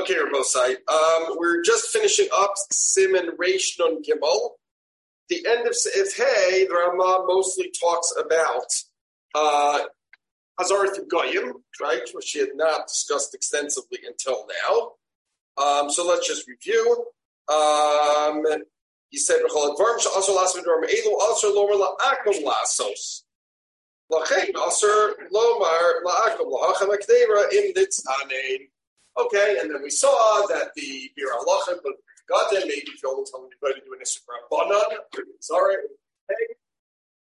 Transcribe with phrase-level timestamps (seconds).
[0.00, 0.76] Okay, Rabosai.
[0.88, 4.52] Um, we're just finishing up Siman Reish Nun Gimel.
[5.28, 8.64] The end of Seif Hey, the Rama mostly talks about
[9.34, 9.80] uh,
[10.58, 14.92] Hazarat Goyim, right, which she had not discussed extensively until now.
[15.62, 17.04] Um, so let's just review.
[17.52, 18.42] Um,
[19.10, 20.32] he said, also
[21.52, 23.24] lower la'akum lasos.
[24.10, 28.69] Lachein aser lomar la'akum la'achem akdeira im ditzanein.
[29.18, 31.92] Okay, and then we saw that the Bir Allah, but
[32.28, 34.00] God then maybe if you only tell anybody to do an
[34.50, 34.98] banan,
[35.40, 35.74] sorry,
[36.30, 36.54] okay.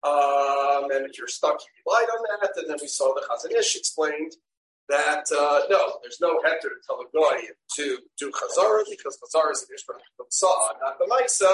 [0.04, 2.50] Um, and if you're stuck, you relied on that.
[2.56, 4.32] And then we saw the Chazon Ish explained
[4.88, 9.52] that uh, no, there's no heter to tell a guy to do Chazara because Chazara
[9.52, 10.00] is an Ishmael
[10.30, 11.52] Saw, not the Maisa.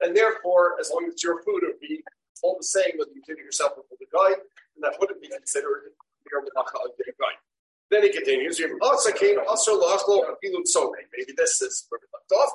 [0.00, 2.02] And therefore, as long as your food would be
[2.42, 4.36] all the same whether you did it yourself or the guy,
[4.74, 7.45] then that wouldn't be considered the guy.
[7.90, 8.72] Then he continues, Maybe
[11.36, 12.52] this is where we left off.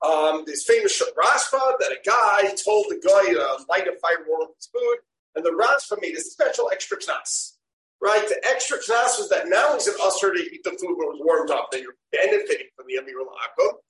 [0.00, 4.24] Um, this famous Rashba that a guy told the guy to uh, light a fire
[4.28, 4.98] warm his food,
[5.34, 7.54] and the Rashba made a special extra knas.
[8.00, 8.28] Right?
[8.28, 11.18] The extra knas was that now he's an usher to eat the food when it
[11.18, 13.80] was warmed up, that you're benefiting from the Amir al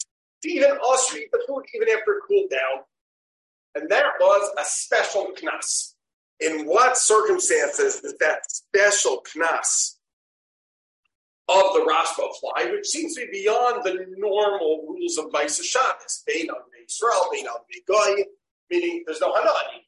[0.43, 2.84] to even usher eat the food even after it cooled down.
[3.75, 5.95] And that was a special knas.
[6.41, 9.98] In what circumstances is that special knas
[11.49, 16.23] of the Rashba apply, which seems to be beyond the normal rules of Maisa Shabbos,
[16.27, 18.25] Bein on Israel, Bein on Goy,
[18.71, 19.87] meaning there's no Hanani.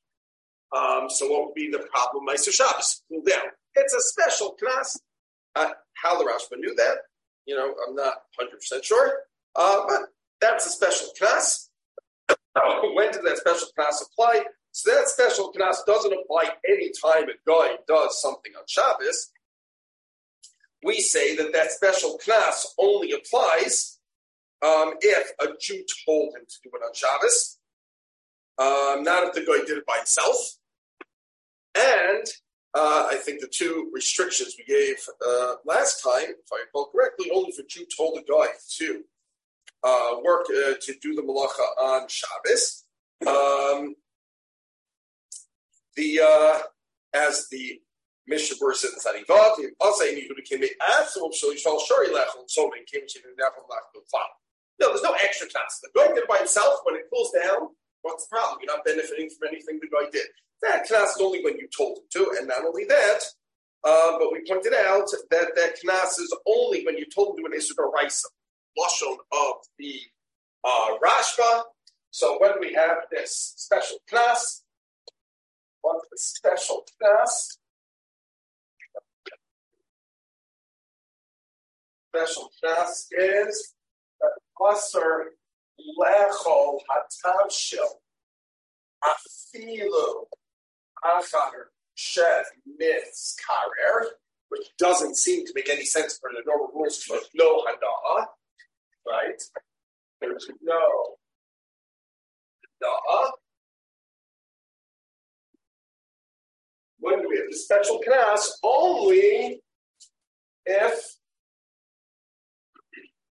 [0.74, 3.02] Um, so what would be the problem Maisa Shabbos?
[3.08, 3.44] Cool down.
[3.74, 4.98] It's a special class.
[5.54, 6.98] Uh, how the Rashba knew that,
[7.44, 9.12] you know, I'm not 100% sure.
[9.54, 10.00] Uh, but
[10.40, 11.68] that's a special class.
[12.94, 14.44] when did that special class apply?
[14.72, 19.30] So that special class doesn't apply any time a guy does something on Shabbos
[20.84, 23.98] we say that that special class only applies
[24.62, 27.58] um, if a Jew told him to do it on Shabbos,
[28.58, 30.36] um, not if the guy did it by himself.
[31.74, 32.26] And
[32.74, 34.96] uh, I think the two restrictions we gave
[35.26, 38.48] uh, last time, if I recall correctly, only if a Jew told a guy
[38.78, 39.02] to
[39.82, 42.84] uh, work uh, to do the malacha on Shabbos.
[43.26, 43.94] Um,
[45.96, 46.58] the uh,
[47.12, 47.80] as the
[48.30, 53.02] Mishnah verse in Tzadivot, also in Yehuda came Atzum Shal Yishal Shari Lechel Tzomim came
[53.06, 54.30] to the Nefel Lechel Fal.
[54.80, 55.80] No, there's no extra class.
[55.82, 56.80] The guy did by himself.
[56.84, 57.68] When it cools down,
[58.02, 58.60] what's the problem?
[58.62, 60.26] You're not benefiting from anything the guy did.
[60.62, 63.20] That class is only when you told him to, and not only that,
[63.84, 67.50] uh, but we pointed out that that class is only when you told him to
[67.50, 68.28] an Isra Raisa,
[68.78, 70.00] Lashon of the
[70.64, 71.62] uh, Rashba.
[72.10, 74.62] So when we have this special class,
[75.82, 77.58] what's the special class?
[82.14, 83.74] Special class is
[84.60, 85.24] Asr
[85.98, 87.78] Lechol Hatavshil
[89.04, 90.24] Afilu
[91.04, 92.44] Achar Shed
[92.78, 94.06] Myths Karer,
[94.48, 98.26] which doesn't seem to make any sense for the normal rules of no Hadah,
[99.08, 99.42] right?
[100.20, 101.16] There's no
[102.82, 103.30] Hadah.
[106.98, 109.62] When do we have the special class, only
[110.66, 111.19] if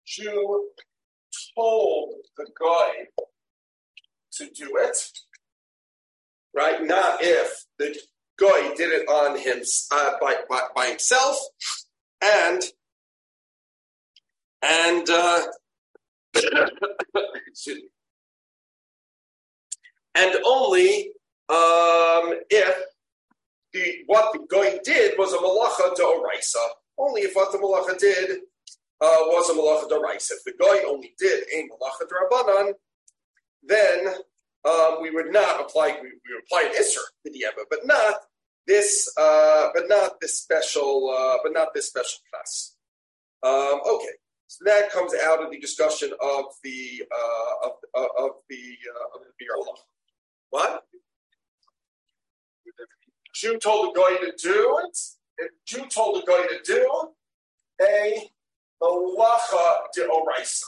[0.09, 0.69] Jew
[1.55, 3.05] told the guy
[4.33, 4.97] to do it,
[6.55, 6.83] right?
[6.83, 7.95] Not if the
[8.39, 9.61] guy did it on him
[9.91, 11.37] uh, by, by, by himself,
[12.23, 12.61] and
[14.63, 15.41] and uh,
[20.15, 21.11] and only
[21.49, 22.75] um, if
[23.73, 26.65] the what the guy did was a malacha to oraisa.
[26.97, 28.39] Only if what the malacha did
[29.01, 30.31] uh, was a malacha daraisa.
[30.31, 32.73] If the guy only did a malacha darabanan,
[33.63, 34.07] then
[34.65, 35.97] um, we would not apply.
[36.01, 38.15] We, we would apply an iser b'dieva, but not
[38.67, 39.11] this.
[39.17, 41.09] Uh, but not this special.
[41.09, 42.75] Uh, but not this special class.
[43.41, 44.15] Um, okay,
[44.47, 49.17] so that comes out of the discussion of the uh, of, uh, of the uh,
[49.17, 49.45] of the
[50.49, 50.83] What?
[53.33, 54.97] Jew told the guy to do it.
[55.37, 57.13] If Jew told the guy to do
[57.81, 58.29] a
[58.81, 60.63] Malacha de Oraisa.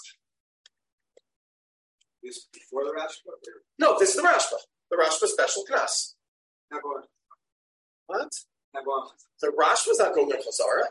[2.24, 3.32] This before the Rashba?
[3.80, 4.58] No, this is the Rashba.
[4.90, 6.16] The Rashba special class.
[8.08, 8.34] What?
[8.74, 10.86] The Rashba was not going on Chazara.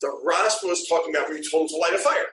[0.00, 2.26] The Rashba was talking about when you told him to light a fire.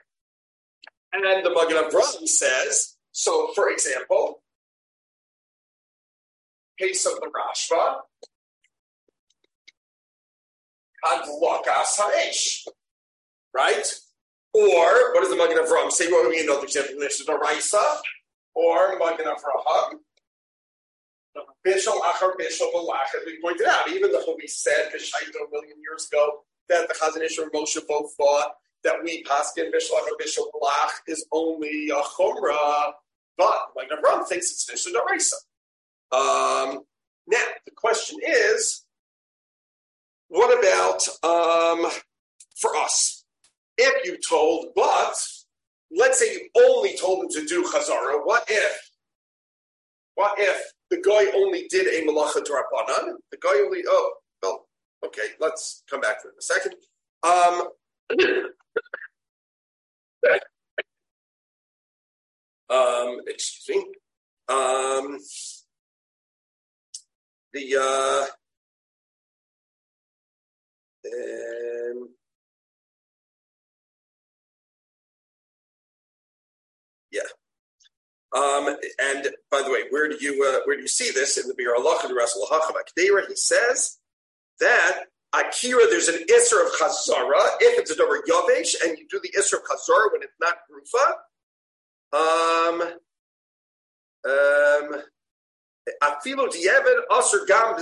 [1.12, 4.42] And then the Magen Avraham says, so for example,
[6.78, 8.00] case of the Rashba,
[11.04, 12.66] Hadlakas Ha'esh,
[13.54, 14.00] right?
[14.52, 16.10] Or what does the Magen Avram say?
[16.10, 16.60] What we know?
[16.62, 17.80] Example, this is a Raisa
[18.54, 19.98] or Magen Avraham.
[21.66, 25.76] Bishal Achar Bishal Balach, as we pointed out, even though we said Bishaito a million
[25.80, 30.16] years ago that the Chazon Ish and Moshe both thought that we Paskin Bishal Achar
[30.20, 32.92] Bishal Balach is only a Chumrah,
[33.38, 35.36] but Magen Avram thinks it's Nishad Raisa.
[36.12, 36.84] Um,
[37.28, 38.84] now, the question is,
[40.28, 41.90] what about um,
[42.56, 43.19] for us?
[43.82, 45.14] If you told, but
[45.90, 48.90] let's say you only told him to do chazara, what if?
[50.16, 53.14] What if the guy only did a malacha drabanan?
[53.30, 54.12] The guy only, oh,
[54.42, 54.68] well,
[55.06, 56.74] okay, let's come back to it in a second.
[57.22, 57.68] Um,
[62.76, 63.86] um, excuse me.
[64.48, 65.18] Um,
[67.54, 68.26] the uh,
[71.06, 72.08] um,
[77.10, 77.22] yeah.
[78.36, 81.48] Um, and by the way, where do you uh, where do you see this in
[81.48, 82.46] the Bir Allah and Rasul
[82.96, 83.98] He says
[84.60, 89.20] that Akira, there's an Isser of Chazara if it's a Dover Yavesh, and you do
[89.20, 91.14] the Isser of Chazara when it's not Grufa.
[92.12, 92.82] Um,
[94.24, 95.02] um,
[96.02, 97.76] Afilo dieved aser gam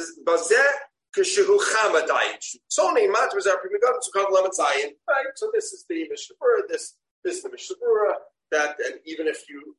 [4.33, 4.93] lamatzayin.
[5.09, 5.27] Right.
[5.35, 6.37] So this is the Mishnah
[6.69, 6.95] This
[7.25, 7.77] this is the Mishnah
[8.51, 9.77] that and even if you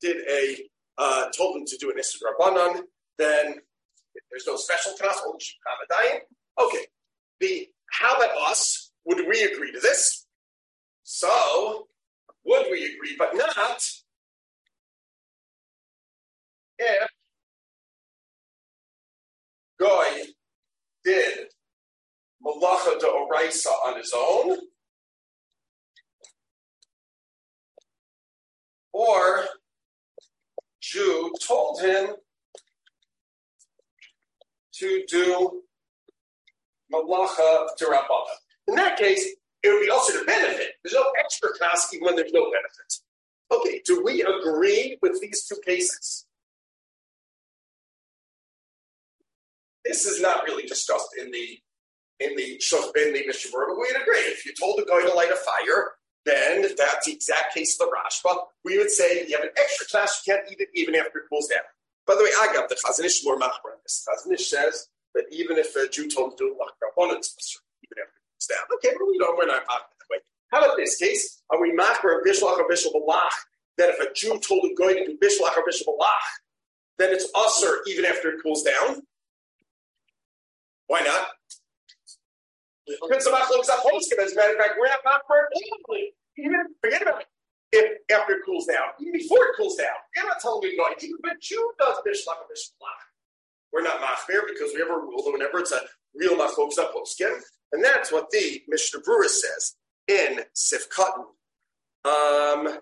[0.00, 0.64] did a
[0.98, 2.82] uh, told them to do an Isra Rabbanon,
[3.18, 3.54] then
[4.30, 6.20] there's no special class only chamadayin.
[6.60, 6.86] Okay.
[7.40, 8.92] The how about us?
[9.06, 10.26] Would we agree to this?
[11.02, 11.88] So
[12.44, 13.82] would we agree, but not
[16.80, 17.08] if
[19.78, 20.32] Goy
[21.04, 21.48] did
[22.44, 24.56] Malacha de Oraisa on his own,
[28.92, 29.44] or
[30.80, 32.10] Jew told him
[34.74, 35.62] to do
[36.92, 38.34] Malacha de Rabbana.
[38.68, 40.72] In that case, it would be also to benefit.
[40.82, 42.94] There's no extra task even when there's no benefit.
[43.52, 46.26] Okay, do we agree with these two cases?
[49.84, 51.58] This is not really discussed in the
[52.20, 52.60] in the
[52.96, 54.18] in the Mishnah but we'd agree.
[54.18, 55.92] If you told a guy to light a fire,
[56.24, 58.36] then that's the exact case of the Rashba.
[58.64, 61.24] We would say you have an extra class, you can't eat it even after it
[61.28, 61.64] cools down.
[62.06, 64.06] By the way, I got the Chazon Ish more machmer on this.
[64.08, 67.34] Chazon Ish says that even if a Jew told him to do it, it's
[67.82, 68.64] even after it cools down.
[68.76, 70.18] Okay, but we don't, we're not that way.
[70.50, 71.42] How about this case?
[71.50, 73.30] Are we machmer bishlach or bishul balach?
[73.78, 76.28] That if a Jew told a guy to do bishlach or bishul balach,
[76.98, 79.02] then it's usher even after it cools down?
[80.86, 81.28] Why not?
[83.02, 85.44] Because the machlokes poskim, as a matter of fact, we're not machmer
[86.36, 87.26] Even forget about it.
[87.72, 90.94] If after it cools down, even before it cools down, you're not telling me going.
[91.00, 93.00] Even but Jew does bishlach or bishlach.
[93.72, 95.80] We're not machmer because we have a rule that whenever it's a
[96.14, 97.40] real machlokes poskim,
[97.72, 99.76] and that's what the Mishnah Berurah says
[100.08, 101.24] in Sif Cotton.
[102.04, 102.80] Um,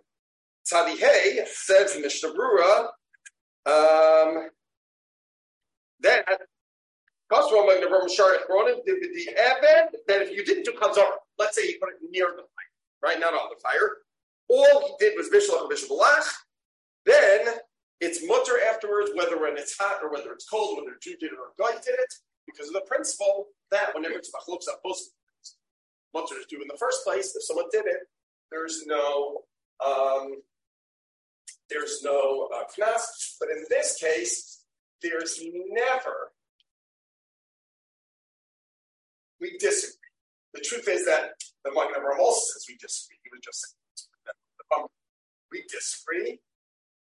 [0.70, 2.88] Tzadihei says Mishnah Berurah
[3.66, 4.48] um,
[6.00, 6.24] that
[7.30, 7.36] the
[10.06, 12.72] that if you didn't do Kanzara, let's say you put it near the fire,
[13.02, 13.98] right, not on the fire,
[14.48, 15.98] all he did was Bishal and Bishal
[17.04, 17.54] then
[18.00, 21.38] it's mutter afterwards, whether when it's hot or whether it's cold, whether Jew did it
[21.38, 22.14] or guy did it,
[22.46, 24.80] because of the principle that whenever it's machlokes up
[26.14, 28.08] mutter is due in the first place, if someone did it,
[28.50, 29.42] there's no
[29.84, 30.36] um,
[31.70, 33.36] there's no uh, knas.
[33.38, 34.64] But in this case,
[35.02, 36.32] there's never
[39.40, 39.94] we disagree.
[40.54, 41.30] The truth is that
[41.64, 43.18] the Magen Avraham also says we disagree.
[43.22, 44.86] He was just saying
[45.50, 46.40] we disagree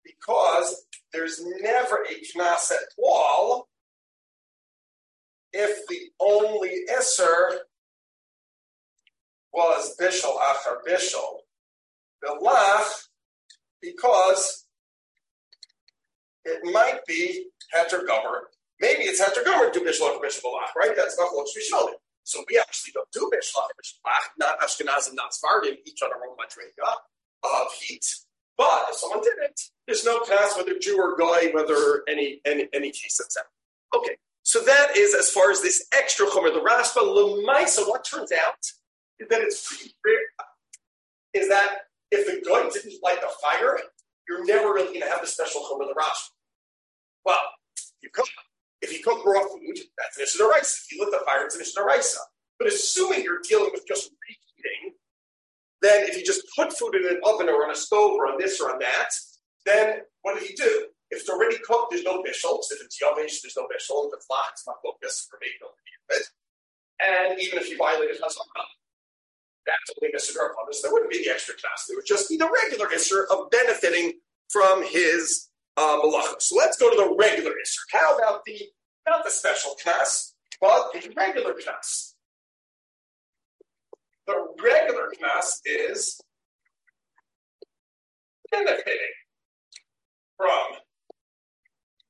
[0.04, 3.68] because there's never a knas at all
[5.52, 7.58] if the only Isser
[9.52, 11.40] was Bishal after Bishal,
[12.22, 12.88] Bilach,
[13.80, 14.66] because
[16.44, 18.48] it might be Heter Gomer.
[18.80, 20.94] Maybe it's Heter Gomer to Bishal after Bishal right?
[20.94, 21.96] That's not what we showed it.
[22.26, 26.26] So we actually don't do Bishlach, Bishlach, not Ashkenaz and not Sephardim, each on our
[26.28, 26.92] own madrega
[27.44, 28.04] of heat.
[28.58, 32.68] But if someone did it, there's no class whether Jew or guy, whether any any
[32.72, 33.46] any case that's out.
[33.96, 37.88] Okay, so that is as far as this extra chomer, the raspa lemaisa.
[37.88, 38.58] What turns out
[39.20, 41.42] is that it's pretty rare.
[41.42, 43.78] Is that if the guy didn't light the fire,
[44.28, 46.32] you're never really going to have the special chomer, the raspa.
[47.24, 47.38] Well,
[48.02, 48.26] you cook
[48.82, 50.84] if you cook raw food, that's an issue rice.
[50.84, 51.80] If you lit the fire, it's an issue
[52.58, 54.94] But assuming you're dealing with just reheating,
[55.82, 58.38] then if you just put food in an oven or on a stove or on
[58.38, 59.10] this or on that,
[59.64, 60.86] then what do you do?
[61.10, 62.58] If it's already cooked, there's no bishul.
[62.70, 64.08] If it's yummish, there's no bishul.
[64.08, 65.48] If it's not, it's not focus for me,
[66.10, 66.26] it.
[67.00, 68.64] And even if he violated Hazara,
[69.66, 70.34] that's only Mr.
[70.82, 71.86] There wouldn't be the extra class.
[71.86, 74.14] There would just be the regular Isser of benefiting
[74.48, 76.34] from his uh.
[76.38, 77.84] So let's go to the regular Isser.
[77.92, 78.60] How about the,
[79.06, 82.14] not the special class, but the regular class?
[84.26, 86.20] The regular class is
[88.50, 89.14] benefiting
[90.36, 90.80] from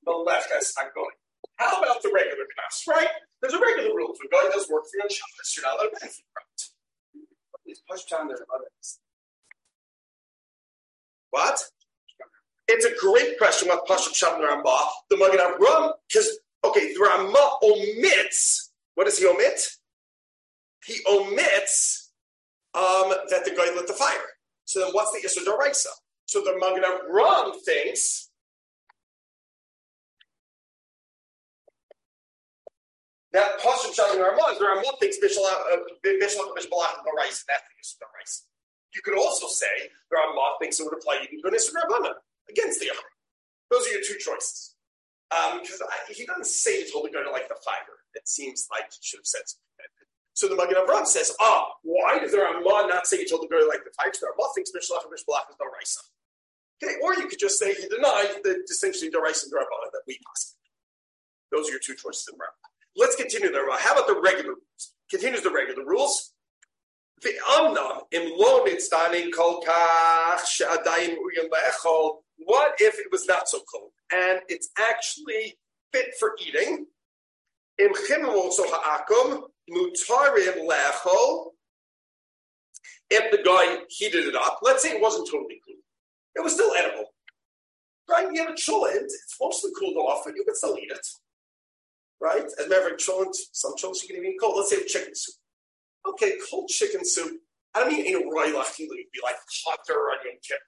[0.04, 1.10] the left as I'm going.
[1.56, 3.08] How about the regular class, right?
[3.40, 4.12] There's a regular rule.
[4.12, 6.62] If guy does work for you on Shabbos, you're not allowed to benefit from it
[7.66, 7.70] it.
[7.70, 9.00] Is Pashtan their others?
[11.30, 11.60] What?
[12.68, 17.58] It's a great question what Pashat Shabbat Ramah, the Magen Avram, because, okay, the Ramah
[17.62, 19.60] omits, what does he omit?
[20.84, 22.10] He omits
[22.74, 24.18] um, that the guy lit the fire.
[24.64, 25.94] So then what's the Issa Doraisa?
[26.26, 28.30] So the Magen Avram thinks
[33.32, 35.46] that Pashat Shabbat Ramah, the Ramah thinks Bishal
[36.04, 38.42] Bishal Bishbalach the rice, that's the Issa Doraisa.
[38.92, 39.66] You could also say
[40.10, 41.72] the Ramah thinks it would apply even to an Issa
[42.50, 43.14] against the Yachrim.
[43.70, 44.74] Those are your two choices.
[45.30, 47.98] Because um, he doesn't say he told the guy to light the fire.
[48.14, 49.66] It seems like he should have said something.
[50.34, 53.48] So the Magen Avraham says, ah, why does the Ramah not say he told the
[53.48, 54.12] to light the fire?
[54.12, 56.00] The Ramah thinks Mishlach and Mishbalach is no Raisa.
[56.76, 60.02] Okay, or you could just say he denied the distinction between Raisa and Ramah that
[60.06, 60.54] we pass.
[61.50, 62.68] Those are your two choices in Ramah.
[62.96, 63.78] Let's continue the Ramah.
[63.80, 64.92] How about the regular rules?
[65.10, 66.34] Continues the regular rules.
[67.22, 73.48] The Amnam im lo mitzdanin kol kach she'adayim uyim le'echol what if it was not
[73.48, 75.58] so cold and it's actually
[75.92, 76.86] fit for eating?
[77.78, 77.92] If
[83.30, 85.76] the guy heated it up, let's say it wasn't totally cool,
[86.34, 87.04] it was still edible.
[88.08, 88.28] Right?
[88.32, 91.06] You have a cholent, it's mostly cooled off, but you can still eat it.
[92.20, 92.44] Right?
[92.44, 94.56] As a matter of cholent, some cholents you can even eat cold.
[94.56, 95.34] Let's say chicken soup.
[96.08, 97.40] Okay, cold chicken soup.
[97.74, 100.58] I don't mean in a roy lachila, it'd be like hotter on your kid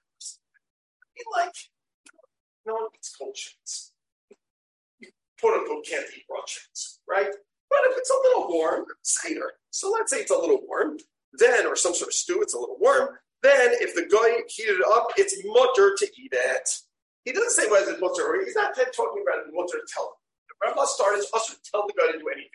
[1.31, 1.55] like,
[2.65, 3.93] no one eats cold chickens.
[4.99, 5.09] You
[5.39, 7.29] quote unquote can't eat raw chickens, right?
[7.69, 9.53] But if it's a little warm, cider.
[9.69, 10.97] So let's say it's a little warm,
[11.33, 13.09] then, or some sort of stew, it's a little warm.
[13.41, 16.69] Then, if the guy heated it up, it's mutter to eat it.
[17.23, 20.17] He doesn't say whether it's mutter, or he's not talking about mutter to tell him.
[20.49, 22.49] The Rambam started us to tell the guy to do anything.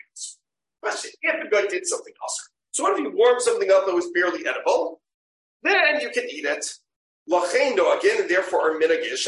[0.83, 3.95] Question: If the guy did something else, so what if you warm something up that
[3.95, 5.01] was barely edible?
[5.63, 6.65] Then you can eat it.
[7.27, 9.25] Again, and therefore our minigish.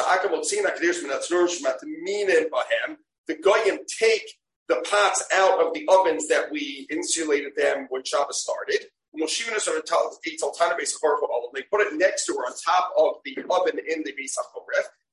[3.27, 4.23] The goyim take
[4.67, 8.85] the pots out of the ovens that we insulated them when Shabbos started.
[9.13, 9.23] They
[11.63, 14.35] put it next to or on top of the oven in the Beis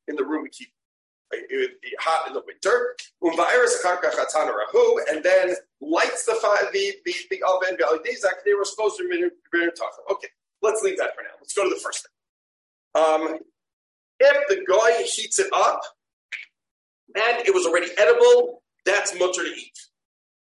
[0.08, 0.68] in the room we keep
[1.32, 2.94] uh, it would be hot in the winter.
[3.22, 3.32] Um,
[5.10, 6.34] and then lights the
[6.72, 7.78] the the, the oven.
[10.10, 10.28] Okay,
[10.62, 11.30] let's leave that for now.
[11.40, 12.13] Let's go to the first thing.
[12.94, 13.38] Um,
[14.20, 15.80] if the guy heats it up
[17.16, 19.78] and it was already edible, that's mutter to eat.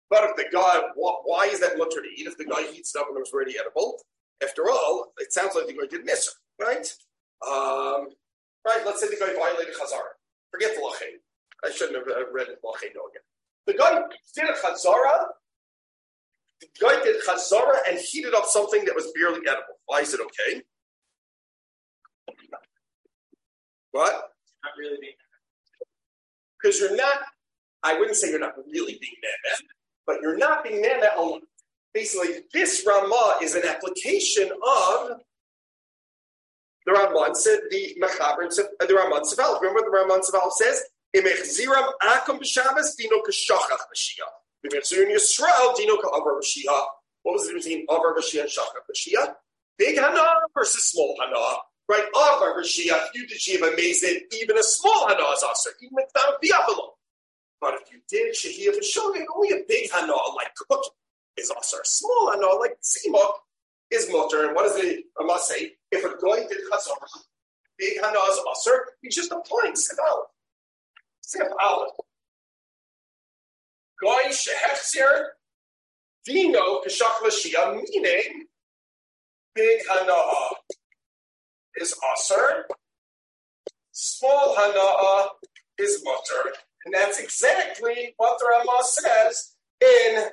[0.10, 2.26] But if the guy, why is that mutter to eat?
[2.26, 4.02] If the guy heats it up and it was already edible,
[4.44, 6.86] after all, it sounds like the guy did miss right?
[7.46, 8.10] Um,
[8.66, 8.84] right.
[8.86, 10.14] Let's say the guy violated chazara.
[10.52, 11.18] Forget the lachain.
[11.64, 13.24] I shouldn't have uh, read lachain again.
[13.66, 14.02] The guy
[14.36, 15.26] did a chazara.
[16.62, 19.80] The guy did chazara and heated up something that was barely edible.
[19.86, 20.62] Why is it okay?
[23.92, 24.14] What?
[24.64, 25.14] Not really being
[26.62, 27.18] Because you're not,
[27.84, 29.62] I wouldn't say you're not really being mad,
[30.06, 31.42] but you're not being mad alone.
[31.94, 35.20] Basically, this Ramah is an application of
[36.86, 39.60] the Ramban said the Mechaber uh, the Ramban Seval.
[39.62, 40.82] Remember the Ramban Seval says?
[41.16, 43.78] Imechziram akum b'Shabbos dino k'shachach.
[44.66, 46.86] Imechzirim Yisrael dino ka'avar b'Shia.
[47.24, 49.34] What was the difference between avar b'Shia and shachach b'Shia?
[49.78, 50.22] Big hana
[50.54, 51.58] versus small hana.
[51.90, 52.06] Right?
[52.16, 56.40] Avar Rashia, if you did Shiva Amazing, even a small Hana is even if not
[56.40, 56.92] the Avalon.
[57.60, 60.92] But if you did Shahiyah Vishogin, only a big Hana like cooking
[61.36, 61.82] is Aser.
[61.82, 63.32] A small Hana like Tzimok
[63.90, 64.46] is Mutter.
[64.46, 66.96] And what does it, I say, if a guy did Chazor,
[67.80, 68.70] big Hana is
[69.02, 70.26] he's just applying Seval.
[71.26, 71.88] Seval.
[74.02, 75.24] Guy Shehechzer,
[76.24, 78.46] Dino Kashach Lashia, meaning
[79.56, 80.14] big Hana
[81.80, 82.66] is aser.
[83.92, 85.28] Small hana'ah
[85.78, 86.54] is mutter.
[86.86, 90.30] And that's exactly what the Ramah says in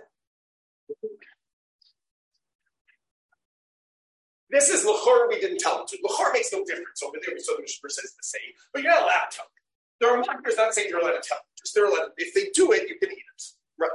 [4.48, 5.98] This is Lachor we didn't tell them to.
[5.98, 7.02] Lachor makes no difference.
[7.02, 9.52] Over there, so the Mishnah says the same, but you're not allowed to tell them.
[10.00, 11.46] There are markers not saying you're allowed to tell them.
[11.58, 13.42] Just they're allowed, if they do it, you can eat it.
[13.78, 13.90] Right.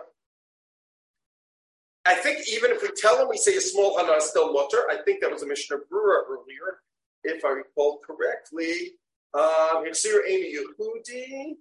[2.06, 4.84] I think even if we tell them we say a small hana is still mutter,
[4.90, 6.82] I think that was a Mishnah Berurah earlier,
[7.24, 8.94] if I recall correctly.
[9.34, 11.56] Um, Hexir Amy Yehudi.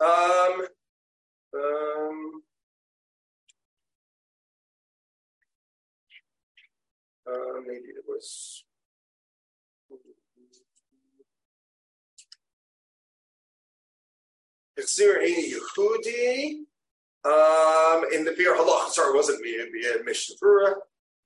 [0.00, 0.66] Um,
[1.54, 2.42] um,
[7.26, 8.64] uh, maybe it was.
[14.78, 16.64] Hexir Amy Yehudi.
[17.24, 20.74] Um, in the beer halach, sorry, it wasn't me, it Mishnah Brura.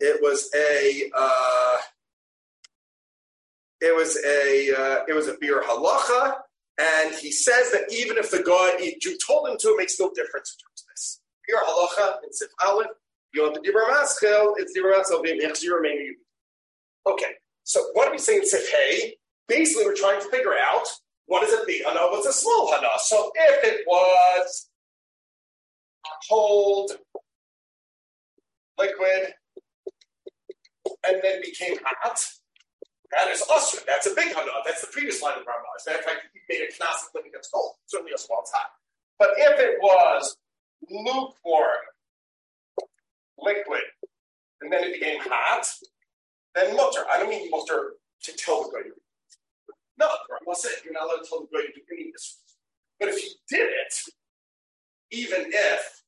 [0.00, 1.76] It was a uh,
[3.82, 6.34] it was a uh, it was a Biur Halacha,
[6.78, 10.10] and he says that even if the guy you told him to, it makes no
[10.14, 11.20] difference in terms of this.
[11.50, 12.86] Biur Halacha in Sif Aleph,
[13.34, 16.12] you want the dibur maschel, it's dibur maschel.
[17.04, 17.32] Okay,
[17.64, 19.16] so what are we saying in Sif Hey?
[19.48, 20.86] Basically, we're trying to figure out
[21.26, 22.88] what is a big hana, what's a small hana.
[22.98, 24.68] So if it was
[26.30, 26.92] cold,
[28.78, 29.34] liquid,
[31.06, 32.24] and then became hot.
[33.12, 33.78] That is usher.
[33.86, 34.50] That's a big hana.
[34.64, 35.68] That's the previous line of Rambam.
[35.76, 37.74] As a matter of fact, he made a classic it gets cold.
[37.86, 38.72] Certainly a small time.
[39.18, 40.36] But if it was
[40.90, 41.84] lukewarm,
[43.38, 43.82] liquid,
[44.62, 45.66] and then it became hot,
[46.54, 47.04] then mutter.
[47.12, 47.92] I don't mean mutter
[48.22, 48.94] to tell the guy you
[49.98, 52.38] No, Rambam said you're not allowed to tell the guy you do any of this.
[52.98, 53.94] But if he did it,
[55.10, 56.02] even if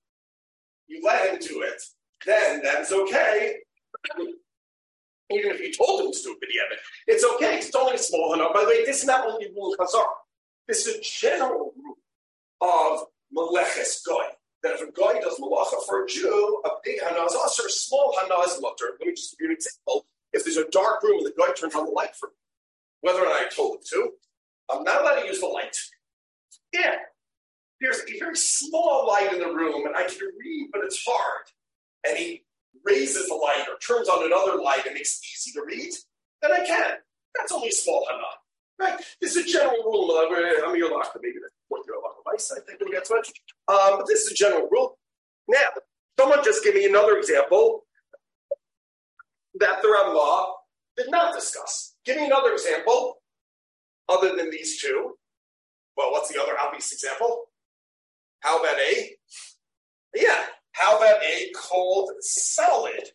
[0.87, 1.83] you let him do it,
[2.25, 3.57] then that's okay.
[5.31, 6.77] Even if you told him it, yeah,
[7.07, 7.57] it's okay.
[7.57, 8.53] It's only a small enough.
[8.53, 10.05] By the way, this is not only rule of Chazar.
[10.69, 11.97] This is a general rule
[12.61, 14.25] of Meleches Goy.
[14.63, 17.71] That if a guy does malacha for a Jew, a big hana is usher, a
[17.71, 18.97] small hana is mutter.
[18.99, 20.07] Let me just give you an example.
[20.33, 22.35] If there's a dark room and the guy turns on the light for me,
[23.03, 24.11] whether or not I told him to,
[24.71, 25.77] I'm not allowed to use the light.
[26.73, 26.97] Yeah,
[27.81, 31.45] there's a very small light in the room and I can read, but it's hard.
[32.09, 32.45] And he
[32.85, 35.93] raises the light or turns on another light and makes it easy to read,
[36.43, 36.97] then I can.
[37.37, 38.23] That's only a small hana.
[38.79, 39.01] Right?
[39.21, 40.11] This is a general rule.
[40.19, 43.29] I'm your locker, maybe that's what you're advice, I think, when gets much.
[43.69, 44.99] Um, but this is a general rule.
[45.49, 45.69] Now,
[46.19, 47.85] someone just give me another example
[49.61, 50.55] that the Ramah
[50.97, 51.95] did not discuss.
[52.05, 53.19] Give me another example
[54.09, 55.15] other than these two.
[55.97, 57.45] Well, what's the other obvious example?
[58.41, 59.11] How about a?
[60.15, 60.45] Yeah.
[60.75, 63.11] How about a cold salad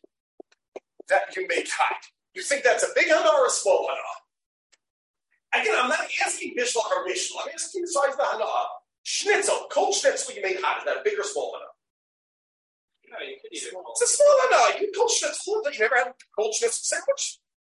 [1.09, 2.05] that you make hot?
[2.33, 5.61] You think that's a big hana or a small hana?
[5.61, 7.43] Again, I'm not asking bishlach or bishlach.
[7.43, 8.45] I'm asking the size of the hana.
[9.03, 10.79] Schnitzel, cold schnitzel you make hot.
[10.79, 11.67] Is that a big or small hana?
[13.11, 14.79] No, you could eat it It's a small hana.
[14.79, 15.61] You cold schnitzel.
[15.73, 17.39] You never had a cold schnitzel sandwich,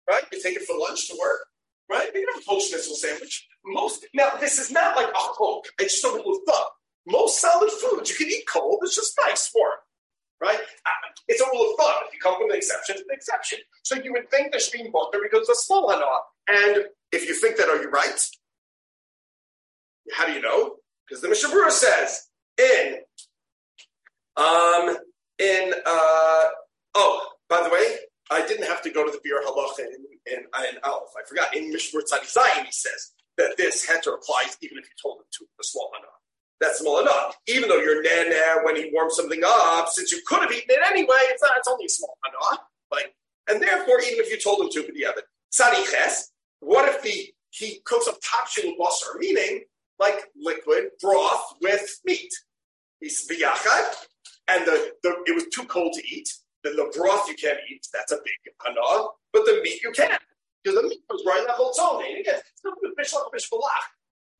[0.10, 0.24] right?
[0.34, 1.48] You take it for lunch to work,
[1.89, 2.10] right?
[2.13, 3.48] You have a cold schnitzel sandwich.
[3.63, 5.68] Most now, this is not like a coke.
[5.80, 6.68] It's just a of thumb.
[7.10, 8.80] Most solid foods you can eat cold.
[8.84, 9.72] It's just nice warm,
[10.41, 10.60] right?
[10.60, 12.04] Uh, it's a rule of thumb.
[12.08, 13.60] If you come with an exception, it's an exception.
[13.84, 16.06] So you would think there should be butter because a small hana.
[16.48, 18.28] And if you think that, are you right?
[20.13, 20.76] How do you know?
[21.08, 22.98] Because the Mishnah Berurah says in
[24.38, 24.98] um
[25.39, 26.45] in uh
[26.95, 27.95] oh by the way
[28.32, 31.10] I didn't have to go to the Biur Halacha in in, in Aleph.
[31.17, 34.95] I forgot in Mishnah Berurah Zayin he says that this heter applies even if you
[35.02, 36.08] told him to the small hana
[36.60, 37.38] that's small enough.
[37.48, 40.80] Even though you're nana when he warms something up, since you could have eaten it
[40.91, 41.58] anyway, it's not.
[41.58, 42.60] It's only small enough.
[42.91, 43.15] Like,
[43.50, 46.30] and therefore, even if you told him to, but yeah, but tzadiches.
[46.60, 49.62] What if the he cooks up tapshil basar, meaning
[50.00, 52.34] like liquid broth with meat?
[53.00, 53.95] He's biyachad,
[54.50, 56.30] and the, the it was too cold to eat.
[56.65, 57.88] Then the broth you can't eat.
[57.93, 60.17] That's a big hana, but the meat you can
[60.62, 62.04] because the meat was right level own.
[62.04, 63.50] And again, it's not a fish like a fish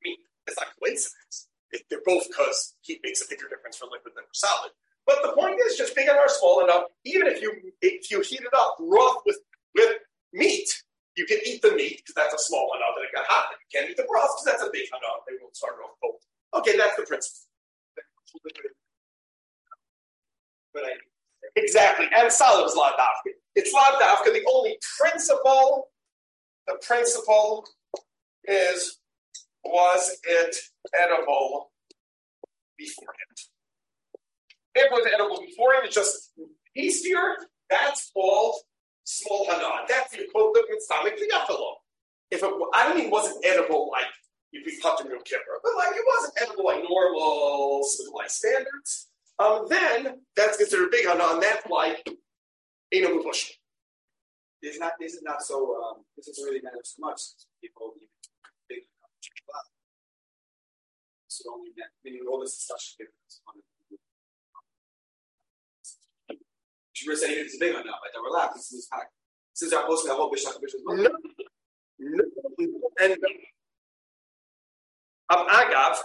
[0.04, 0.18] meat.
[0.46, 1.48] It's not coincidence
[1.88, 4.72] they're both because heat makes a bigger difference for liquid than for solid.
[5.06, 8.20] But the point is, just big enough or small enough, even if you if you
[8.20, 9.38] heat it up broth with
[9.74, 9.96] with
[10.32, 10.68] meat,
[11.16, 13.50] you can eat the meat because that's a small enough that it got hot.
[13.50, 15.24] You can't eat the broth because that's a big enough.
[15.26, 16.20] They won't start off cold.
[16.54, 17.46] Okay, that's the principle.
[21.56, 23.32] Exactly, and solid is lavdavka.
[23.56, 24.32] It's lavdavka.
[24.32, 25.88] The only principle,
[26.66, 27.66] the principle
[28.44, 28.98] is
[29.64, 30.56] was it
[30.98, 31.70] edible
[32.78, 33.36] beforehand?
[34.74, 36.32] It was edible beforehand, it's just
[36.76, 37.36] easier.
[37.68, 38.56] That's called
[39.04, 39.86] small hana.
[39.88, 41.74] That's the equivalent of stomach liyafalo.
[42.30, 44.06] If it, I don't mean it wasn't edible like
[44.52, 49.08] you'd be cut to real kipper, but like it wasn't edible like normal civilized standards,
[49.38, 52.06] um, then that's considered big hana, and that's like
[52.92, 57.20] Eno This is not this is not so um, this doesn't really matter so much.
[57.62, 58.08] People even
[58.68, 58.82] big
[61.50, 63.06] only that meaning all this discussion
[63.48, 63.54] on
[66.96, 69.08] Shimur said it's big enough, like they relax, this is pack.
[69.54, 71.10] Since I'm posting the whole Bishak Bishak No.
[71.98, 72.24] No.
[73.00, 73.16] And
[75.30, 75.96] um, Agav,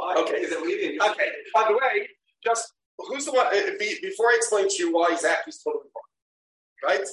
[0.00, 0.36] Okay.
[0.40, 1.00] Is it leaving?
[1.00, 1.28] Okay.
[1.54, 2.08] By the way,
[2.44, 3.46] just who's the one?
[3.46, 6.04] uh, Be, before I explain to you why he's actually totally wrong,
[6.84, 7.06] right?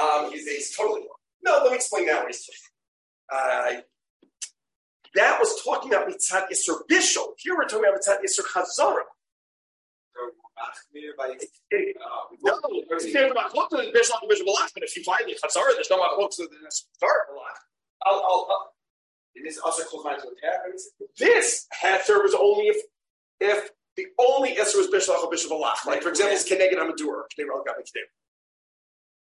[0.00, 1.08] Um, he's, he's totally wrong.
[1.44, 2.18] No, let me explain now.
[2.22, 2.48] What he's
[3.32, 3.80] uh,
[5.14, 7.34] that was talking about mitzad isser bishul.
[7.38, 9.04] Here we're talking about mitzad isser chazara.
[12.42, 12.54] No,
[12.90, 14.70] it's talking about close to the bishul and bishul malach.
[14.74, 17.60] But if you find the chazara, there's no close to the chazara malach.
[18.04, 18.72] I'll, I'll, I'll,
[19.34, 20.88] it is also close to the happens.
[21.18, 22.76] this heter was only if
[23.40, 25.84] if the only Isser was Bishop or Bishop Alach.
[25.84, 27.22] Like, for example, it's Keneged Hamadur.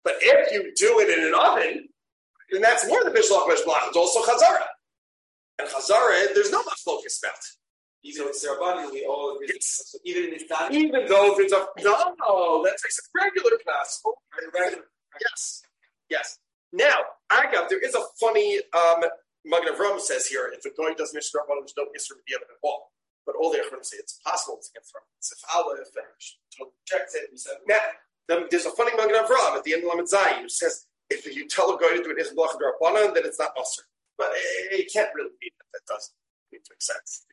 [0.04, 1.88] But if you do it in an oven,
[2.52, 3.88] then that's more than Bishop Bishop Alach.
[3.88, 4.66] It's also Chazara.
[5.60, 7.36] And Chazara, there's no machlokas about.
[8.02, 9.58] Even with Sarabani, we all agree.
[9.60, 14.00] So even in this time, Even though there's a no, that's a regular class.
[14.06, 14.14] Oh,
[14.54, 14.84] regular.
[15.20, 15.62] Yes,
[16.08, 16.38] yes.
[16.72, 16.96] Now,
[17.30, 19.04] Agav, there is a funny um,
[19.44, 22.32] Magen Avram says here: if a guy doesn't Mishnah Rabbanim, there's no Isser to be
[22.32, 22.90] able at all.
[23.26, 27.28] But all the Achronim say it's possible to get from Sif Aleph and rejects it.
[27.68, 27.76] Now,
[28.28, 31.26] then there's a funny Magen Avram at the end of Lamed Zayin who says if
[31.26, 33.82] you tell a guy to do an Isser Blach Rabbanim, then it's not Usher.
[34.20, 35.80] But it, it can't really mean that.
[35.80, 36.12] That doesn't
[36.52, 37.24] mean to make sense.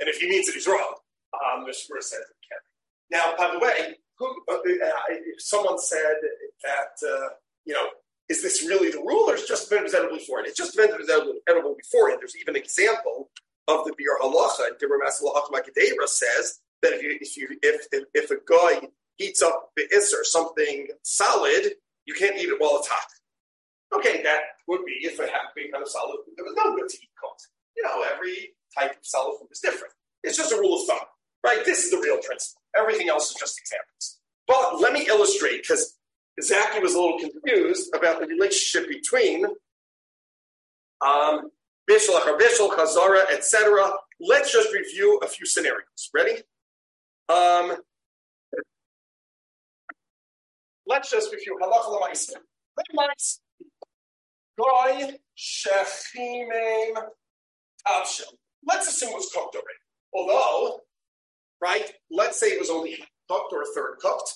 [0.00, 0.94] And if he means that he's wrong,
[1.36, 2.64] um, the Shmur says it can't.
[3.12, 6.16] Now, by the way, who, uh, uh, someone said
[6.64, 7.28] that uh,
[7.66, 7.92] you know
[8.28, 10.40] is this really the rule, or is just been edible before?
[10.40, 10.46] it?
[10.48, 12.10] it's just been edible before.
[12.10, 12.18] it.
[12.20, 13.30] there's even an example
[13.68, 14.78] of the Biur Halacha.
[14.80, 19.42] Dibur Masalah Makadera says that if you if you if if, if a guy heats
[19.42, 19.84] up the
[20.16, 21.72] or something solid,
[22.06, 23.08] you can't eat it while it's hot.
[23.94, 26.34] Okay, that would be if it had to be kind of solid food.
[26.36, 27.48] There was no good to eat cooked.
[27.76, 29.94] You know, every type of solid food is different.
[30.22, 31.06] It's just a rule of thumb,
[31.44, 31.64] right?
[31.64, 32.60] This is the real principle.
[32.76, 34.18] Everything else is just examples.
[34.46, 35.96] But let me illustrate because
[36.42, 39.44] Zaki was a little confused about the relationship between
[41.04, 41.50] um,
[41.88, 43.90] Bishul, Bishul, Chazara, etc.
[44.20, 46.10] Let's just review a few scenarios.
[46.14, 46.42] Ready?
[47.28, 47.76] Um,
[50.86, 52.36] let's just review halacha l'maisa.
[54.58, 56.94] Goy shechimim
[57.86, 58.34] tavshel.
[58.66, 59.78] Let's assume it was cooked already.
[60.12, 60.80] Although,
[61.60, 62.98] right, let's say it was only
[63.30, 64.32] cooked or a third cooked.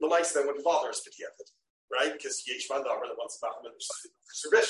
[0.00, 1.50] The mice then wouldn't bother us it,
[1.92, 2.12] right?
[2.12, 4.66] Because Yesh Vandamar that wants about the other side of the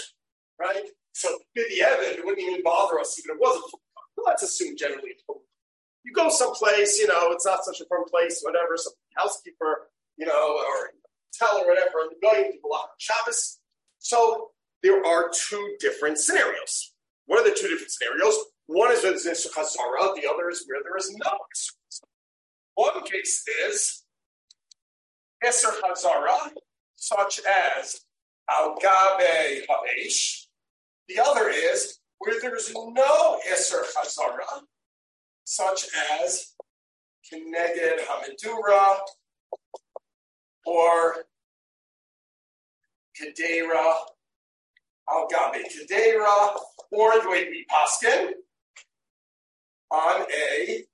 [0.61, 0.85] right?
[1.13, 3.81] So Bidyevid, it wouldn't even bother us even if it wasn't full
[4.17, 5.17] well, let's assume generally
[6.05, 9.89] You go someplace, you know, it's not such a fun place, whatever, some housekeeper,
[10.19, 10.91] you know, or
[11.33, 13.59] tell or whatever, and the guy to block Shabbos.
[14.03, 14.51] So
[14.83, 16.93] there are two different scenarios.
[17.27, 18.37] What are the two different scenarios?
[18.67, 21.31] One is where there's Isser Chazara, the other is where there is no
[22.75, 24.03] One case is
[25.45, 26.51] Isser Chazara,
[26.97, 28.01] such as
[28.51, 30.47] Al Gabe Ha'ish.
[31.09, 34.63] The other is where there's no Isser Chazara,
[35.45, 35.87] such
[36.21, 36.55] as
[37.33, 38.99] Keneged Hamidura
[40.67, 41.27] or
[43.19, 43.95] Kedera
[45.11, 46.59] Al Gabe Kedera,
[46.91, 48.33] or the way we paskin
[49.91, 50.85] on a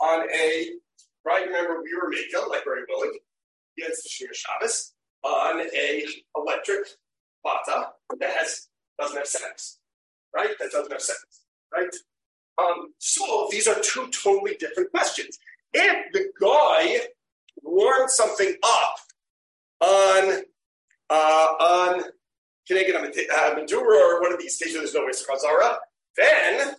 [0.00, 0.70] on a
[1.24, 1.46] right.
[1.46, 3.18] Remember, we were making like very willing
[3.78, 6.86] against the Shir Shabbos on a electric
[7.42, 7.88] bata
[8.20, 9.78] that has doesn't have settings,
[10.34, 10.50] right?
[10.58, 11.40] That doesn't have settings,
[11.72, 11.94] right?
[12.56, 15.38] Um, so these are two totally different questions.
[15.72, 17.08] If the guy
[17.64, 18.96] warmed something up
[19.80, 20.42] on
[21.10, 21.14] uh,
[21.60, 22.02] on
[22.70, 25.76] Keneged uh, Madura or one of these stations, there's no Isra Chazara,
[26.16, 26.74] then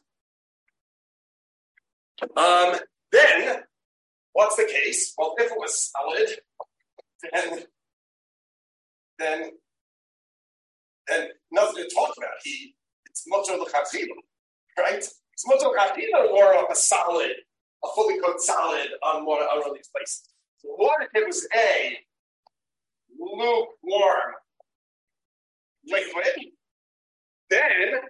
[2.35, 2.75] um,
[3.11, 3.63] then
[4.33, 5.13] what's the case?
[5.17, 6.29] Well, if it was solid,
[7.31, 7.63] then
[9.19, 9.51] then
[11.07, 12.31] then nothing to talk about.
[12.43, 12.75] He
[13.09, 14.15] it's motor l'chachila,
[14.77, 14.97] right?
[14.97, 17.31] It's motor l'chachila or up a solid,
[17.83, 20.34] a fully cooked solid on one of these places.
[20.65, 21.97] What if it was a
[23.19, 24.33] lukewarm
[25.85, 26.51] liquid?
[27.49, 28.01] Then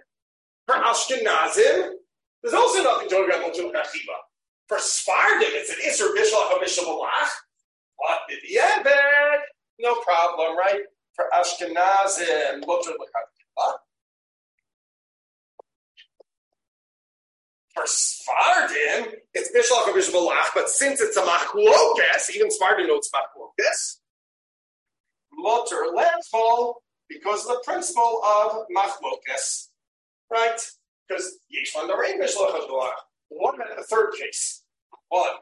[0.66, 1.92] for Ashkenazim,
[2.42, 4.18] there's also nothing talking about motor l'chachila.
[4.68, 7.30] For Sfardim, it's an Isser Bishal HaMishal Malach.
[7.96, 9.42] What did the Ebed?
[9.78, 10.80] No problem, right?
[11.14, 13.35] For Ashkenazim, Mutter L'Chachila.
[17.76, 23.98] For Svardim, it's Bishlach or but since it's a Machlokas, even Svardim knows Machlokas,
[25.30, 29.68] Motor landfall because of the principle of Machlokas,
[30.32, 30.58] right?
[31.06, 32.58] Because Yeshvan Darein Bishlach
[33.28, 34.62] What about the third case?
[35.10, 35.36] One,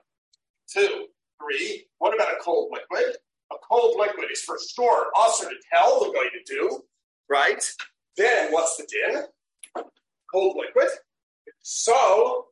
[0.69, 1.07] two,
[1.41, 1.87] three.
[1.99, 3.17] What about a cold liquid?
[3.53, 6.83] A cold liquid is for sure also to tell the guy to do,
[7.31, 7.63] right?
[8.17, 9.23] Then what's the din?
[10.33, 10.91] Cold liquid.
[11.67, 12.49] So,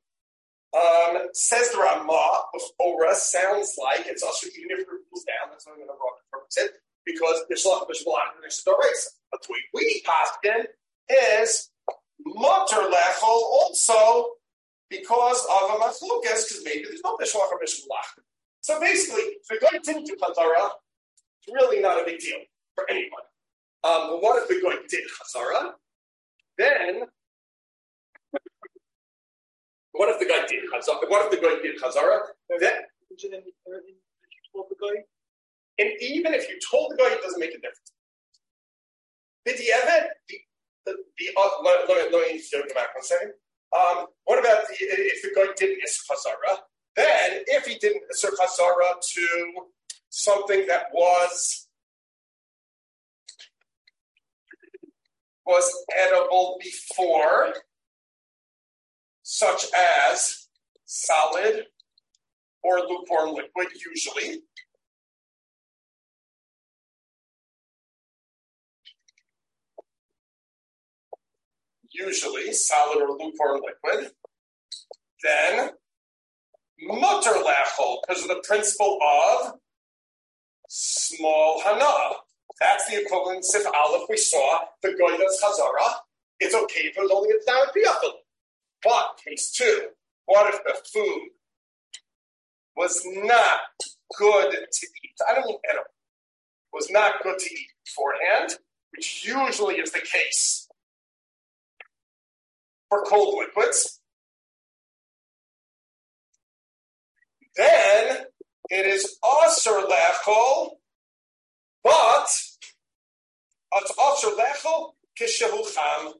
[0.72, 5.50] um, says the Ramah of Ora sounds like it's also even if it cools down,
[5.50, 9.20] that's not going to interpret it, because Bishlach Bishbalach is the race.
[9.34, 10.64] A tweet we paskin
[11.10, 11.68] is
[12.24, 14.30] mutter lechol also
[14.88, 18.22] because of a machlukas, because maybe there's no Bishlach or Bishbalach.
[18.62, 20.70] So basically, if the guy didn't do Chazara,
[21.42, 22.38] it's really not a big deal
[22.74, 23.20] for anyone.
[23.84, 25.72] Um, but what if the guy did Chazara?
[26.56, 27.02] Then
[29.92, 31.08] what if the guy did Chazara?
[31.08, 32.20] What if the guy did Chazara?
[32.58, 32.72] Then,
[35.78, 37.92] and even if you told the guy, it doesn't make a difference.
[39.44, 40.08] Did he ever?
[40.86, 43.32] The, the, uh, let, let, me, go back one second.
[43.76, 46.56] Um, what about the, if the guy didn't Isr Chazara?
[46.96, 49.52] Then, if he didn't Isr Chazara to
[50.10, 51.68] something that was
[55.46, 57.52] was edible before,
[59.22, 60.48] such as
[60.84, 61.66] solid
[62.62, 64.42] or lukewarm liquid, usually.
[71.90, 74.12] Usually solid or lukewarm liquid.
[75.22, 75.70] Then
[76.80, 79.54] mutter lachol, because of the principle of
[80.68, 82.16] small hana.
[82.60, 85.94] That's the equivalent sif aleph we saw, the goydas chazara.
[86.40, 88.21] It's okay if it was only a down piyafil.
[88.82, 89.88] But case two,
[90.26, 91.28] what if the food
[92.76, 93.60] was not
[94.18, 95.16] good to eat?
[95.28, 95.86] I don't mean edible.
[96.72, 98.58] Was not good to eat beforehand,
[98.92, 100.68] which usually is the case
[102.88, 104.00] for cold liquids.
[107.56, 108.24] Then
[108.70, 110.76] it is also lechol,
[111.84, 112.26] but
[113.74, 116.14] it's also lechol kishehu cham.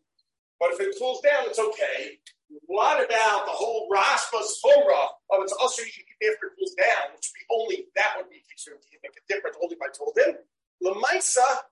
[0.61, 2.19] But if it cools down, it's okay.
[2.67, 6.75] What about the whole Rashba's Torah oh, of it's also you can after it cools
[6.77, 10.15] down, which would be only that would be to make a difference only by told
[10.15, 10.39] him.
[10.83, 11.67] Lamaisa,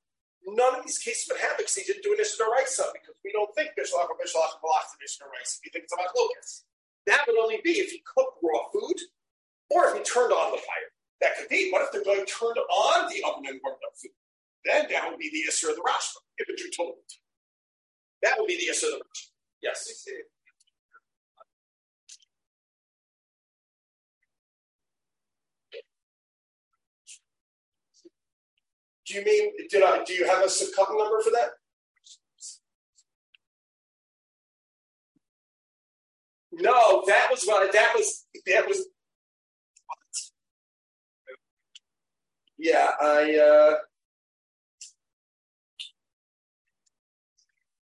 [0.47, 3.51] none of these cases would happen because he didn't do an Ishtar because we don't
[3.55, 6.65] think Bishlach or Bishlach Malach is an Ishtar We think it's about Lucas.
[7.07, 8.99] That would only be if he cooked raw food
[9.71, 10.91] or if he turned on the fire.
[11.21, 11.71] That could be.
[11.71, 14.17] What if the guy turned on the oven and warmed up food?
[14.65, 16.97] Then that would be the Isra of the Rashba, if it's told.
[18.23, 19.31] That would be the Isra of the Rashba.
[19.63, 19.85] Yes.
[29.11, 31.51] Do you mean did I do you have a Sukkot number for that?
[36.53, 38.87] No, that was what that was that was
[42.59, 43.75] Yeah, I uh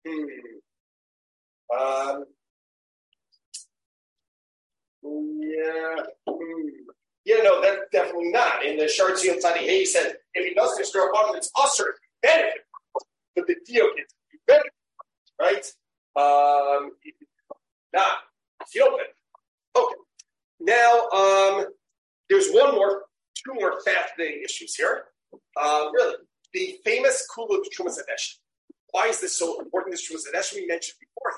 [0.07, 0.25] hmm.
[1.79, 2.25] Um
[5.03, 6.03] yeah.
[6.29, 6.69] Hmm.
[7.25, 8.65] Yeah, no, that's definitely not.
[8.65, 11.95] In the Shartzi and Tani he said if he doesn't destroy a bottom, it's usher
[12.21, 12.61] benefit.
[13.35, 14.13] But the deal can gets
[14.47, 14.71] benefit,
[15.39, 15.65] right?
[16.15, 16.91] Um,
[17.93, 18.17] not
[18.69, 19.15] feel benefit.
[19.75, 19.95] Okay.
[20.59, 21.65] Now, um,
[22.29, 23.03] there's one more,
[23.35, 25.05] two more fascinating issues here.
[25.61, 26.15] Um, really,
[26.53, 27.99] the famous Kula of Trumas
[28.91, 29.93] Why is this so important?
[29.93, 31.33] This Trumas we mentioned before.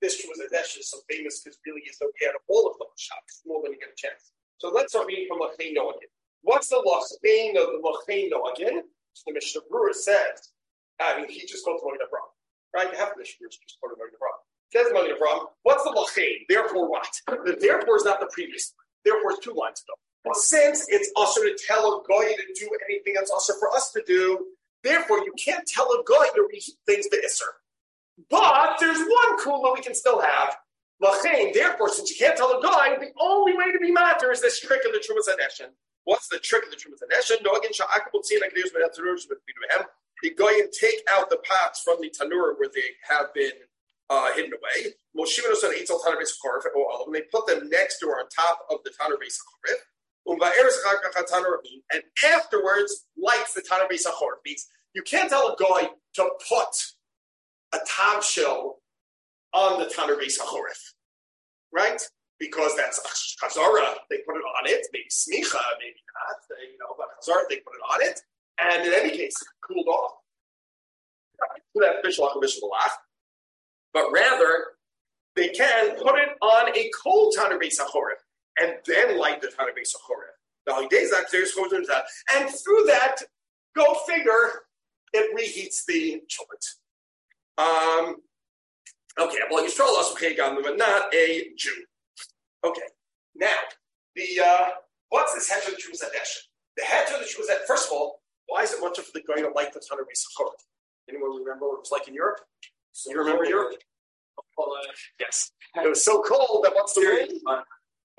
[0.00, 3.42] This Trumas is so famous because really is okay out of all of those shops.
[3.46, 4.32] More than you get a chance.
[4.58, 6.12] So let's start reading from Lachain again.
[6.42, 8.82] What's the Lachain of the Lachain again?
[9.12, 10.50] So the Mishnah says,
[11.00, 12.30] I mean, he just to Moed Abram,
[12.74, 12.94] right?
[12.96, 14.38] Half the Mishnah just go to Moed Abram.
[14.72, 16.46] Says Abram, what's the Lachain?
[16.48, 17.08] Therefore what?
[17.26, 18.72] The therefore is not the previous
[19.04, 19.94] Therefore, it's two lines ago.
[20.24, 23.90] Well, since it's also to tell a guy to do anything that's also for us
[23.92, 24.46] to do,
[24.84, 27.48] therefore you can't tell a guy to read things to Isser.
[28.28, 30.56] But there's one kula we can still have,
[31.02, 34.42] Lachain, therefore, since you can't tell a guy, the only way to be matter is
[34.42, 35.70] this trick of the Terumas HaDeshen.
[36.04, 37.42] What's the trick of the Terumas HaDeshen?
[37.42, 37.50] The
[40.60, 43.52] and take out the pots from the tanur where they have been
[44.10, 44.92] uh, hidden away.
[47.12, 49.40] They put them next to or on top of the tanur base
[51.92, 53.88] and afterwards lights the tanur
[54.44, 56.94] means you can't tell a guy to put
[57.72, 58.80] a tav shell
[59.52, 60.38] on the Tanur Beis
[61.72, 62.00] right?
[62.40, 62.98] Because that's
[63.40, 67.56] Chazara, they put it on it, maybe Smicha, maybe not, you know, but Chazara, they
[67.56, 68.20] put it on it,
[68.58, 70.12] and in any case, it cooled off.
[71.74, 72.02] That
[73.94, 74.64] but rather,
[75.36, 77.78] they can put it on a cold Tanur Beis
[78.60, 79.94] and then light the Tanur Beis
[82.34, 83.16] and through that,
[83.76, 84.62] go figure,
[85.12, 86.48] it reheats the chilled.
[87.58, 88.16] Um,
[89.18, 90.14] okay, well, Yisrael also
[90.62, 91.84] but not a Jew.
[92.64, 92.88] Okay,
[93.34, 93.56] now,
[94.16, 94.68] the uh,
[95.08, 96.12] what's this heter that was at
[96.76, 99.40] The heter that was at, first of all, why is it much for the guy
[99.40, 100.24] to like the Tanur Beis
[101.08, 102.40] Anyone remember what it was like in Europe?
[102.92, 103.76] So you remember Europe?
[105.18, 105.52] Yes.
[105.76, 107.64] It was so cold that what's the word?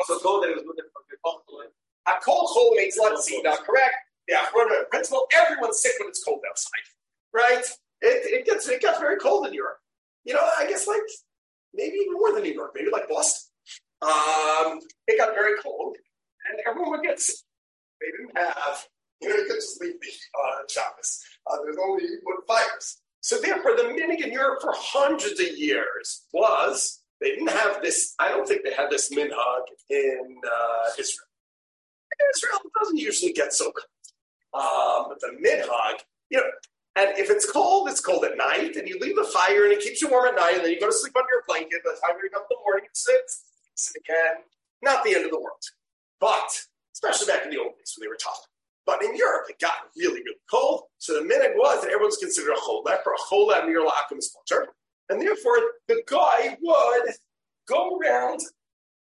[0.06, 1.02] So cold that it was looking for
[2.08, 3.94] a cold cold makes let's see, not correct.
[4.28, 6.72] Yeah, for the principle, everyone's sick when it's cold outside.
[7.34, 7.64] Right?
[8.02, 9.78] It, it gets it gets very cold in Europe.
[10.24, 11.02] You know, I guess like
[11.74, 13.51] maybe even more than New York, maybe like Boston.
[14.02, 15.96] Um, it got very cold,
[16.50, 17.36] and everyone would get sick.
[18.00, 18.86] They didn't have,
[19.22, 21.24] you know, could leave the uh, Shabbos.
[21.50, 22.98] Uh, there's only wood fires.
[23.22, 28.16] So therefore, the minhag in Europe for hundreds of years was they didn't have this.
[28.18, 31.28] I don't think they had this minhag in uh, Israel.
[32.36, 33.86] Israel doesn't usually get so cold.
[34.54, 36.44] Um, but the minhag, you know,
[36.96, 39.80] and if it's cold, it's cold at night, and you leave the fire, and it
[39.80, 41.82] keeps you warm at night, and then you go to sleep under your blanket.
[41.84, 43.44] The time you wake up in the morning, it's, it's
[43.98, 44.44] again
[44.82, 45.64] not the end of the world.
[46.20, 46.50] But
[46.94, 48.48] especially back in the old days when they were tough.
[48.86, 50.84] But in Europe, it got really, really cold.
[50.98, 54.70] So the minhag was that everyone's considered a chol leper, a chol amir la'akim splinter.
[55.10, 55.58] And therefore,
[55.88, 57.14] the guy would
[57.68, 58.42] go around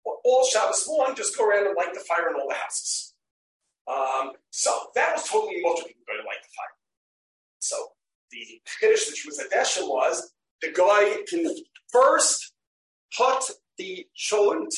[0.03, 3.13] all Shabbos long, just go around and light the fire in all the houses.
[3.87, 6.75] Um, so that was totally emotional people going to light the fire.
[7.59, 7.75] So
[8.31, 11.55] the Kiddush that was at Deshem was the guy can
[11.91, 12.53] first
[13.15, 13.43] put
[13.77, 14.73] the cholent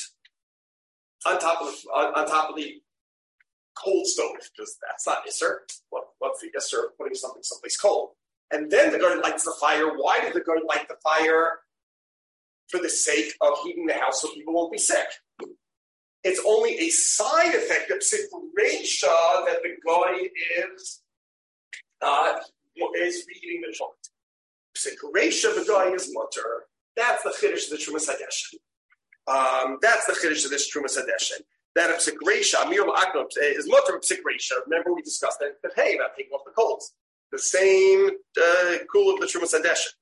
[1.25, 2.81] on top of on, on top of the
[3.75, 5.59] cold stove because that's not Isser.
[5.89, 8.09] What, what's the Isser putting something someplace cold?
[8.51, 9.95] And then the guard lights the fire.
[9.95, 11.59] Why did the guard light the fire?
[12.69, 15.07] For the sake of heating the house so people won't be sick.
[16.23, 20.27] It's only a side effect of Psikresha that the guy
[20.59, 21.01] is
[22.01, 22.33] uh,
[22.97, 23.91] is reading the chart.
[24.77, 26.65] Psikresha, the guy is mutter.
[26.95, 28.59] That's the chiddush of the Terumas HaDeshen.
[29.29, 31.41] Um, that's the chiddush of this Terumas HaDeshen
[31.75, 34.53] that of Sikresha, Amir Aknot, is mutter of Sikresha.
[34.65, 36.93] Remember we discussed that, but hey, about taking off the colds.
[37.31, 38.09] The same
[38.41, 39.93] uh, cool of the Terumas HaDeshen.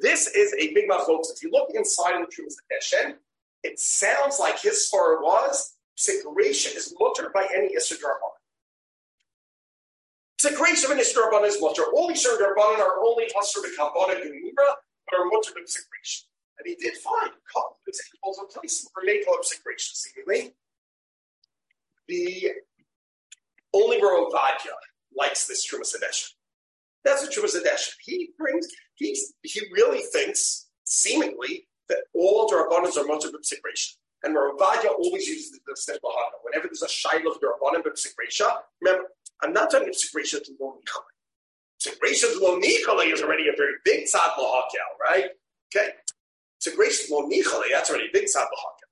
[0.00, 1.32] This is a big machlokas.
[1.34, 3.14] If you look inside of the Terumas HaDeshen,
[3.64, 8.32] it sounds like his far was Sikresha is mutter by any Isser Darban.
[10.40, 11.82] Sikresha and Isser Darban is mutter.
[11.94, 14.74] All Isser Darban are only Hasser B'Kabana Gemura,
[15.10, 16.22] but are mutter of Sikresha.
[16.62, 20.54] And he did find of examples of places where him Sikresha, seemingly.
[22.06, 22.52] The
[23.74, 24.74] only Varadya
[25.18, 25.94] likes this Trumas
[27.04, 27.60] That's what Trumas
[28.04, 33.94] He brings, he, he really thinks, seemingly, that all Darabanas are much of Sikresha.
[34.22, 36.38] And Ravadia always uses the step Lahana.
[36.42, 38.48] Whenever there's a Shaila of Darabanan but Sikresha,
[38.80, 39.08] remember,
[39.42, 41.02] I'm not talking about Sikresha to Lo Nichale.
[41.82, 42.60] Sikresha to Lo
[43.12, 45.30] is already a very big Tzad Lahakel, right?
[45.74, 45.90] Okay.
[46.62, 46.70] To
[47.10, 48.88] Lo Nichale, that's already a big Tzad Lahakel.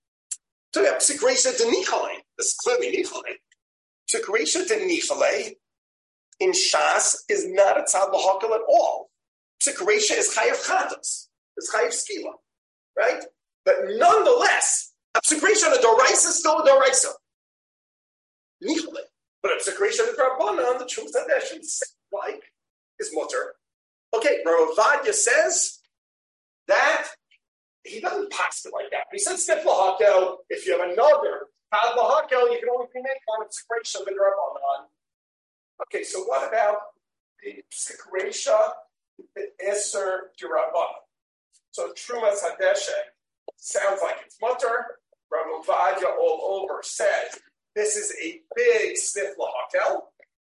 [0.74, 2.16] So yeah, Sikresha to Nichale.
[2.36, 3.36] This is clearly Nichale.
[4.08, 5.52] To Nichale
[6.40, 9.10] in Shas is not a Tzad Lahakel at all.
[9.62, 11.28] Sikresha is Chayav Chatos.
[11.56, 12.32] It's Chayav Skila
[12.96, 13.22] right?
[13.64, 17.12] But nonetheless, absecration of Doraisa is still a Doraisa.
[19.42, 21.26] But a absecration of Drabbana on the truth that
[22.12, 22.42] like
[22.98, 23.54] is mutter.
[24.14, 25.78] Okay, Ravadia says
[26.68, 27.08] that
[27.84, 29.06] he doesn't pass it like that.
[29.12, 33.46] He says Stif Lahakel, if you have another Pad Lahakel, you can only make one
[33.46, 34.86] absecration of the Drabbana.
[35.82, 36.78] Okay, so what about
[37.42, 38.70] the absecration
[39.34, 41.00] the Esser Drabbana?
[41.70, 42.90] So Trumas Hadeshe
[43.56, 44.98] sounds like it's mutter.
[45.32, 47.38] Ramuvadia all over says
[47.76, 50.00] this is a big sniff lahakel,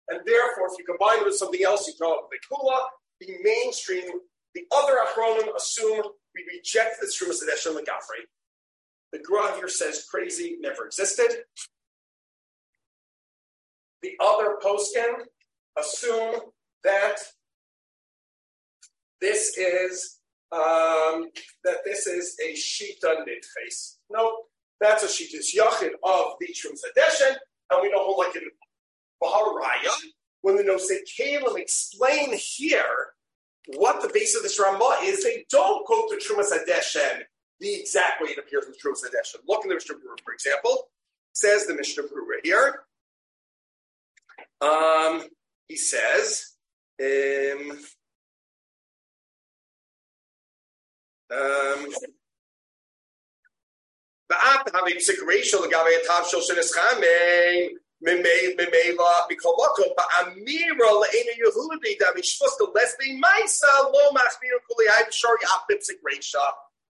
[0.09, 2.85] and therefore, if you combine it with something else, you call it the kula.
[3.19, 4.19] The mainstream,
[4.53, 6.03] the other achronim assume
[6.35, 8.25] we reject the Trumas Hadeshe and Legafri.
[9.11, 11.43] The Gra here says crazy never existed.
[14.01, 15.25] The other posken
[15.79, 16.35] assume
[16.83, 17.17] that
[19.21, 20.19] this is
[20.51, 21.29] um,
[21.63, 23.97] that this is a shita nidches.
[24.09, 24.43] No,
[24.79, 25.39] that's a shita.
[25.57, 27.35] Yachid of the Shum Sadeshen,
[27.71, 28.43] and we don't hold like it
[29.23, 29.91] Baharaya.
[30.41, 33.14] When the Nosei Kalim explain here
[33.67, 37.23] what the base of this Ramah is, they don't quote the Terumas HaDeshen
[37.59, 39.39] the exact way it appears in the Terumas HaDeshen.
[39.47, 40.89] Look in the Mishnah Berurah, for example,
[41.33, 42.83] says the Mishnah Berurah here.
[44.61, 45.23] Um,
[45.67, 46.55] he says,
[47.01, 47.79] um,
[51.31, 51.93] um,
[54.29, 57.77] ואף המפסיק רישו לגבי התו של שנס חמם,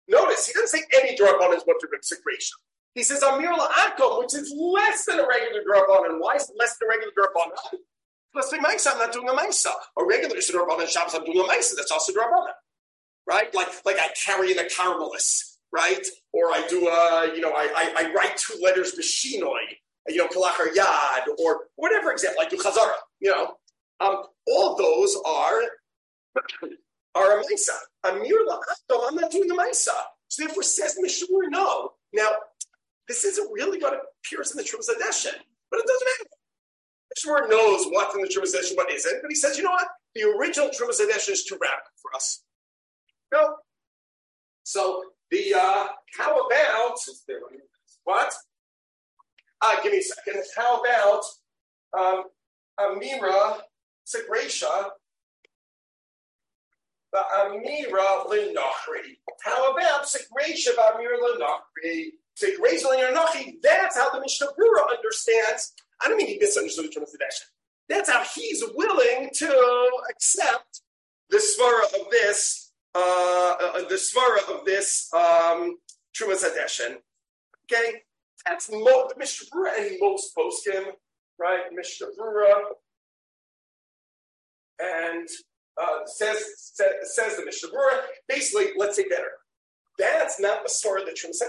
[0.08, 2.52] Notice he doesn't say any drug on his to Rasha.
[2.94, 6.12] He says Amir La'akom, which is less than a regular drug on.
[6.12, 7.52] And why is less than a regular drug on?
[8.34, 9.72] Let's say Maisa, I'm not doing a Maisa.
[9.98, 11.76] A regular is a drug on in Shabbos, I'm doing a Maisa.
[11.76, 12.50] That's also drug on.
[13.28, 13.54] Right?
[13.56, 16.08] Like, like I carry in a caramelist right?
[16.32, 19.78] Or I do a, you know, I, I, I write two letters Bishinoi,
[20.08, 23.56] you know, Kalachar Yad, or whatever example, like Chazara, you know.
[24.00, 25.62] Um, all those are
[27.16, 27.76] are a Maisa.
[28.04, 29.94] Amir La'ato, I'm not doing a Maisa.
[30.28, 31.92] So therefore says Mishur, no.
[32.14, 32.28] Now,
[33.08, 33.94] this isn't really what
[34.24, 35.36] appears in the Terumas HaDeshen,
[35.72, 36.30] but it doesn't matter.
[37.16, 39.88] Mishmur knows what's in the Terumas HaDeshen, what isn't, but he says, you know what?
[40.14, 42.44] The original Terumas HaDeshen is too rapid for us.
[43.32, 43.56] No.
[44.64, 45.88] So the uh,
[46.18, 47.00] how about
[48.04, 48.34] what?
[49.68, 50.44] Uh, give me a second.
[50.56, 51.24] How about
[51.98, 52.24] um,
[52.80, 53.62] Amira
[54.06, 54.90] Segresha?
[57.16, 59.18] Amira Linachri.
[59.44, 62.12] How about Segresha Amira Linachri?
[62.38, 63.56] Segresha Linachri.
[63.64, 65.74] That's how the Mishnah Berurah understands.
[66.04, 67.10] I don't mean he misunderstood the term of
[67.90, 70.82] That's how he's willing to accept
[71.32, 75.78] the svara of this uh, uh, the svara of this um,
[76.16, 76.44] Trumas.
[77.66, 78.04] Okay,
[78.46, 80.86] that's mo- the and most poskim,
[81.40, 81.62] right?
[81.72, 82.08] Mishnah
[84.80, 85.28] and
[85.82, 87.70] uh, says, says says the Mishnah
[88.28, 89.32] Basically, let's say better.
[89.98, 91.42] That's not the svara of the Trumas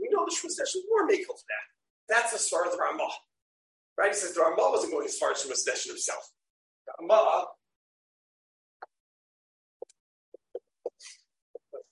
[0.00, 1.66] We know the Terumas HaDeshen is more makel to that.
[2.08, 3.08] That's the svara of the Ramah.
[3.96, 4.10] Right?
[4.10, 6.30] He says the Ramah wasn't going as far as Terumas HaDeshen himself.
[7.00, 7.46] Ramah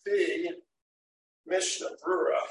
[0.05, 0.51] the
[1.47, 2.47] Mishnah Berurah.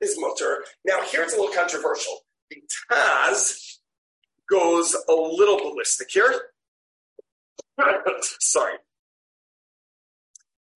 [0.00, 0.64] Is mutter.
[0.84, 2.20] Now, here it's a little controversial.
[2.50, 3.78] The Taz
[4.50, 6.32] goes a little ballistic here.
[8.40, 8.74] Sorry.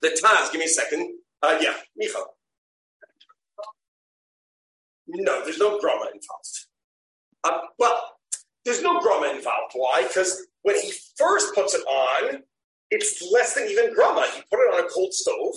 [0.01, 1.19] The Taz, give me a second.
[1.43, 2.25] Uh, yeah, Michal.
[5.07, 6.67] No, there's no drama involved.
[7.45, 8.01] Uh, well,
[8.65, 9.73] there's no drama involved.
[9.75, 10.05] Why?
[10.07, 12.43] Because when he first puts it on,
[12.91, 14.27] it's less than even grama.
[14.35, 15.55] He put it on a cold stove,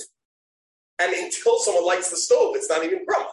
[1.00, 3.30] and until someone lights the stove, it's not even grama.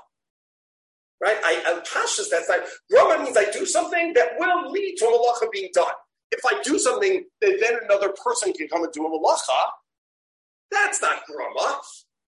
[1.21, 1.37] Right?
[1.45, 2.61] I, I pashas that's not
[2.91, 5.93] grama means I do something that will lead to a malacha being done.
[6.31, 9.61] If I do something that then another person can come and do a malacha,
[10.71, 11.81] that's not grama.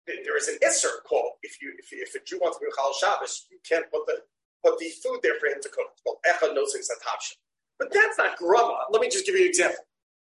[0.05, 2.93] There is an isser called if you if, if a Jew wants to be Chal
[2.99, 4.19] Shabbos, you can't put the
[4.63, 5.87] put the food there for him to cook.
[5.93, 7.37] It's called echad nosing satapshin.
[7.79, 8.85] But that's not grama.
[8.91, 9.83] Let me just give you an example.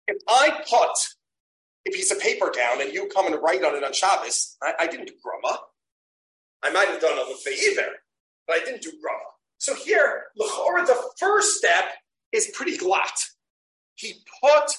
[0.06, 0.96] If I put
[1.88, 4.74] a piece of paper down and you come and write on it on Shabbos, I,
[4.80, 5.58] I didn't do grama.
[6.62, 7.88] I might have done other thing either,
[8.46, 9.18] but I didn't do grama.
[9.58, 11.84] So here, Lechora, the first step
[12.32, 13.30] is pretty glatt.
[13.94, 14.72] He put,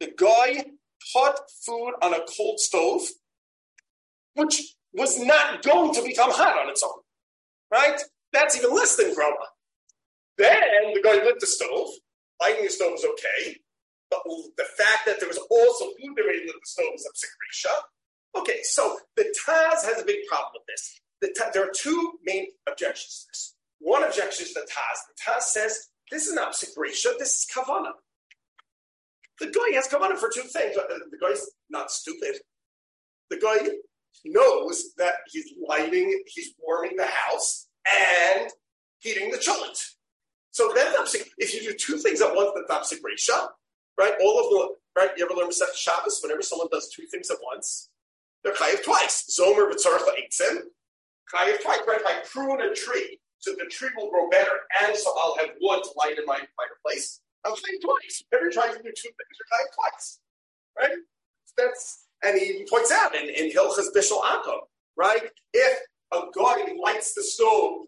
[0.00, 0.64] the guy
[1.14, 3.02] put food on a cold stove,
[4.34, 7.00] which was not going to become hot on its own,
[7.70, 8.00] right?
[8.32, 9.36] That's even less than grama.
[10.38, 11.88] Then the guy lit the stove.
[12.40, 13.56] Lighting the stove was okay.
[14.10, 14.20] But
[14.56, 18.98] the fact that there was also food that lit the stove was a Okay, so
[19.16, 21.00] the Taz has a big problem with this.
[21.20, 23.54] The there are two main objections to this.
[23.80, 24.98] One objection is the Taz.
[25.08, 27.92] The Taz says this is not Sikrisha, this is Kavana.
[29.40, 30.76] The guy has Kavana for two things.
[30.76, 32.40] Uh, the guy's not stupid.
[33.30, 33.68] The guy
[34.24, 38.50] knows that he's lighting, he's warming the house, and
[39.00, 39.82] heating the cholent.
[40.52, 40.94] So then
[41.38, 43.48] if you do two things at once, that's Tapsik Reisha,
[43.98, 44.14] right?
[44.22, 45.10] All of the, right?
[45.16, 46.20] You ever learn Masech Shabbos?
[46.22, 47.90] Whenever someone does two things at once,
[48.44, 49.36] they're chayiv twice.
[49.36, 50.58] Zomer v'tzarcha eitzim,
[51.32, 51.48] right?
[51.48, 55.50] If I prune a tree, so the tree will grow better, and so I'll have
[55.60, 58.24] wood to light in my fireplace, I'm chayiv twice.
[58.32, 60.20] Every time you do two things, you're chayiv twice,
[60.78, 60.98] right?
[61.56, 64.60] That's, and he points out in, in Hilchas Bishul Atom,
[64.96, 65.22] right?
[65.52, 65.78] If
[66.12, 67.86] a guy lights the stove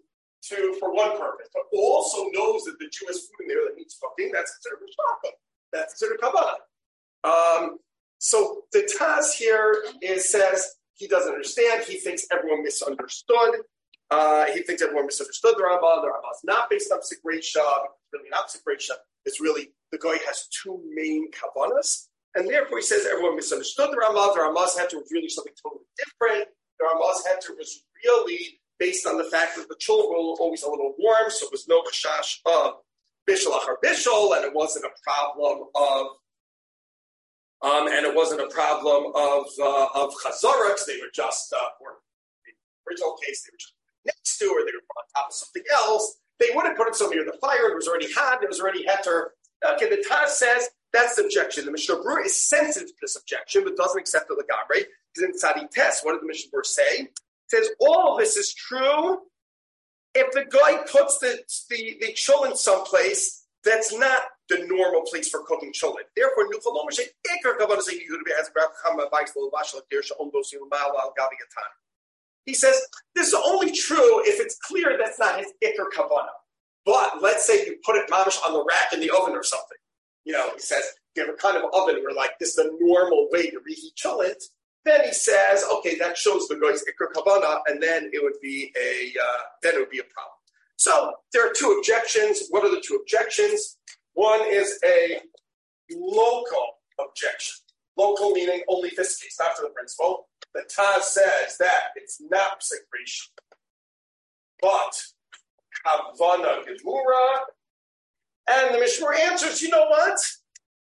[0.49, 3.77] to for one purpose, but also knows that the Jew has food in there that
[3.77, 4.33] needs cooking.
[4.33, 5.31] That's considered mishpacha.
[5.73, 6.57] That's considered kabbalah.
[7.25, 7.79] Um,
[8.19, 11.85] so the Taz here is says he doesn't understand.
[11.85, 13.61] He thinks everyone misunderstood.
[14.11, 16.03] Uh, he thinks everyone misunderstood the Rambam.
[16.03, 17.65] The Rambam is not based on Sikresha.
[17.65, 18.97] It's really not Sikresha.
[19.25, 23.97] It's really the guy has two main kavanas, And therefore, he says everyone misunderstood the
[23.97, 24.33] Ramah.
[24.35, 26.49] The Ramah's had to was really something totally different.
[26.79, 30.63] The Ramah's had to was really based on the fact that the children were always
[30.63, 32.75] a little warm, so it was no kashash of
[33.29, 36.07] bishul achar bishul, and it wasn't a problem of
[37.63, 42.03] um, and it wasn't a problem of uh, of chazara they were just uh, or
[42.47, 45.35] in the original case they were just next to or they were on top of
[45.35, 46.19] something else.
[46.39, 48.43] They wouldn't put it so near the fire; it was already hot.
[48.43, 49.29] It was already heter.
[49.75, 51.65] Okay, the Taz says that's the objection.
[51.65, 54.85] The Mishnah Berurah is sensitive to this objection, but doesn't accept the Lagabre.
[55.15, 57.01] Because in Tzadi Test, what did the Mishnah Berurah say?
[57.01, 59.19] It says all this is true
[60.15, 61.39] if the guy puts the
[61.71, 66.07] the, the chulin someplace that's not the normal place for cooking cholent.
[66.15, 66.51] Therefore, er
[72.45, 72.81] he says
[73.15, 76.29] this is only true if it's clear that's not his ikr kavana.
[76.85, 79.79] But let's say you put it mamish on the rack in the oven or something.
[80.25, 80.85] You know, he says
[81.17, 83.95] you have a kind of oven where like this is the normal way to reheat
[83.97, 84.43] cholent.
[84.85, 88.73] Then he says, okay, that shows the guy's ikr kavana, and then it would be
[88.81, 90.33] a uh, then it would be a problem.
[90.77, 92.45] So there are two objections.
[92.51, 93.79] What are the two objections?
[94.17, 95.21] One is a
[95.93, 97.57] local objection.
[97.99, 100.29] Local meaning only this case, not for the principle.
[100.55, 103.33] The Taz says that it's not secretion,
[104.61, 105.03] but
[105.85, 107.41] Havana Gemura.
[108.49, 110.19] And the Mishmur answers, you know what?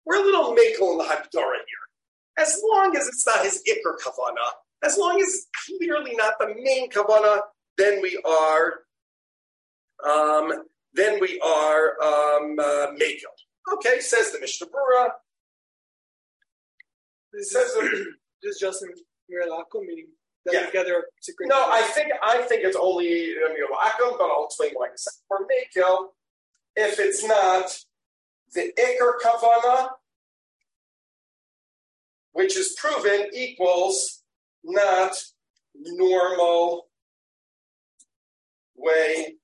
[0.07, 2.39] We're a little makel in the Hagdara here.
[2.39, 4.49] As long as it's not his Iker Kavana,
[4.82, 7.41] as long as it's clearly not the main Kavana,
[7.76, 8.80] then we are
[10.09, 10.64] um,
[10.97, 12.86] then we are um, uh,
[13.74, 15.11] Okay, says the Mishnah Berurah.
[17.32, 17.72] This says
[18.42, 18.88] is just in
[19.30, 20.07] Miralakum, meaning
[20.44, 20.66] that Yeah.
[20.66, 21.05] together.
[21.40, 25.20] No, I think I think it's only Miralakum, but I'll explain why in a second.
[25.28, 26.09] For Mekel,
[26.76, 27.76] if it's not
[28.55, 29.90] the Iker Kavana,
[32.32, 34.22] which is proven equals
[34.64, 35.12] not
[35.74, 36.88] normal
[38.76, 39.36] way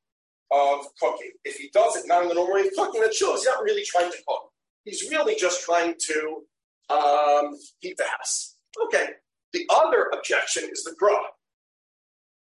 [0.53, 1.33] of cooking.
[1.45, 3.63] If he does it not in the normal way of cooking, that shows he's not
[3.63, 4.51] really trying to cook.
[4.85, 6.43] He's really just trying to
[6.91, 8.57] um, heat the house.
[8.85, 9.07] Okay.
[9.53, 11.17] The other objection is the gra.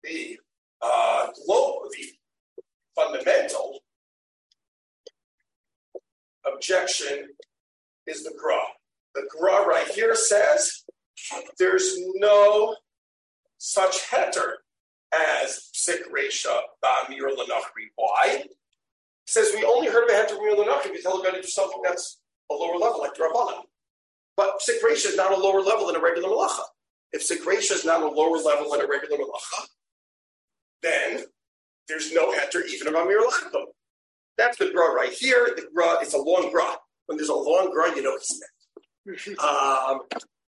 [0.04, 0.38] The
[0.82, 2.62] uh, low, the
[2.96, 3.80] fundamental
[6.46, 7.28] objection
[8.06, 8.58] is the gra.
[9.14, 10.84] The gra right here says
[11.58, 12.76] there's no
[13.58, 14.54] such heter
[15.12, 17.88] as Sik Resha Ba'amir Lanachri.
[17.96, 18.44] Why?
[18.44, 18.48] He
[19.26, 21.42] says we only heard of a heter Mir Lanachri if you tell a guy to
[21.42, 23.62] do something that's a lower level, like Rabbanan.
[24.36, 26.62] But Sik Resha is not a lower level than a regular Malacha.
[27.12, 29.66] If Sik Resha is not a lower level than a regular Malacha,
[30.82, 31.24] then
[31.88, 33.64] there's no heter even of Amir Lachim.
[34.38, 35.52] That's the gra right here.
[35.54, 36.76] The gra is a long gra.
[37.06, 39.38] When there's a long gra, you know it's meant.
[39.40, 40.00] um,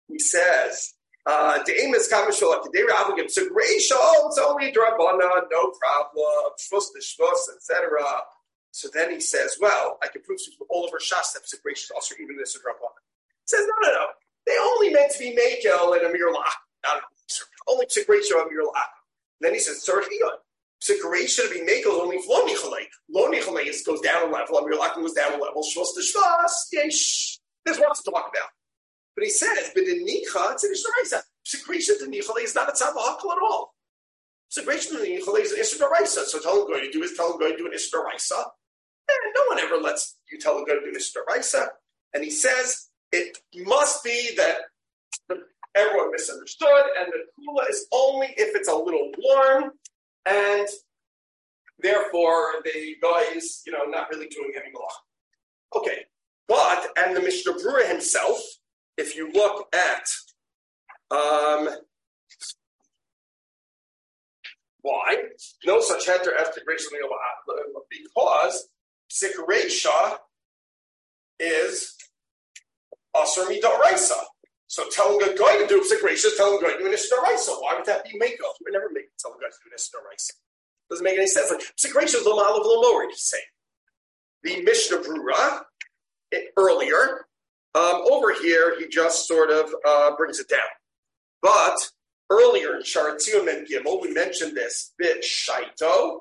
[0.07, 0.93] he says,
[1.25, 2.13] uh, is it's
[4.39, 6.51] only drabana, no problem.
[6.57, 8.01] Shvus shvus, etc.
[8.71, 12.15] So then he says, well, I can prove from all over Shas that Gresha also
[12.21, 13.01] even this is drabana.
[13.43, 14.05] He says, no, no, no.
[14.47, 16.55] They only meant to be Mekel and Amir Lach.
[16.83, 17.01] Not
[17.67, 18.91] only Gresha Amir Lach.
[19.41, 20.37] Then he says, Sarhiyon.
[20.81, 22.85] Separation to be makel only lo nichalei.
[23.07, 24.57] Lo nichalei goes down a level.
[24.57, 25.61] Amir Lachim goes down a level.
[25.61, 26.51] Shvus the shvus.
[26.73, 27.37] Yesh.
[27.63, 28.49] There's lots to talk about.
[29.21, 31.21] But he says, but in Nicha, it's an Ishraisa.
[31.43, 33.75] Secretion to Nichale is not a Tzavahakal at all.
[34.49, 36.23] Secretion to Nichale is an Ishraisa.
[36.25, 38.39] So tell him going to do is tell him going to do an Ishraisa.
[38.39, 41.67] And eh, no one ever lets you tell him going to do an Ishraisa.
[42.15, 44.55] And he says, it must be that
[45.75, 49.71] everyone misunderstood, and the kula is only if it's a little warm,
[50.25, 50.67] and
[51.77, 55.79] therefore the guy is, you know, not really doing any malach.
[55.79, 56.05] Okay,
[56.47, 58.41] but and the Mishnah Berurah himself,
[58.97, 60.05] if you look at
[61.11, 61.69] um,
[64.81, 65.15] why
[65.65, 66.89] no such heter as integration
[67.89, 68.69] because
[69.11, 70.17] sikaresha
[71.39, 71.95] is
[73.15, 74.17] asur midoraisa.
[74.67, 76.93] So tell him going to do sikaresha, tell him going to do an.
[76.93, 78.53] Why would that be makeup?
[78.65, 80.15] We never make tell him going to do an.
[80.89, 81.51] Doesn't make any sense.
[81.51, 83.09] Like sikaresha is lomal of lomorid.
[83.09, 83.43] He's saying
[84.43, 85.61] the Mishnah Berurah
[86.57, 87.25] earlier
[87.73, 90.59] um, over here, he just sort of uh, brings it down.
[91.41, 91.77] But
[92.29, 96.19] earlier in Sharatzion and Gimel, we mentioned this bit Shaito.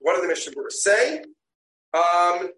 [0.00, 1.22] What did the Mishnah say?
[1.94, 2.50] Um,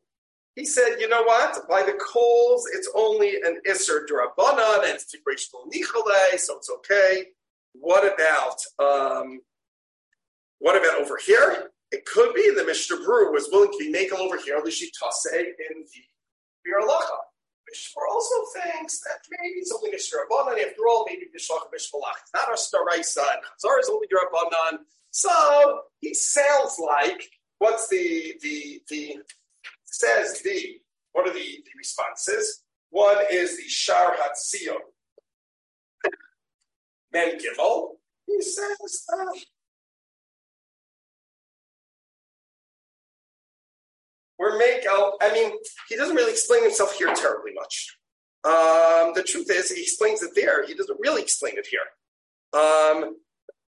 [0.54, 1.68] he said, you know what?
[1.68, 7.26] By the coals, it's only an Isser Durabana, and it's Tigreshal Nichole, so it's okay.
[7.74, 9.40] What about um,
[10.58, 11.70] what about over here?
[11.92, 15.84] It could be the Mishnah Berurah was willing to be makel over here, Lishitase in
[15.84, 17.25] the Biur Halacha.
[17.66, 20.64] Mishmar also thinks that maybe it's only a Shirabanan.
[20.64, 22.18] After all, maybe Mishmach Mishmalach.
[22.22, 24.78] It's not a Staraisa, and Chazar is only Durabanan.
[25.10, 27.22] So he sounds like
[27.58, 29.16] what's the the the
[29.84, 30.80] says the
[31.12, 32.62] what are the, the responses?
[32.90, 34.76] One is the Shar Hatzion.
[37.12, 37.38] Men.
[38.26, 39.24] He says uh,
[44.38, 45.14] we're make out.
[45.20, 45.52] I mean,
[45.88, 47.96] he doesn't really explain himself here terribly much.
[48.44, 50.64] Um, the truth is, he explains it there.
[50.66, 51.80] He doesn't really explain it here.
[52.52, 53.16] Um,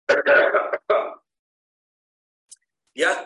[2.96, 3.26] yeah.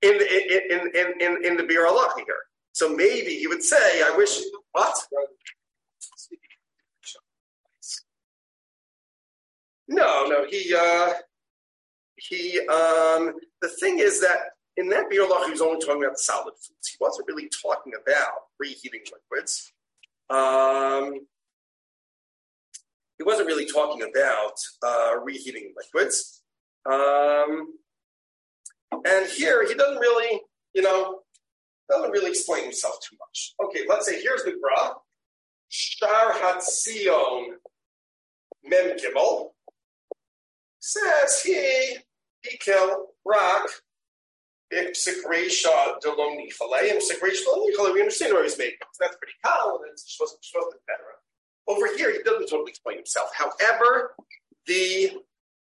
[0.00, 2.36] In the in in in in the Biur Halacha here.
[2.72, 4.40] So maybe he would say, "I wish
[4.72, 4.94] what."
[9.88, 11.14] No, no, he uh,
[12.28, 14.38] he um, the thing is that
[14.76, 16.88] in that Biur Halacha, he was only talking about solid foods.
[16.88, 19.72] He wasn't really talking about reheating liquids.
[20.30, 21.26] Um,
[23.18, 24.54] he wasn't really talking about
[24.86, 26.42] uh, reheating liquids.
[26.88, 27.74] Um,
[28.92, 30.40] and here he doesn't really,
[30.74, 31.20] you know,
[31.90, 33.54] doesn't really explain himself too much.
[33.64, 34.92] Okay, let's say here's the Gra.
[35.68, 37.54] Shar Hatzion
[38.64, 39.50] Mem Gimel
[40.78, 41.96] says he
[42.50, 43.68] he killed rock
[44.72, 47.92] Ipsicratia deloni chale, Ipsicratia deloni chale.
[47.94, 48.74] We understand where he's made.
[49.00, 49.88] That's pretty common.
[49.90, 51.02] It's supposed to better.
[51.66, 53.30] Over here, he doesn't totally explain himself.
[53.34, 54.14] However,
[54.66, 55.12] the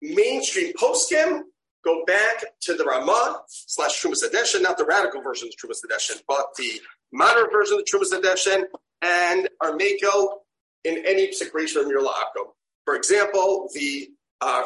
[0.02, 1.42] mainstream poskim
[1.84, 6.22] go back to the Ramah slash Terumas HaDeshen, not the radical version of Terumas HaDeshen,
[6.28, 6.82] but the
[7.12, 8.64] modern version of Terumas HaDeshen,
[9.02, 10.42] and are Mako
[10.86, 12.48] in any of Mirla Akum.
[12.86, 14.10] For example, the
[14.42, 14.64] uh,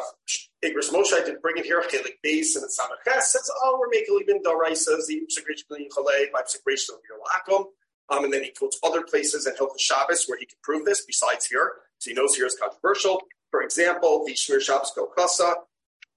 [0.64, 4.42] Igros Moshe, didn't bring it here, Chelik Base and Samach says, oh, we're making even
[4.42, 7.66] Daraisas, the of Chalei by secretion of Mirla Akum.
[8.10, 11.04] Um, and then he quotes other places in Hilchah Shabbos where he can prove this,
[11.04, 11.72] besides here.
[11.98, 13.22] So he knows here is controversial.
[13.50, 15.54] For example, the Shemiras Shabbos Kehilchasah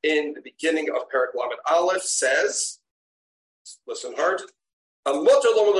[0.03, 2.79] in the beginning of Parak Lamed Aleph says,
[3.85, 4.41] listen hard,
[5.05, 5.73] a mutter lo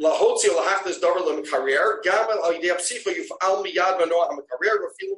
[0.00, 5.16] melanachim b'Shabbos, lahotzi lahachnas davar lemekarer, gam al yidei apsicha yufal miyad v'noah hamekarer, v'filu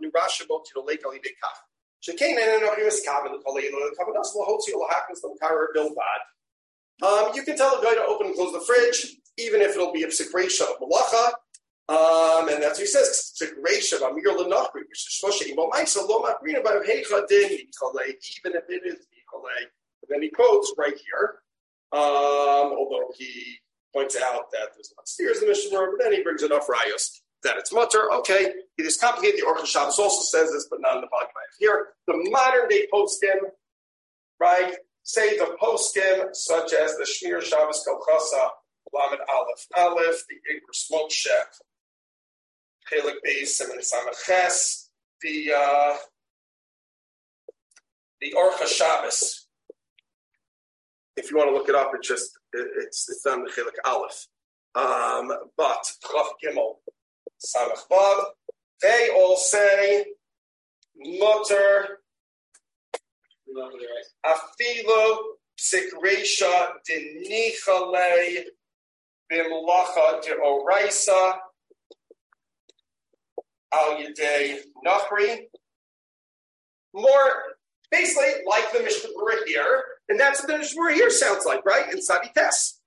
[0.00, 1.60] nurasha bo tidolek al yidei kach.
[2.00, 6.22] Shekein en enochim eskaven l'kolei l'kavanas lahotzi lahachnas lemekarer bilbad.
[7.02, 9.92] Um, you can tell a guy to open and close the fridge, even if it'll
[9.92, 11.32] be a psikresha of malacha.
[11.86, 13.32] Um, and that's what he says.
[13.42, 13.60] Even
[18.54, 19.06] if it is.
[19.34, 21.42] And then he quotes right here,
[21.92, 23.58] um, although he
[23.94, 26.42] points out that there's a lot of steers in the Mishnah, but then he brings
[26.42, 28.12] enough rayos that it's mutter.
[28.12, 29.40] Okay, he just complicated.
[29.40, 31.28] The Orchos Shabbos also says this, but not in the have
[31.58, 31.88] here.
[32.06, 33.50] The modern day poskim,
[34.40, 34.74] right,
[35.04, 38.48] say the poskim such as the Shemiras Shabbos Kehilchasah,
[38.92, 41.26] Lamed Aleph Aleph, the Igros Moshe,
[42.90, 44.88] Chelik Beis, and Samaches,
[45.22, 45.96] the uh,
[48.20, 49.46] the Orchos Shabbos.
[51.16, 53.78] If you want to look it up, it's just it, it's it's on the Chelik
[53.84, 54.26] Aleph.
[54.74, 56.76] Um, but Chaf Gimel,
[57.44, 58.24] Samach Vav,
[58.82, 60.06] they all say
[60.96, 61.98] mutter
[64.26, 65.18] Afilo
[65.56, 68.44] psikresha dinichale
[69.30, 71.38] bimlacha de oraisa
[73.72, 75.46] al yedei nachri.
[76.92, 77.56] More
[77.90, 79.10] basically like the Mishnah
[79.46, 81.92] here, and that's what the Mishnah here sounds like, right?
[81.92, 82.78] In Sadites.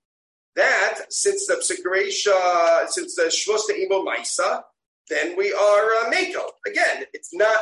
[0.56, 4.64] That since the psikresha, since the shvus de imo maisa,
[5.10, 6.50] then we are uh, mako.
[6.66, 7.62] Again, it's not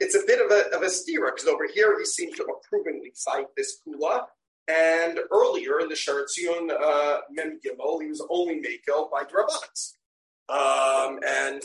[0.00, 3.12] it's a bit of a, of a steer because over here he seems to approvingly
[3.14, 4.24] cite this kula.
[4.68, 9.94] And earlier in the Sharatzion uh, Mem Gimel, he was only Mako by Drabanans.
[10.48, 11.62] Um, and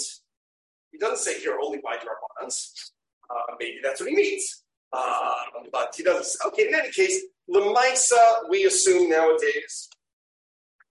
[0.91, 2.91] he doesn't say here only by Drabanans.
[3.29, 4.63] Uh, maybe that's what he means.
[4.93, 5.33] Uh,
[5.71, 6.47] but he doesn't.
[6.47, 9.89] Okay, in any case, the Lemaisa, we assume nowadays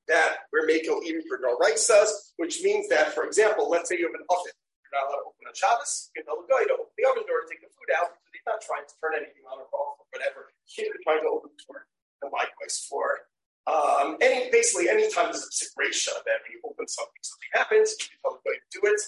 [0.08, 4.06] that we're making even for no Doraisas, which means that, for example, let's say you
[4.06, 4.52] have an oven
[4.86, 6.14] you're not allowed to open on Shabbos.
[6.14, 8.14] You can tell the guy to open the oven door to take the food out
[8.14, 10.54] because he's not trying to turn anything on or off or whatever.
[10.62, 11.90] He's trying to open the door.
[12.22, 13.26] And likewise for
[13.66, 18.18] um, any basically anytime there's a situation that we open something, something happens, you can
[18.22, 19.02] tell the guy to do it,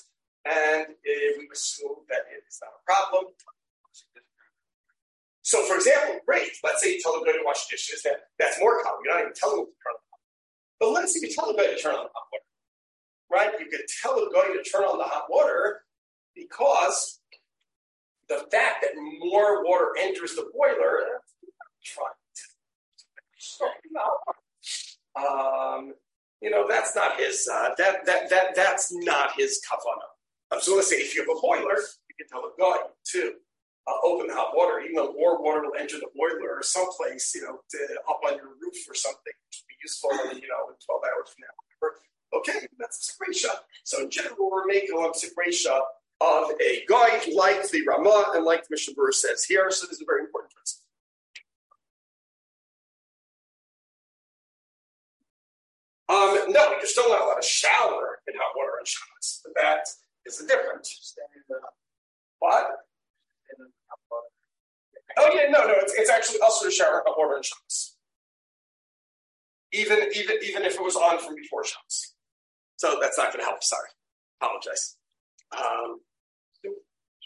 [0.50, 3.27] and uh, we assume that it is not a problem.
[5.48, 6.50] So, for example, great.
[6.62, 8.02] Let's say you tell them to go to wash dishes.
[8.02, 9.00] That, that's more common.
[9.02, 10.76] You're not even telling them to turn on the hot water.
[10.78, 12.44] But let's say you tell them to turn on the hot water,
[13.32, 13.58] right?
[13.58, 15.80] You could tell them going to turn on the hot water
[16.36, 17.20] because
[18.28, 21.24] the fact that more water enters the boiler,
[21.82, 22.12] trying
[25.16, 25.94] to um,
[26.42, 27.48] you know, that's not his.
[27.50, 30.54] Uh, that that that that's not his kavana.
[30.54, 32.82] Um, so let's say if you have a boiler, you can tell the going
[33.12, 33.32] to
[34.04, 37.42] open the hot water, even though more water will enter the boiler or someplace, you
[37.42, 37.78] know, to,
[38.08, 39.32] up on your roof or something,
[39.68, 41.56] be useful, you know, in 12 hours from now.
[42.34, 43.50] Okay, that's a Sikresha.
[43.84, 45.80] So in general, we're making a Sikresha
[46.20, 49.70] of a guy like the Ramah and like the Mishnah says here.
[49.70, 50.84] So this is a very important principle.
[56.10, 59.86] Um, no, you're still not allowed to shower in hot water on Shabbos, but that
[60.26, 61.14] is the difference.
[62.38, 62.66] What?
[65.18, 67.96] Oh yeah, no, no, it's, it's actually also to shower hot water on Shabbos.
[69.72, 72.14] Even even even if it was on from before Shabbos.
[72.76, 73.62] So that's not going to help.
[73.64, 73.88] Sorry,
[74.40, 74.96] apologize.
[75.56, 76.00] Um,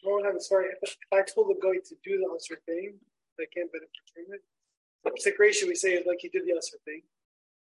[0.04, 2.98] night, sorry, if I told the guy to do the usher thing,
[3.38, 4.42] I can't benefit from it.
[5.20, 7.02] Sikration, we say like he did the usher thing.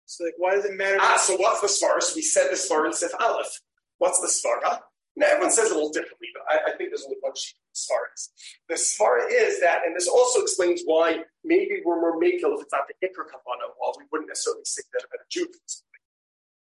[0.06, 0.98] So like, why does it matter?
[1.00, 2.02] Ah, so what's the svara?
[2.02, 3.60] So we said the svara in Sif Aleph.
[3.98, 4.80] What's the svara?
[5.16, 8.30] Now everyone says it a little differently, but I, I think there's only one svaras.
[8.68, 12.72] The svara is that, and this also explains why maybe we're more makel if it's
[12.72, 15.46] not the ikr kapana, while we wouldn't necessarily say that about a Jew.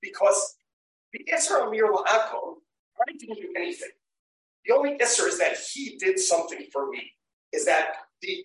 [0.03, 0.57] Because
[1.13, 2.57] the Isra Amir La'akom,
[3.01, 3.91] I didn't do anything.
[4.67, 7.13] The only Isra is that he did something for me.
[7.53, 8.45] Is that the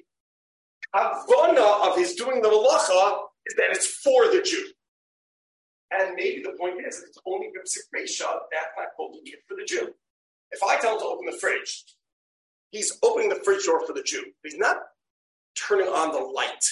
[0.94, 4.68] Havana of his doing the malacha is that it's for the Jew.
[5.92, 9.94] And maybe the point is it's only Bipsik that I'm holding it for the Jew.
[10.52, 11.86] If I tell him to open the fridge,
[12.72, 14.24] he's opening the fridge door for the Jew.
[14.44, 14.78] He's not
[15.56, 16.64] turning on the light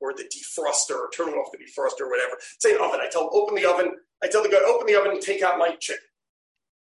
[0.00, 2.36] or the defroster or turning off the defroster or whatever.
[2.58, 3.00] Say an oven.
[3.00, 3.92] I tell him open the oven.
[4.22, 6.02] I tell the guy open the oven and take out my chicken.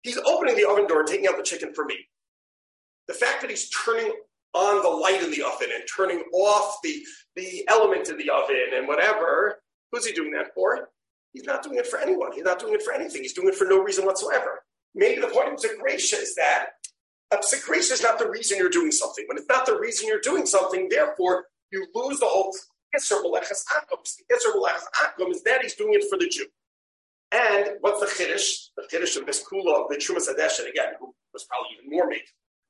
[0.01, 1.95] He's opening the oven door and taking out the chicken for me.
[3.07, 4.13] The fact that he's turning
[4.53, 7.03] on the light in the oven and turning off the,
[7.35, 9.61] the element in the oven and whatever,
[9.91, 10.89] who's he doing that for?
[11.33, 12.31] He's not doing it for anyone.
[12.31, 13.23] He's not doing it for anything.
[13.23, 14.63] He's doing it for no reason whatsoever.
[14.95, 16.67] Maybe the point of Zekresha is that
[17.33, 19.25] Zekresha is not the reason you're doing something.
[19.27, 22.55] When it's not the reason you're doing something, therefore, you lose the whole
[22.95, 23.97] Isser Meleches Akum.
[24.29, 26.45] The Isser Meleches Akum is that he's doing it for the Jew.
[27.31, 28.69] And what's the Chiddush?
[28.77, 32.21] The Chiddush of this Kula, the Terumas HaDeshen, again, who was probably even more made.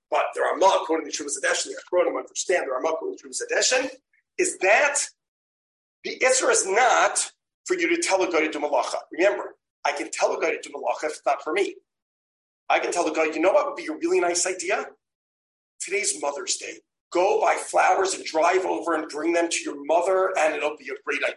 [0.09, 3.17] But there are Ramah, according to the Trumas Adeshin, the Achronim understand the Ramah, according
[3.17, 3.89] to the Trumas Adeshin,
[4.37, 4.99] is that
[6.05, 7.32] the Isser is not
[7.65, 8.97] for you to tell a guy to do malacha.
[9.11, 9.55] Remember,
[9.85, 11.75] I can tell a guy to do malacha if it's not for me.
[12.69, 14.85] I can tell the guy, you know what would be a really nice idea?
[15.79, 16.75] Today's Mother's Day.
[17.11, 20.89] Go buy flowers and drive over and bring them to your mother, and it'll be
[20.89, 21.35] a great idea.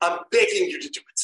[0.00, 1.20] I'm begging you to do it.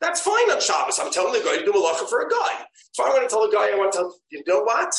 [0.00, 0.98] That's fine on Shabbos.
[0.98, 2.64] I'm telling the guy to do malacha for a guy.
[2.92, 4.94] So I'm going to tell the guy, I want to you know what?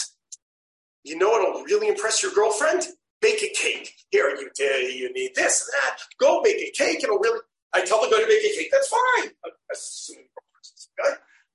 [1.04, 2.84] You know what'll really impress your girlfriend?
[3.22, 3.94] Bake a cake.
[4.12, 6.02] Here, you, you need this and that.
[6.20, 7.04] Go bake a cake.
[7.04, 7.40] It'll really
[7.78, 9.30] I tell the guy to make a cake, that's fine.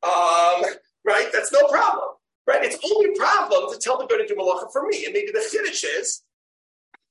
[0.02, 0.64] Um,
[1.04, 1.28] right?
[1.32, 2.10] That's no problem.
[2.46, 2.64] Right?
[2.64, 5.04] It's only a problem to tell the guy to do malacha for me.
[5.04, 6.22] And maybe the finish is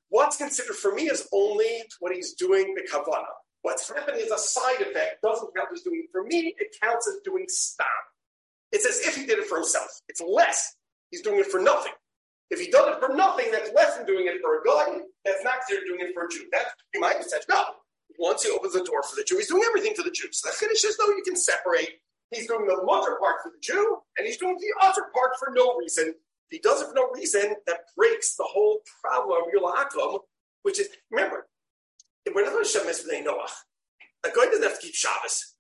[0.10, 3.26] what's considered for me is only what he's doing the kavana.
[3.64, 5.22] What's happening is a side effect.
[5.22, 7.86] Doesn't count as doing for me, it counts as doing stam.
[8.72, 9.90] It's as if he did it for himself.
[10.08, 10.76] It's less.
[11.12, 11.94] He's doing it for nothing.
[12.50, 15.02] If he does it for nothing, that's less than doing it for a guy.
[15.24, 16.46] That's not considered doing it for a Jew.
[16.52, 17.64] That you might have said, no,
[18.20, 20.28] once he opens the door for the Jew, he's doing everything for the Jew.
[20.32, 21.90] So the Chiddush is, no, you can separate.
[22.32, 25.52] He's doing the mother part for the Jew, and he's doing the other part for
[25.54, 26.10] no reason.
[26.10, 26.16] If
[26.50, 30.20] he does it for no reason, that breaks the whole problem of Yula'akum,
[30.64, 31.48] which is, remember,
[32.34, 33.48] we're not going to Noah.
[34.24, 35.56] A guy doesn't have to keep Shabbos.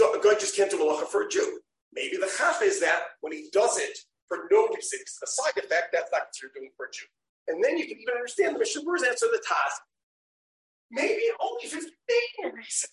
[0.00, 1.60] A guy just can't do malacha for a Jew.
[1.92, 3.96] Maybe the chaf is that when he does it
[4.28, 7.06] for no reason, it's a side effect, that's not what you're doing for a Jew.
[7.46, 9.82] And then you can even understand the Mishabur's answer to the task
[10.90, 11.84] maybe only 15
[12.54, 12.88] reasons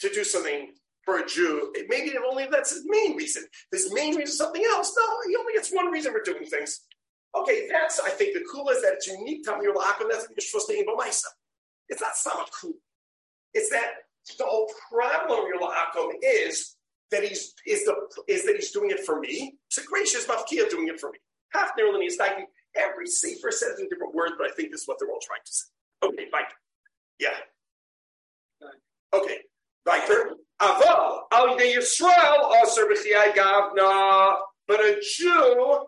[0.00, 0.72] to do something
[1.04, 1.72] for a Jew.
[1.88, 3.44] Maybe only that's his main reason.
[3.70, 4.94] His main reason is something else.
[4.96, 6.80] No, he only gets one reason for doing things.
[7.34, 10.08] Okay, that's I think the cool is that it's unique to Amir Lakum.
[10.10, 10.84] That's what you're supposed to be
[11.88, 12.74] It's not some cool.
[13.54, 13.92] It's that
[14.38, 16.76] the whole problem of Amir Lakum is
[17.10, 17.94] that he's is the
[18.28, 19.54] is that he's doing it for me.
[19.68, 21.18] It's a gracious mafkia doing it for me.
[21.52, 22.18] Half nearly is
[22.76, 25.40] every sefer says in different words, but I think this is what they're all trying
[25.44, 25.68] to say.
[26.02, 26.42] Okay, fine.
[27.18, 27.36] Yeah.
[29.14, 29.38] Okay.
[29.86, 30.34] Weiter.
[30.60, 34.38] Aval al Yisrael b'chiyai gavna.
[34.68, 35.86] But a Jew,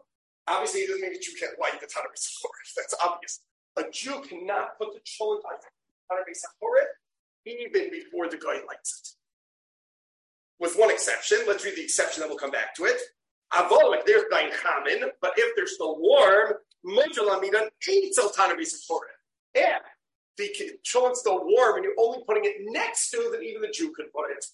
[0.48, 2.10] obviously, it doesn't mean a Jew can't light the Tanah
[2.76, 3.40] That's obvious.
[3.76, 5.58] A Jew cannot put the cholent on
[6.10, 6.24] Tanah
[7.46, 9.08] even before the guy lights it.
[10.60, 13.00] With one exception, let's read the exception, then we'll come back to it.
[13.52, 16.54] Avol, like there's Dain Chamin, but if they're still warm,
[16.86, 18.56] Mojalamidan ain't Tanah
[19.54, 19.78] Yeah,
[20.38, 20.50] the
[20.82, 24.12] children's still warm and you're only putting it next to that even the Jew could
[24.12, 24.44] put it.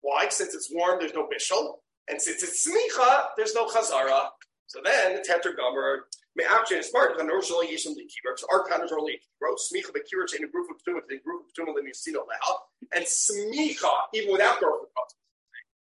[0.00, 0.28] Why?
[0.28, 1.74] Since it's warm, there's no bishul.
[2.08, 4.28] And since it's smicha, there's no chazara.
[4.66, 6.00] So then the tetragomer,
[6.36, 8.44] Me'achim smart kan usually yishim the keywords.
[8.52, 8.64] Our
[8.96, 12.22] only wrote smicha keywords in a group of tumah, the group of tumah the misino
[12.22, 12.54] leha,
[12.94, 14.86] and smicha even without gorfa.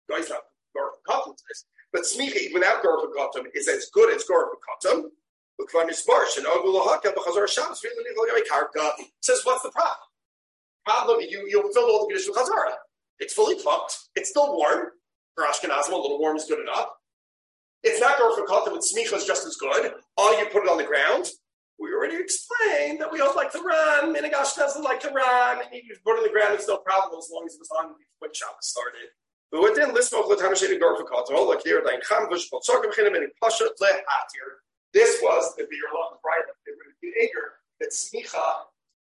[0.08, 0.42] Guys, not
[0.76, 1.32] gorfa
[1.92, 5.08] but smicha even without gorfa is as good as gorfa.
[9.20, 9.96] Says, what's the problem?
[10.86, 12.74] Problem, you, you filled all the conditions with chazara.
[13.18, 13.96] It's fully cooked.
[14.14, 14.92] It's still warm.
[15.34, 16.88] For Ashkenazim, a little warm is good enough.
[17.82, 19.92] It's not going for kata, but smicha is just as good.
[20.16, 21.28] All you put it on the ground.
[21.78, 24.14] We already explained that we don't like to run.
[24.14, 25.58] Minigash doesn't like to run.
[25.60, 27.70] And you put it on the ground, it's no problem as long as it was
[27.78, 29.10] on when Shabbos started.
[29.52, 33.16] But within list of Latanashid Gorfa Kata, oh, look here, Dain Cham, Vush, Baltzorkim, Chinim,
[33.16, 34.60] and Pasha, Lehatir.
[34.94, 35.88] This was the beer
[36.22, 36.52] prior to
[37.02, 38.42] the Ager that smicha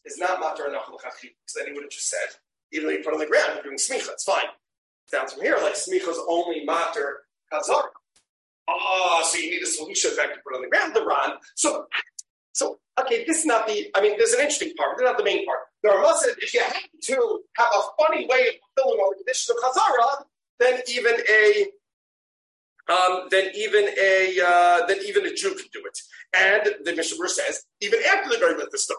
[0.05, 0.99] is not matar nachal.
[1.01, 2.39] Because then he would have just said,
[2.73, 4.45] even though you put on the ground, you're doing smicha, it's fine.
[5.13, 7.89] Down from here, like smicha's only matar kazar.
[8.69, 11.37] Ah, so you need a solution effect to put on the ground, the Ran.
[11.55, 11.87] So,
[12.53, 13.91] so okay, this is not the.
[13.95, 15.59] I mean, there's an interesting part, but not the main part.
[15.83, 19.17] The Rama said if you have to have a funny way of fulfilling all the
[19.17, 20.25] conditions of Chazara,
[20.59, 21.67] then even a
[22.89, 25.99] um, then even a uh, then even a Jew can do it.
[26.37, 28.99] And the Mishnah says even after the guy lit the stone,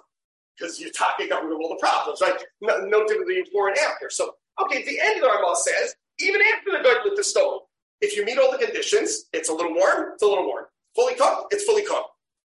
[0.57, 2.41] because you're talking about all the problems, right?
[2.61, 4.09] No, no different before and after.
[4.09, 7.59] So okay, the end of the Rama says even after the guy lit the stone,
[8.01, 10.65] if you meet all the conditions, it's a little warm, it's a little warm.
[10.95, 12.09] Fully cooked, it's fully cooked.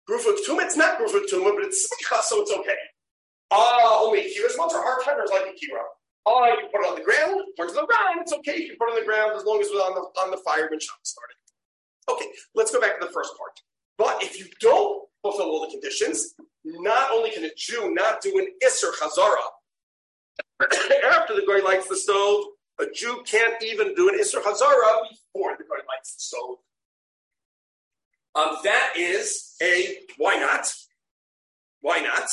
[0.08, 1.88] Groof of tuma, it's not groof of tuma, but it's
[2.28, 2.76] so it's okay.
[3.52, 5.54] Ah, uh, only kiras ones are hard timers like a
[6.26, 8.56] uh, you put it on the ground, it the ground, it's okay.
[8.60, 10.36] You can put it on the ground as long as it's on the on the
[10.38, 11.36] fire when Shabbat started.
[12.10, 13.60] Okay, let's go back to the first part.
[13.96, 18.38] But if you don't fulfill all the conditions, not only can a Jew not do
[18.38, 19.44] an Isser Chazara
[21.04, 22.44] after the guy lights the stove,
[22.78, 26.56] a Jew can't even do an Isser Hazara before the Kohen lights the stove.
[28.34, 30.72] Um, that is a why not?
[31.80, 32.28] Why not?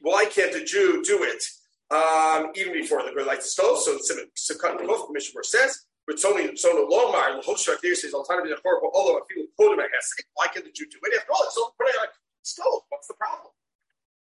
[0.00, 1.44] Why can't a Jew do it
[1.92, 3.78] um, even before the lights the stove?
[3.78, 8.58] So the Sukkot Kuf Mishnah says, "With Sony Sona Lomar, the Hoshrak there says alternative
[8.64, 8.90] horrible.
[8.94, 9.86] Although I feel quoted my
[10.34, 11.18] why can't the Jew do it?
[11.18, 12.08] After all, it's all on
[12.42, 12.82] stove.
[12.88, 13.52] What's the problem?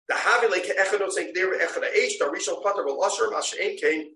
[0.08, 4.12] The Havi like Echadot saying there Echad H, the Rishon Pater will usher Mashain Kane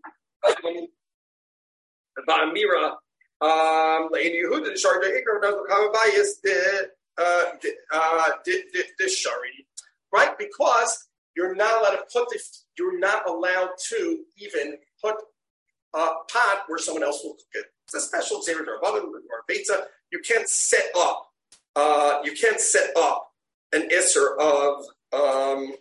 [2.27, 2.95] Ba'amira,
[3.41, 7.43] um, in Yehuda, the Sharda Ikar doesn't come by is the uh,
[8.45, 9.65] this shari,
[10.13, 10.37] right?
[10.37, 12.39] Because you're not allowed to put the,
[12.77, 15.15] you're not allowed to even put
[15.93, 17.65] a pot where someone else will cook it.
[17.85, 19.87] It's a special Xavier or or Beta.
[20.11, 21.27] You can't set up,
[21.75, 23.31] uh, you can't set up
[23.71, 25.73] an isser of, um,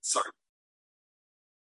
[0.00, 0.30] sorry,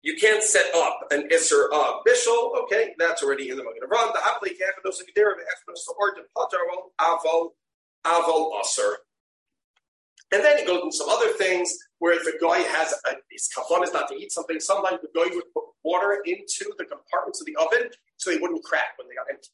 [0.01, 2.57] you can't set up an Isser of Bishul.
[2.63, 4.13] Okay, that's already in the Magen Run.
[4.13, 6.57] The Havli Kechados Geder Echnos the Ort Potter
[7.01, 7.49] Aval
[8.05, 8.97] Aval Aser.
[10.31, 13.49] And then he goes into some other things where if a guy has a, his
[13.55, 17.41] kafon is not to eat something, sometimes the guy would put water into the compartments
[17.41, 19.49] of the oven so they wouldn't crack when they got empty.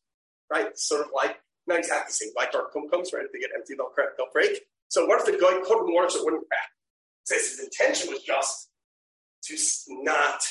[0.51, 0.77] Right?
[0.77, 3.25] Sort of like, not exactly the same, like our kumkums, right?
[3.25, 4.61] If they get empty, they'll crack, they'll break.
[4.89, 6.69] So what if the guy put water so it wouldn't crack?
[7.23, 8.69] Says his intention was just
[9.45, 10.41] to not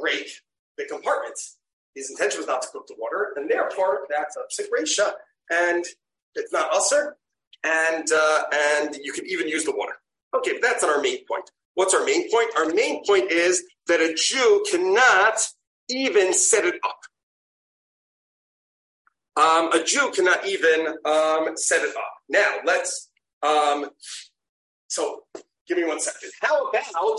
[0.00, 0.28] break
[0.76, 1.58] the compartments.
[1.94, 5.12] His intention was not to cook the water, and therefore that's a sikresha,
[5.50, 5.84] and
[6.34, 7.16] it's not usher,
[7.62, 9.94] and uh, and you can even use the water.
[10.36, 11.50] Okay, but that's not our main point.
[11.74, 12.50] What's our main point?
[12.56, 15.38] Our main point is that a Jew cannot
[15.88, 16.98] even set it up.
[19.36, 22.12] Um, a Jew cannot even um, set it up.
[22.28, 23.10] Now let's.
[23.42, 23.90] Um,
[24.88, 25.24] so
[25.66, 26.30] give me one second.
[26.40, 27.18] How about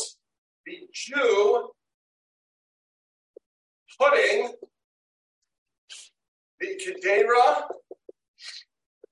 [0.66, 1.70] the Jew
[4.00, 4.52] putting
[6.60, 7.64] the Kedera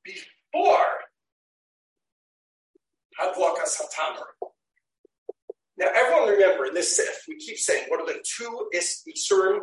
[0.03, 0.85] before
[3.19, 4.49] Hadlakas Hatamer.
[5.77, 9.59] Now, everyone remember in this Sif, we keep saying, what are the two is- Isurim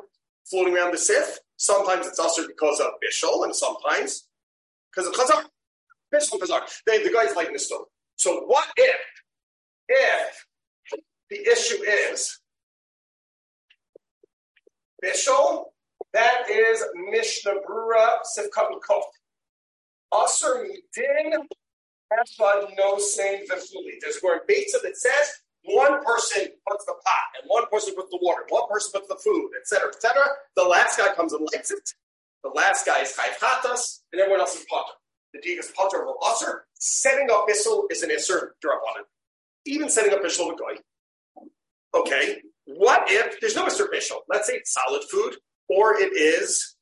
[0.49, 1.39] floating around the Sif?
[1.57, 4.27] Sometimes it's also because of Bishul, and sometimes
[4.91, 5.45] because of Chazar.
[6.13, 6.63] Bishul and Chazar.
[6.87, 7.87] They, the guy's lighting the stove.
[8.17, 8.97] So, what if,
[9.89, 10.47] if
[11.31, 12.41] the issue is
[15.05, 15.67] Bishul,
[16.13, 19.03] that is Mishnah Berurah Sivkat Kof.
[20.13, 21.47] Aser Midin,
[22.13, 23.99] Echad no same Vefuli.
[24.01, 25.31] There's where Beta that says
[25.65, 29.17] one person puts the pot and one person puts the water, one person puts the
[29.17, 30.23] food, etc., etc.
[30.57, 31.91] The last guy comes and lights it.
[32.43, 34.93] The last guy is Chayv and everyone else is Potter.
[35.35, 36.65] The dig is Potter of Aser.
[36.75, 39.05] Setting up Bissel is an Isser Drabanan.
[39.67, 40.81] Even setting up Bishul with
[41.95, 43.91] Okay, what if there's no Mr.
[43.91, 44.19] Bishop?
[44.29, 45.37] Let's say it's solid food,
[45.69, 46.77] or it is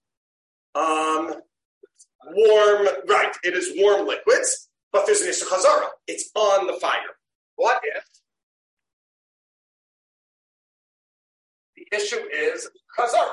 [0.74, 1.35] um,
[2.24, 3.35] warm, right?
[3.43, 5.89] It is warm liquids, but there's an Isser Chazara.
[6.07, 7.16] It's on the fire.
[7.57, 8.05] What if
[11.76, 12.68] the issue is
[12.99, 13.32] Chazara?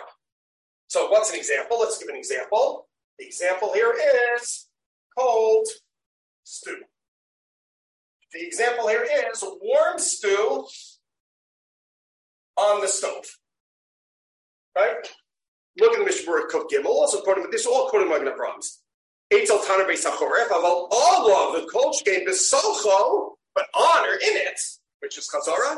[0.88, 1.80] So, what's an example?
[1.80, 2.88] Let's give an example.
[3.20, 3.93] The example here
[4.36, 4.68] is
[5.18, 5.68] cold
[6.43, 6.82] stew.
[8.34, 10.68] The example here is warm stew
[12.58, 13.26] on the stove.
[14.76, 15.08] Right?
[15.80, 18.82] Look at the Mishnah Kuf Gimel, also quoting, but this is all quoting Magen Abraham's.
[19.36, 24.60] Eitzel Tanner Beisachoref, aval all of the game Besocho, but honor in it,
[25.00, 25.78] which is Chazara,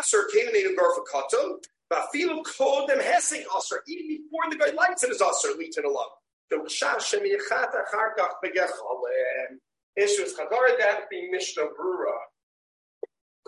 [0.00, 1.58] Aser Canaanite Garfa Katum,
[1.92, 6.06] Bafilu Kodem Hesing Aser, even before the guy lights it is Aser, Litin alone.
[6.50, 9.58] The Mashah Shem Yechat Acharkach Begechalem.
[9.96, 12.26] Issue is Chazara, that be Mishnah Berurah.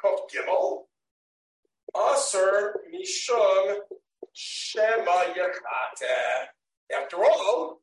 [0.00, 0.82] Kof Gimel,
[1.96, 3.78] Aser Mishum
[4.32, 6.46] Shema Yachata.
[6.96, 7.81] After all,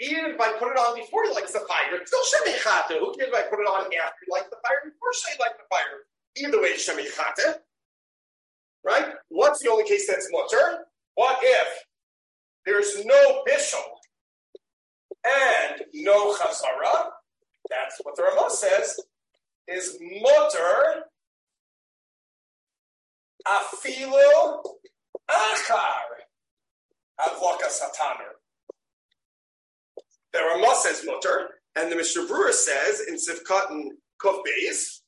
[0.00, 2.98] even if I put it on before he likes the fire, it's still Shema Yachata.
[2.98, 5.58] Who cares if I put it on after he likes the fire, before he likes
[5.60, 6.08] the fire?
[6.36, 7.60] Either way, it's Shema Yachata.
[8.82, 9.12] Right?
[9.28, 10.86] What's the only case that's mutter?
[11.14, 11.68] What if
[12.64, 14.00] there's no bishul
[15.24, 17.10] and no chazara?
[17.68, 18.98] That's what the Ramah says
[19.68, 21.04] is mutter
[23.46, 24.62] afilu
[25.30, 26.24] achar
[27.20, 28.39] avloka sataner.
[30.32, 35.00] The Ramah says mutter, and the Mishnah Berurah says in Sivkat and Kuf Beis,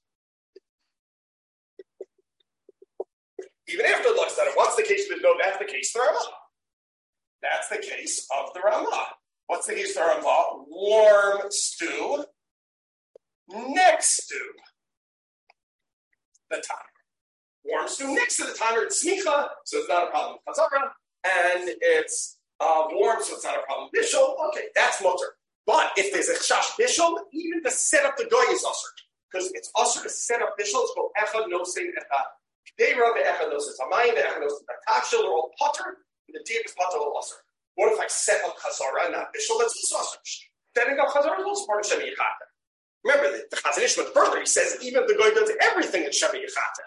[3.69, 5.35] even after the Luxada, what's the case with no?
[5.43, 6.31] That's the case of the Ramah.
[7.43, 9.07] That's the case of the Ramah.
[9.47, 10.65] What's the case of the Ramah?
[10.69, 12.25] Warm stew
[13.51, 14.37] next stew.
[16.51, 16.81] the timer.
[17.65, 18.83] Warm stew next to the timer.
[18.83, 20.91] It's smicha, so it's not a problem chazara,
[21.25, 23.91] and it's uh, warm, so it's not a problem.
[23.91, 25.35] Bishul, okay, that's mutter.
[25.67, 28.93] But if there's a chash bishul, even to set up the goy is usher.
[29.31, 32.29] Because it's usher to set up bishul, it's called echad nosein echad.
[32.79, 35.99] Deira ve'echad nosein tamayim, ve'echad nosein takshil, they're all potter,
[36.29, 37.43] and the deep is potter all usher.
[37.75, 39.59] What if I set up chazara and not bishul?
[39.59, 40.19] That's also usher.
[40.77, 42.47] Setting up chazara is also part of shemi yichata.
[43.05, 44.39] Remember, the, the Chazon Ish went further.
[44.39, 46.87] He says even if the guy does everything in shemi yichata,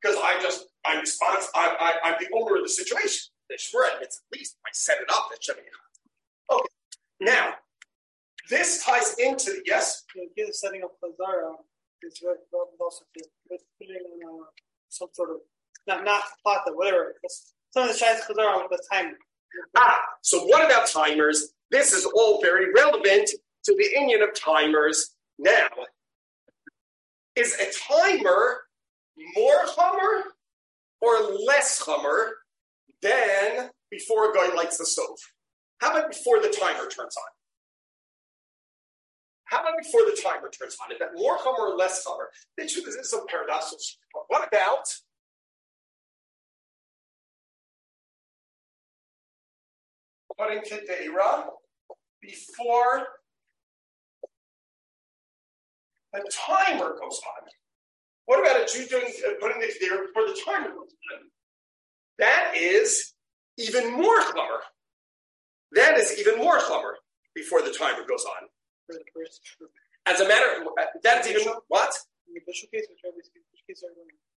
[0.00, 1.50] because I just I'm responsible.
[1.54, 1.74] I,
[2.04, 3.32] I, I'm the owner of the situation.
[3.48, 6.56] The Shmuel admits at least I set it up at shemi yichata.
[6.56, 6.68] Okay,
[7.20, 7.54] now
[8.50, 10.04] this ties into yes.
[10.36, 11.54] Is setting up Chazara
[12.02, 12.20] is
[12.80, 13.04] also
[13.50, 13.96] with putting
[14.28, 14.46] on
[14.88, 15.36] some sort of
[15.86, 17.14] not not plata, whatever.
[17.22, 19.16] It's some of the Shais Chazara with the timer.
[19.76, 21.52] Ah, so what about timers?
[21.70, 23.30] This is all very relevant
[23.64, 25.14] to the Indian of timers.
[25.38, 25.68] Now,
[27.34, 28.60] is a timer
[29.36, 30.24] more hummer
[31.00, 32.36] or less hummer
[33.02, 35.18] than before a guy lights the stove?
[35.80, 37.30] How about before the timer turns on?
[39.44, 40.92] How about before the timer turns on?
[40.92, 42.30] Is that more hummer or less hummer?
[42.56, 43.78] This is some paradoxical.
[44.28, 44.84] What about
[50.38, 51.44] putting Kedera
[52.20, 53.06] before
[56.12, 57.48] the timer goes on?
[58.26, 61.30] What about a Jew doing uh, putting it there before the timer goes on?
[62.18, 63.12] That is
[63.58, 64.60] even more chummer.
[65.72, 66.96] That is even more chummer
[67.34, 68.48] before the timer goes on.
[70.06, 70.64] As a matter,
[71.02, 71.92] that's even what?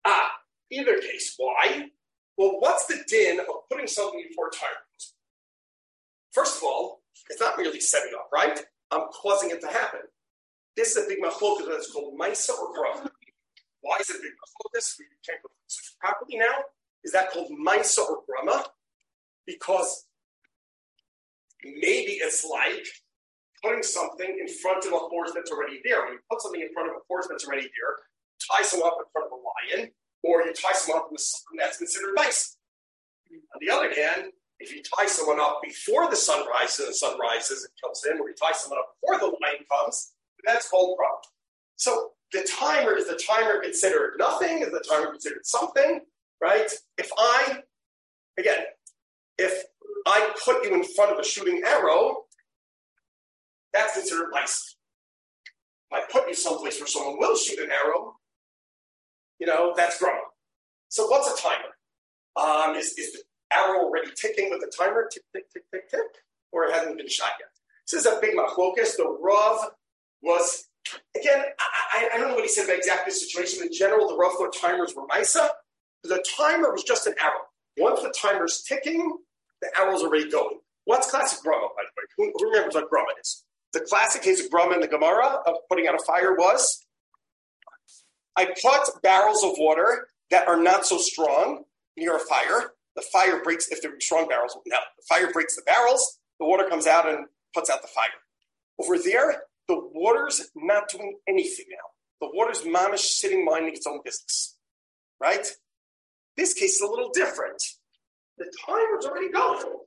[0.06, 0.32] Ah,
[0.72, 1.36] either case.
[1.38, 1.90] Why?
[2.38, 4.86] Well, what's the din of putting something before timer?
[6.32, 8.60] First of all, it's not merely setting up, right?
[8.92, 10.02] I'm causing it to happen.
[10.76, 13.10] This is a big machlokas that's called Maisa or Grama.
[13.82, 14.96] Why is it a big machlokas?
[15.00, 15.50] We can't go
[16.00, 16.64] properly now.
[17.08, 18.66] Is that called Maisa or Grama?
[19.46, 20.08] Because
[21.64, 22.86] maybe it's like
[23.64, 26.04] putting something in front of a horse that's already there.
[26.04, 27.96] When you put something in front of a horse that's already there,
[28.52, 29.92] tie someone up in front of a lion,
[30.22, 32.58] or you tie someone up with sun, that's considered nice.
[33.32, 36.94] On the other hand, if you tie someone up before the sun rises and the
[36.94, 40.12] sun rises and comes in, or you tie someone up before the lion comes,
[40.46, 41.22] that's called problem.
[41.78, 44.60] So the timer is the timer considered nothing?
[44.60, 46.02] Is the timer considered something?
[46.42, 46.72] Right?
[46.98, 47.60] If I,
[48.38, 48.64] again,
[49.38, 49.64] if
[50.06, 52.26] I put you in front of a shooting arrow,
[53.74, 54.76] that's considered lice.
[55.92, 58.16] If I put you someplace where someone will shoot an arrow,
[59.40, 60.22] you know, that's growing.
[60.90, 61.74] So what's a timer?
[62.36, 63.20] Um, is, is the
[63.52, 65.10] arrow already ticking with the timer?
[65.12, 66.02] Tick, tick, tick, tick, tick?
[66.52, 67.50] Or it hasn't been shot yet?
[67.90, 68.96] This is a big machlokas.
[68.98, 69.70] The Rav
[70.22, 70.66] was,
[71.16, 73.64] again, I, I, I don't know what he said about exactly the situation.
[73.64, 75.50] In general, the Rav thought timers were Misa.
[76.04, 77.42] The timer was just an arrow.
[77.78, 79.18] Once the timer's ticking,
[79.62, 80.60] the arrow's already going.
[80.86, 82.32] What's classic Grama, by the way?
[82.32, 83.44] Who, who remembers what Grama is?
[83.74, 86.86] The classic case of Grama in the Gemara of putting out a fire was
[88.38, 91.64] I put barrels of water that are not so strong
[91.98, 92.72] near a fire.
[92.96, 96.68] The fire breaks, if they're strong barrels, no, the fire breaks the barrels, the water
[96.70, 98.06] comes out and puts out the fire.
[98.80, 102.28] Over there, the water's not doing anything now.
[102.28, 104.56] The water's mamish sitting minding its own business,
[105.20, 105.48] right?
[106.38, 107.62] This case is a little different.
[108.38, 109.80] The timer's already going.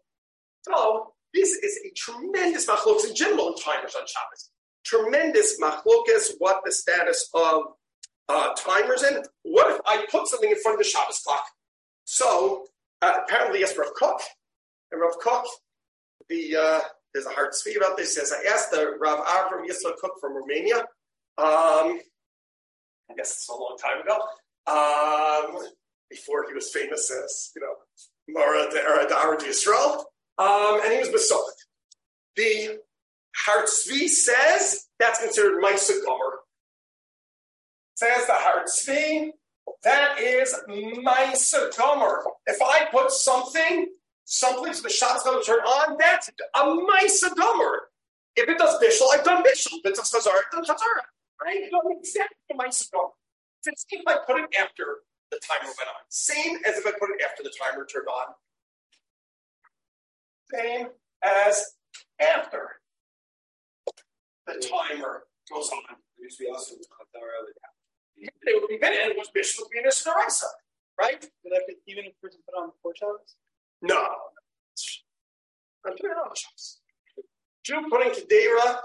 [0.63, 4.51] So this is a tremendous machlokas in general in timers on Shabbos.
[4.85, 7.63] Tremendous machlokas, what the status of
[8.29, 9.23] uh, timers in.
[9.43, 11.45] What if I put something in front of the Shabbos clock?
[12.05, 12.67] So
[13.03, 14.21] uh, apparently, yes, Rav Kook,
[14.91, 15.45] and Rav Kook,
[16.29, 16.81] the uh,
[17.13, 18.15] there's a hard speak about this.
[18.15, 20.79] Says I asked the Rav Avram Yisrael Kook from Romania.
[21.39, 22.01] Um,
[23.09, 24.17] I guess it's a long time ago.
[24.67, 25.69] Um,
[26.11, 27.75] before he was famous as you know
[28.29, 30.05] Mara Dara Yisrael,
[30.39, 31.55] um, and he was Masonic.
[32.37, 32.79] The
[33.37, 36.41] Har Tzvi says that's considered Maisa Gomer.
[37.95, 39.31] Says the Har Tzvi,
[39.85, 42.23] that is Maisa Gomer.
[42.47, 43.89] If I put something,
[44.25, 47.83] something so the Shabbos going to turn on, that's a Maisa Gomer.
[48.37, 49.79] If it does Bishul, I've done Bishul.
[49.85, 50.85] If it does Chazar, I've done Chazar.
[51.43, 51.65] Right?
[51.65, 53.09] You know exactly Maisa Gomer.
[53.67, 54.99] If if I put it after
[55.31, 58.35] the timer went on, same as if I put it after the timer turned on.
[60.53, 60.89] Same
[61.23, 61.77] as
[62.21, 62.81] after
[64.47, 65.97] the timer goes on.
[66.19, 70.51] There used be also Chatara They would be better, and it was Bishop Venus Narasa,
[71.01, 71.21] right?
[71.43, 73.37] But that could even if person put on four Shabbos?
[73.83, 74.07] No.
[75.87, 76.81] I'm doing it on Shabbos.
[77.65, 78.81] Jew putting Kedera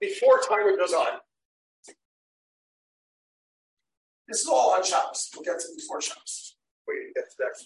[0.00, 1.20] before timer goes on.
[4.28, 5.30] This is all on Shabbos.
[5.34, 6.56] We'll get to before Shabbos.
[6.86, 7.56] Wait, get to that.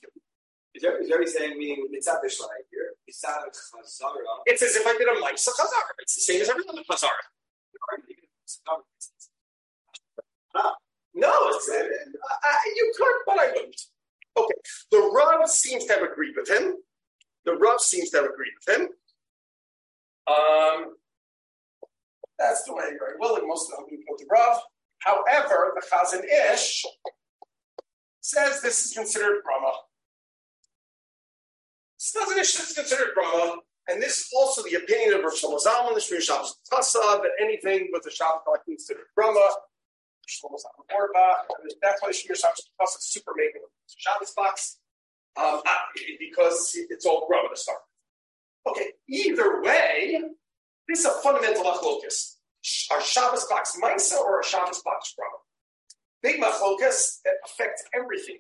[0.75, 2.95] Is there, is there saying meaning it's not Bishlai here?
[3.07, 4.15] It's not a Chazara.
[4.47, 5.85] It's as if I did a Maisa Chazar.
[5.99, 7.11] It's the same as every other Chazar.
[11.15, 13.81] No, it's, uh, uh, you could, but I wouldn't.
[14.37, 14.55] Okay,
[14.91, 16.77] the Rav seems to have agreed with him.
[17.45, 18.89] The Rav seems to have agreed with him.
[20.27, 20.95] Um,
[22.39, 24.59] that's the way very well, and most of them quote the Rav.
[25.05, 26.85] However, the Chazon Ish
[28.21, 29.73] says this is considered Grama.
[31.99, 33.57] This Ish is considered Grama,
[33.89, 37.31] and this is also the opinion of Rav Shlomo Zalman, the Shemiras Shabbos Kehilchasah, that
[37.41, 39.49] anything with the Shabbos is considered Grama.
[40.31, 40.59] Zalman
[41.83, 44.79] that's why Shemiras Shabbos Kehilchasah is super making the Shabbos box,
[45.37, 45.63] um,
[46.21, 47.81] because it's all Grama to start.
[48.69, 50.23] Okay, either way,
[50.87, 52.37] this is a fundamental machlokus.
[52.93, 55.39] Are Shabbos box Maisa or a Shabbos box Grama?
[56.23, 58.39] Big machlokus that affects everything.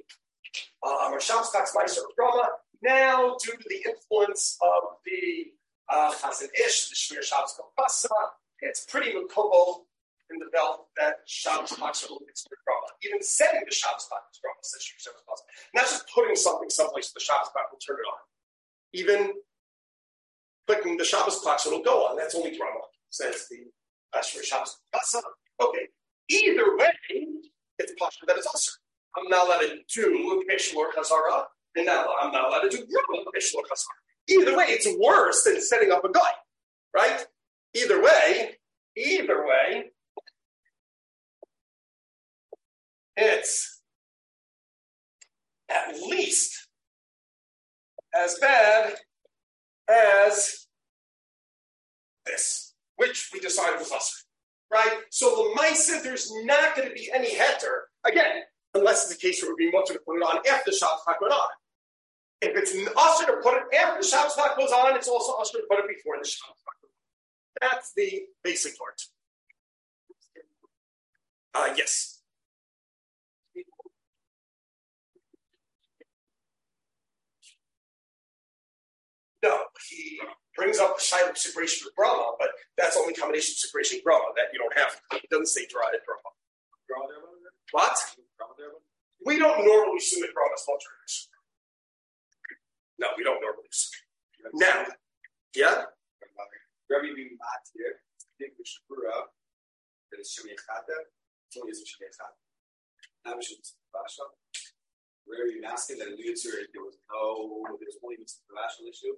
[0.87, 2.49] Um, are Shabbos box Maisa or Grama?
[2.83, 5.53] Now, due to the influence of the
[5.89, 8.09] uh, Chazon Ish, the Shemiras Shabbos Kehilchasah,
[8.61, 9.87] it's pretty makobel
[10.31, 12.87] in the belt that Shabbos box will consider Grama.
[13.05, 15.75] Even setting the Shabbos box Grama says Shemiras Shabbos Kehilchasah.
[15.75, 18.20] Not just putting something someplace the Shabbos box will turn it on.
[18.95, 19.33] Even
[20.68, 22.16] clicking the Shabbos clock so it'll go on.
[22.16, 23.66] That's only Grama, says the
[24.15, 24.79] Ashur Shabbos.
[25.61, 25.89] Okay.
[26.29, 26.93] Either way,
[27.79, 28.73] it's possible that it's also.
[29.16, 31.45] I'm not allowed to do Peshul or Chazara,
[31.77, 33.99] and now I'm not allowed to do Grama Peshul or Chazara.
[34.28, 36.31] Either way, it's worse than setting up a guy,
[36.95, 37.27] right?
[37.74, 38.59] Either way,
[38.97, 39.91] either way,
[43.16, 43.82] it's
[45.69, 46.69] at least
[48.15, 48.95] as bad
[49.89, 50.66] as
[52.27, 52.72] this,
[53.03, 54.24] which we decided was us,
[54.73, 54.99] right?
[55.11, 58.43] So the mindset, there's not going to be any heter again,
[58.74, 60.77] unless it's the case where it would be much to put it on after the
[60.77, 61.49] Shabbos went on.
[62.41, 65.59] If it's usher to put it after the Shabbos clock goes on, it's also usher
[65.59, 66.91] to put it before the Shabbos on.
[67.61, 69.03] That's the basic part.
[71.55, 72.20] Uh, yes.
[79.43, 79.59] No,
[79.91, 80.20] he
[80.57, 84.53] brings up the silent separation with Grama, but that's only combination separation with Grama that
[84.53, 85.01] you don't have.
[85.20, 86.31] He doesn't say dry Grama.
[87.73, 87.97] What?
[89.24, 91.31] We don't normally submit Grama as alternatives.
[92.99, 94.03] No, we don't normally submit.
[94.55, 94.85] Now,
[95.55, 95.87] yeah?
[96.91, 98.03] Rabbi being mat here,
[98.37, 99.33] think we should put up
[100.11, 101.09] that it's Shemi Echata,
[101.49, 102.37] it's only Shemi Echata.
[103.24, 103.62] Now we should
[103.95, 104.27] Basha.
[105.24, 109.15] Where you asking that alludes to it, there was no, there's only a issue.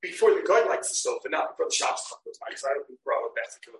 [0.00, 3.00] Before the guy likes the and not before the shops by, because I don't think
[3.04, 3.72] Grama that's the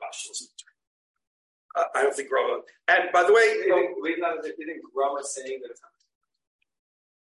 [1.77, 2.61] Uh, I don't think Rama.
[2.89, 5.81] And by the way, you know, Didn't, not, didn't Grama saying that it's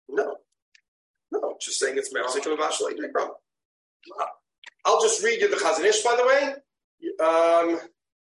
[0.10, 0.26] not.
[0.26, 0.36] no,
[1.32, 2.94] no, just saying it's Mexican of Ashley.
[3.14, 3.34] Rama.
[4.86, 6.54] I'll just read you the Chazon Ish, by the way.
[7.26, 7.80] Um,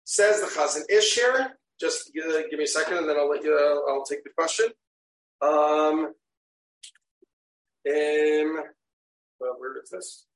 [0.04, 1.58] says the Chazon Ish here.
[1.80, 3.54] Just uh, give me a second, and then I'll let you.
[3.54, 4.66] Uh, I'll take the question.
[5.40, 6.14] Um,
[7.88, 8.64] um,
[9.40, 10.26] well, where is this?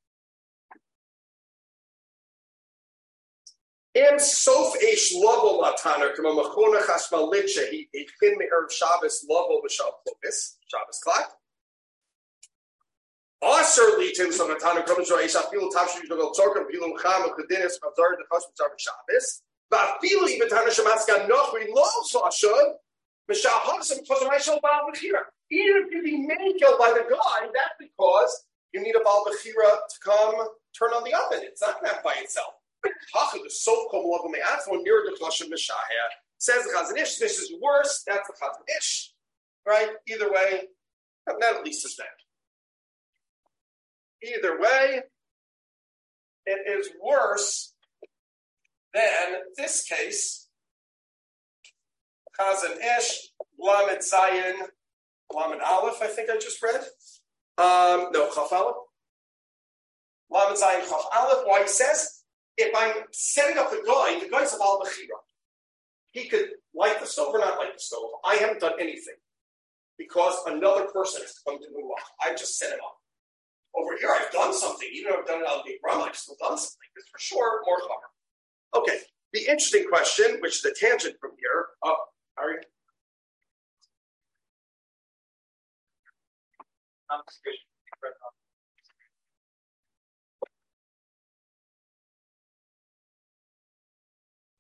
[3.95, 9.93] Im sof eish lovo latana kama machona chashmal litche he echin me'er Shabbos lovo b'shal
[10.01, 11.27] klovis Shabbos klak.
[13.43, 18.15] Aser litim so latana kama shor eish afilu tavshu yishnovel tzorka pilu cham uchadinis chazar
[18.17, 22.77] dechos b'tzar Shabbos v'afilu ibetana shematzka nochri lo so ashod
[25.51, 29.79] Even if you be mangled by the guy, that's because you need a baal b'chira
[29.89, 30.35] to come
[30.79, 31.41] turn on the oven.
[31.43, 32.55] It's not that by itself.
[36.39, 38.03] Says the Chazon Ish, this is worse.
[38.07, 39.13] That's the Chazon Ish,
[39.67, 39.91] right?
[40.09, 40.63] Either way,
[41.29, 42.07] not at least is that.
[44.29, 45.03] Either way,
[46.47, 47.75] it is worse
[48.93, 50.42] than this case.
[52.39, 54.55] Chazon Ish, Lamed Zayin,
[55.35, 56.03] Lamed Aleph.
[56.03, 56.81] I think I just read.
[57.59, 58.77] Um, no, Chaf Aleph.
[60.31, 61.45] Lamed Zayin, Chaf Aleph.
[61.45, 62.23] Why he says
[62.57, 65.19] if I'm setting up the guy, the guy's a Baal Bechira.
[66.13, 68.11] He could light the stove or not light the stove.
[68.25, 69.17] I haven't done anything
[69.99, 72.01] because another person has come to walk.
[72.21, 72.97] I just set it up.
[73.75, 74.87] Over here, I've done something.
[74.93, 76.89] Even though I've done it on the rum, I've still done something.
[76.97, 78.83] It's for sure more cover.
[78.85, 78.99] Okay.
[79.33, 81.67] The interesting question, which is a tangent from here.
[82.43, 82.59] Oh, Harry.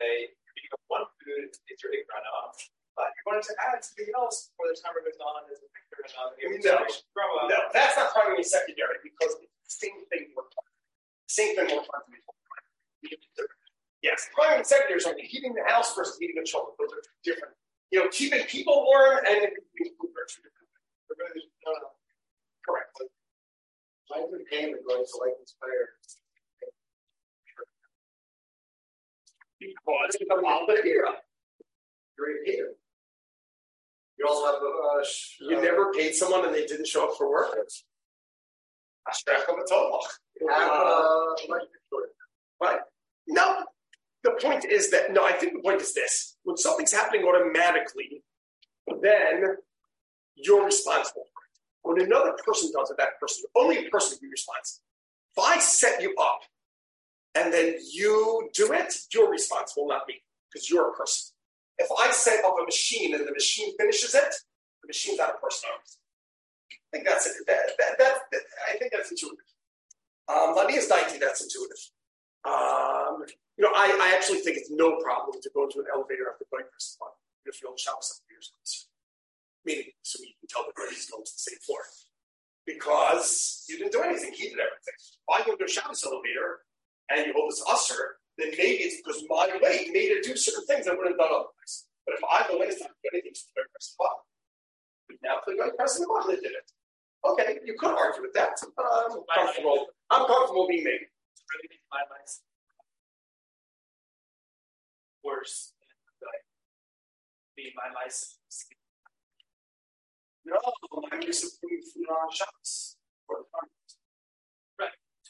[0.00, 2.54] They you have one food, it's your run off.
[2.94, 6.06] But you wanted to add something else before the timer goes on as a picture
[6.06, 6.30] and on
[6.62, 6.86] No.
[7.50, 10.46] No, that's not primary and secondary because it's the same thing we're
[11.26, 12.20] Same thing we're trying.
[14.02, 16.74] Yes, primary and secondary is only heating the house versus heating the children.
[16.78, 17.54] Those are different.
[17.92, 19.40] You know, keeping people warm and
[19.76, 21.44] keeping food are two different things.
[22.66, 22.96] Correct.
[24.14, 25.88] I've been paying the going to like inspire.
[29.60, 31.20] Because it's a Baal Bechira.
[32.18, 32.72] You're a hater.
[34.18, 35.04] You also have uh,
[35.40, 37.56] You uh, never paid someone and they didn't show up for work.
[39.08, 40.08] Ashkrach Hamatolach.
[40.40, 41.34] you have uh,
[42.60, 42.80] Right?
[43.26, 43.64] No.
[44.24, 46.36] The point is that, no, I think the point is this.
[46.44, 48.22] When something's happening automatically,
[49.00, 49.56] then
[50.36, 51.26] you're responsible
[51.82, 51.98] for it.
[51.98, 54.84] When another person does it, that person, only person can be responsible.
[55.36, 56.40] If I set you up
[57.34, 60.22] and then you do it, you're responsible, not me,
[60.52, 61.34] because you're a person.
[61.78, 64.34] If I set up a machine and the machine finishes it,
[64.82, 65.70] the machine's not a person.
[66.72, 67.32] I think that's it.
[67.46, 69.38] That, that, that, I think that's intuitive.
[70.28, 71.78] Um, Lani is 90, that's intuitive.
[72.44, 73.22] Um,
[73.56, 76.46] you know, I, I actually think it's no problem to go into an elevator after
[76.50, 77.14] going for some fun.
[77.46, 78.86] If you'll shower some years closer.
[79.66, 81.82] Meaning, so you can tell the he's going to the same floor.
[82.66, 84.98] Because you didn't do anything, he did everything.
[84.98, 86.62] If I go to a Shabbos elevator
[87.10, 90.66] and you hold this usher, then maybe it's because my way made it do certain
[90.66, 91.86] things I wouldn't have done otherwise.
[92.06, 94.22] But if I go in, it's not doing anything, just the the button.
[95.06, 96.68] But now the guy pressing the button that did it.
[97.22, 98.58] Okay, you could argue with that.
[98.74, 99.86] but I'm comfortable.
[100.10, 100.98] I'm comfortable being me.
[101.50, 102.42] Really my life
[105.24, 106.30] worse than
[107.56, 108.66] be my license.
[110.44, 110.56] No,
[111.12, 112.96] I'm putting food on shots
[113.26, 113.68] for the fun.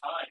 [0.03, 0.29] Time.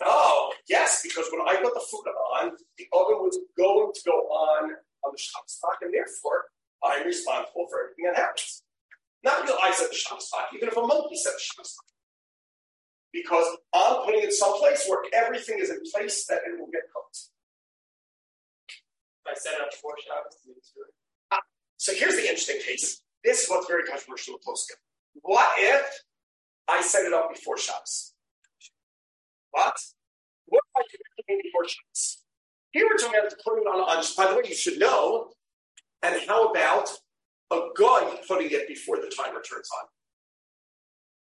[0.00, 2.04] No, yes, because when I put the food
[2.36, 4.70] on, the oven was going to go on
[5.04, 6.44] on the shop stock, and therefore
[6.84, 8.62] I'm responsible for everything that happens.
[9.24, 11.84] Not because I set the shop stock, even if a monkey set the shop stock.
[13.12, 17.18] Because I'm putting it someplace where everything is in place that it will get cooked.
[19.26, 20.38] I set up four shots,
[21.32, 21.40] ah,
[21.78, 23.02] So here's the interesting case.
[23.24, 24.76] This is what's very controversial with Poskim.
[25.22, 25.86] What if
[26.68, 28.14] I set it up before Shabbos?
[29.50, 29.74] What?
[30.46, 32.22] What if I do it before Shabbos?
[32.72, 34.04] Here we're talking about putting it on on.
[34.16, 35.30] By the way, you should know.
[36.02, 36.90] And how about
[37.50, 39.88] a guy putting it before the timer turns on?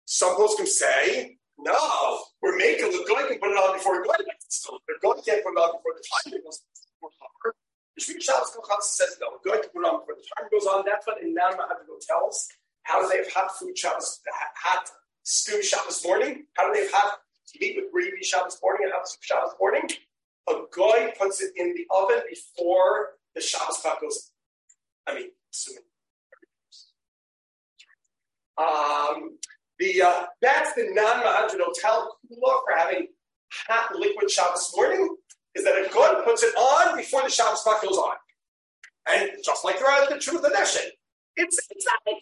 [0.05, 4.13] Some Poskim say, no, we're making the guy can put it on before a guy.
[4.49, 6.61] So the guy can't put it on before the timer goes
[7.11, 7.55] timer.
[7.95, 9.27] The Shemiras Shabbos Kehilchasah says no.
[9.31, 10.83] We're going to put it on before the time goes on.
[10.85, 12.47] That's what Imam Mahavigo tells.
[12.83, 14.19] How do they have hot food Shabbos,
[14.57, 14.89] hot
[15.23, 16.45] stew Shabbos morning?
[16.53, 17.19] How do they have hot
[17.59, 19.89] meat with gravy Shabbos morning and hot soup Shabbos morning?
[20.49, 24.31] A guy puts it in the oven before the Shabbos clock goes.
[25.07, 25.83] I mean, assuming.
[28.57, 29.37] Um,
[29.79, 33.07] the uh, that's the non-Mahadran hotel kula for having
[33.67, 35.15] hot liquid Shabbos morning
[35.55, 38.15] is that a guy puts it on before the Shabbos clock goes on,
[39.09, 40.91] and just like the, the truth of the nation,
[41.35, 42.21] it's it's not like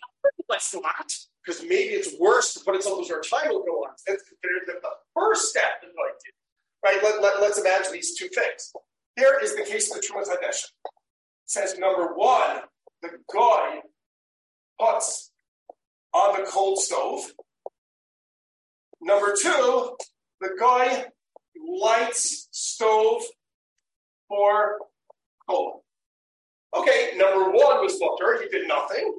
[0.50, 1.12] less lot
[1.46, 3.94] because maybe it's worse to put it someplace where time will go on.
[4.08, 6.34] That's considered the, first step in what I did.
[6.84, 7.04] Right?
[7.04, 8.72] Let, let, let's imagine these two things.
[9.16, 10.68] Here is the case of the Terumas HaDeshen.
[11.46, 12.62] says number one,
[13.02, 13.82] the guy
[14.80, 15.31] puts
[16.14, 17.32] on the cold stove.
[19.02, 19.96] Number two,
[20.42, 21.06] the guy
[21.82, 23.24] lights stove
[24.28, 24.78] for
[25.50, 25.82] cold.
[26.78, 28.42] Okay, number one was butter.
[28.42, 29.14] He did nothing.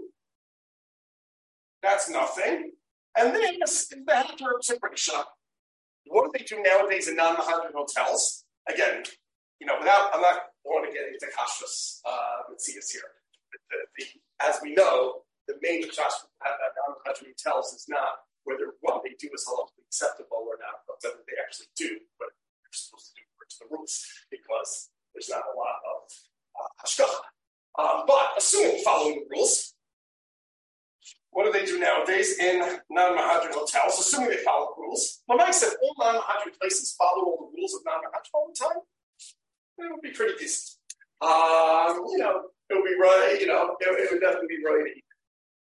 [1.83, 2.73] That's nothing.
[3.19, 5.15] And then the Heter separation.
[6.07, 8.45] What do they do nowadays in non-Mahadran hotels?
[8.69, 9.03] Again,
[9.61, 13.03] you know, without I'm not going to get into kashrus uh, here.
[13.71, 14.05] The, the,
[14.41, 15.23] as we know,
[15.53, 20.57] the main kashrus non-Mahadran hotels is not whether what they do is halachically acceptable or
[20.59, 23.95] not, but whether they actually do what they're supposed to do according to the rules,
[24.33, 26.09] because there's not a lot of
[26.57, 27.05] uh.
[27.79, 29.75] Um, but assuming following the rules,
[31.31, 32.61] what do they do nowadays in
[32.91, 35.23] non-Mahadran hotels, assuming they follow the rules?
[35.27, 38.83] Well, I said all non-Mahadran places follow all the rules of non-Mahadran all the time.
[39.79, 40.79] It would be pretty decent.
[41.23, 45.02] Um, you know, it would be right, you know, it, it would definitely be righty.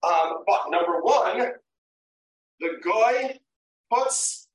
[0.04, 1.52] Um, but number one,
[2.60, 3.40] the guy
[3.92, 4.48] puts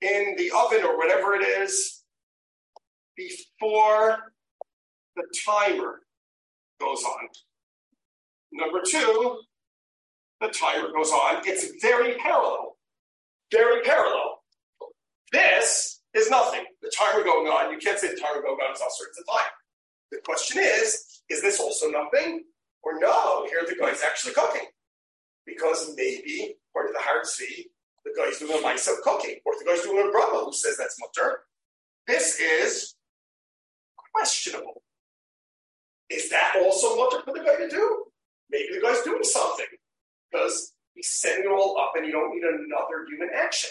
[0.00, 2.02] in the oven or whatever it is
[3.16, 4.32] before
[5.16, 6.00] the timer
[6.80, 7.28] goes on.
[8.52, 9.40] Number two,
[10.40, 11.42] the timer goes on.
[11.44, 12.76] It's very parallel.
[13.52, 14.42] Very parallel.
[15.32, 16.64] This is nothing.
[16.82, 19.26] The timer going on, you can't say the timer going on is all sorts of
[19.26, 19.50] time.
[20.10, 22.44] The question is, is this also nothing?
[22.82, 24.68] Or no, here the guy's actually cooking.
[25.46, 27.66] Because maybe, according to the hard C,
[28.04, 30.76] the guy's doing a mice of cooking, or the guy's doing a Brahma who says
[30.78, 31.40] that's mutter.
[32.06, 32.94] This is
[34.14, 34.82] questionable.
[36.08, 38.04] Is that also mutter for the guy to do?
[38.50, 39.66] Maybe the guy's doing something
[40.30, 43.70] because he's setting it all up and you don't need another human action.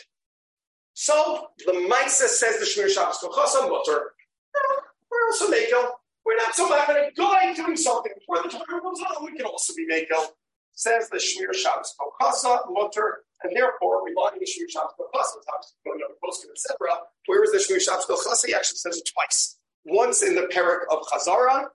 [0.94, 4.12] So the Maisa says the Shemiras Shabbos Kehilchasah Mutter.
[4.56, 5.92] Eh, we're also Makel.
[6.30, 9.74] We're not so a guy doing something before the time comes on, we can also
[9.76, 10.28] be Makel.
[10.74, 16.02] Says the Shemiras Shabbos Kehilchasah Mutter, and therefore relying on the Shemiras Shabbos Kehilchasah, going
[16.02, 17.00] on posting, etc.
[17.26, 18.46] Where is the Shemiras Shabbos Kehilchasah?
[18.46, 19.58] He actually says it twice.
[19.86, 21.70] Once in the parak of Chazara,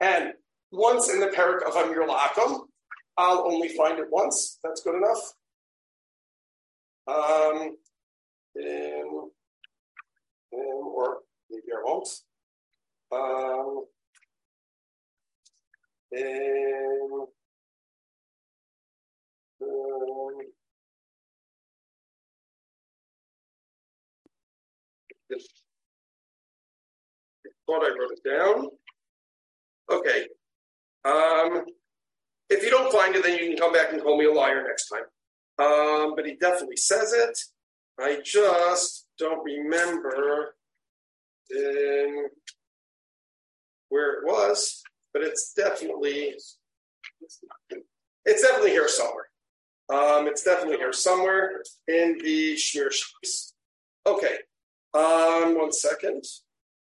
[0.00, 0.32] and
[0.72, 2.60] once in the parak of Amir La'akum,
[3.18, 4.58] I'll only find it once.
[4.64, 5.34] That's good enough.
[7.06, 7.76] Um,
[8.56, 9.28] in,
[10.52, 11.18] in, or
[11.50, 12.08] maybe I won't.
[13.12, 13.84] Um,
[16.12, 17.26] in,
[19.62, 20.38] um,
[25.30, 25.36] I
[27.66, 28.68] thought I wrote it down.
[29.90, 30.26] Okay.
[31.04, 31.64] Um,
[32.50, 34.64] if you don't find it, then you can come back and call me a liar
[34.66, 35.04] next time.
[35.58, 37.38] Um, but he definitely says it.
[38.00, 40.54] I just don't remember
[43.88, 44.82] where it was,
[45.12, 46.34] but it's definitely
[48.24, 49.26] it's definitely here somewhere.
[49.90, 53.54] Um, it's definitely here somewhere in the Shmir Shabbos.
[54.06, 54.36] Okay,
[54.94, 56.24] um, one second.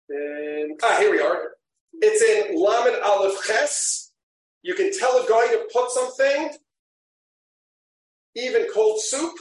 [0.09, 1.51] And, ah, here we are.
[1.93, 4.11] It's in Lamed Aleph Ches.
[4.63, 6.51] You can tell a guy to put something,
[8.35, 9.33] even cold soup,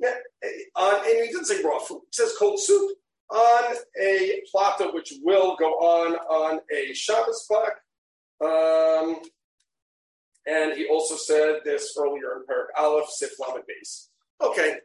[0.00, 0.14] yeah,
[0.74, 2.96] on, and he didn't say raw food, he says cold soup,
[3.30, 7.78] on a plata which will go on on a Shabbos plaque.
[8.40, 9.20] Um,
[10.46, 14.10] and he also said this earlier in Parak Aleph, Sif Lamed base.
[14.40, 14.76] Okay.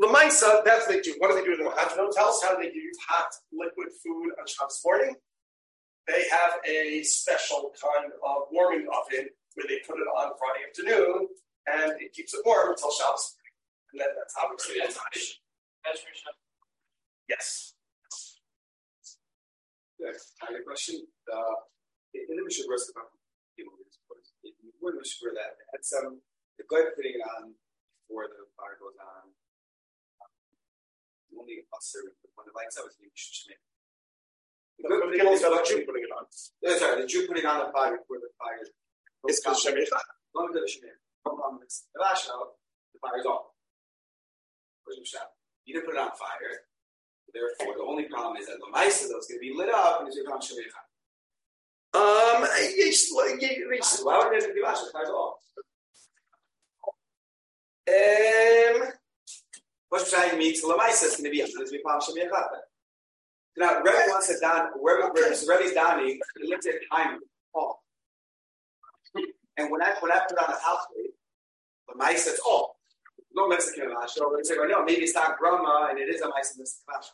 [0.00, 1.14] Lamaisa, that's what they do.
[1.18, 2.42] What do they do in the Mahajim hotels?
[2.42, 5.16] How do they give hot liquid food on Shabbos morning?
[6.10, 11.28] they have a special kind of warming oven where they put it on Friday afternoon
[11.66, 13.36] and it keeps it warm until Shabbos.
[13.92, 14.98] And then that's obviously that's
[17.28, 17.74] Yes.
[20.00, 20.32] Yes.
[20.40, 21.04] I a question.
[21.28, 21.56] Uh,
[22.16, 23.12] in the Mishnah when um,
[23.60, 26.24] the Mishnah that had some
[26.56, 27.60] the guy putting it um, on
[28.08, 29.28] before the fire goes on.
[30.24, 33.12] Um, only a servant when the lights out was being
[34.80, 36.24] Putting the Jew putting it on.
[36.64, 38.64] Yeah, sorry, the Jew putting on the fire before the fire.
[39.28, 39.84] It's because Shemir
[40.32, 40.96] Long to the Shemir.
[41.20, 42.56] Problem is, the last show,
[42.96, 43.52] the fire's off.
[44.84, 45.36] Where's the shot?
[45.68, 46.64] You didn't put it on fire.
[47.32, 50.00] Therefore, the only problem is that the mice though is going to be lit up,
[50.00, 50.80] and it's going to become shemeicha.
[51.92, 54.86] Um, it's, it's, why would it be lashon?
[54.94, 55.40] It's all.
[57.88, 58.92] Um,
[59.88, 62.44] what's trying the lamaisa is going to be and it's going to be palm shemeicha.
[63.56, 64.70] Now, Rebbe wants to don.
[64.80, 65.34] Rebbe, okay.
[65.48, 66.20] Rebbe's donning.
[66.40, 67.18] He looked it Chaim
[67.52, 67.82] Paul,
[69.56, 71.10] and when I when I put on a house plate,
[71.90, 72.70] lamaisa it's off.
[73.32, 76.26] No Mexican Masha, but it's like, no, maybe it's not grandma and it is a
[76.26, 77.12] Maisa Mexican Masha.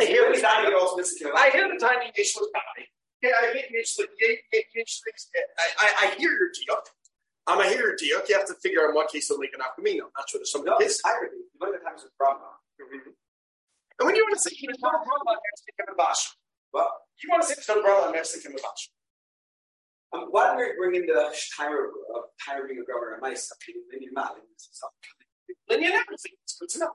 [0.00, 0.74] I hear Rebbe's the Dani tiny.
[0.74, 2.84] also Mexican I hear the tiny yesh l'tani.
[3.22, 5.24] Yeah, I hear yesh yesh
[5.58, 6.84] I I I hear your diuk.
[7.46, 8.28] Um, I hear your diuk.
[8.28, 10.02] You have to figure out in what case of like an afkamino.
[10.06, 10.98] I'm not sure there's something No, this.
[10.98, 11.32] it's hybrid.
[11.34, 12.54] You look at times with grandma.
[13.98, 16.22] And when you want to say there's no brother Mexican Mabash,
[16.72, 16.90] Well,
[17.22, 18.82] you want to say there's no brother Mexican Mabash.
[20.12, 24.36] Um, why don't we bring in the Tyra of Tyra being a governor of not.
[25.68, 26.92] Then you never think it's good to know.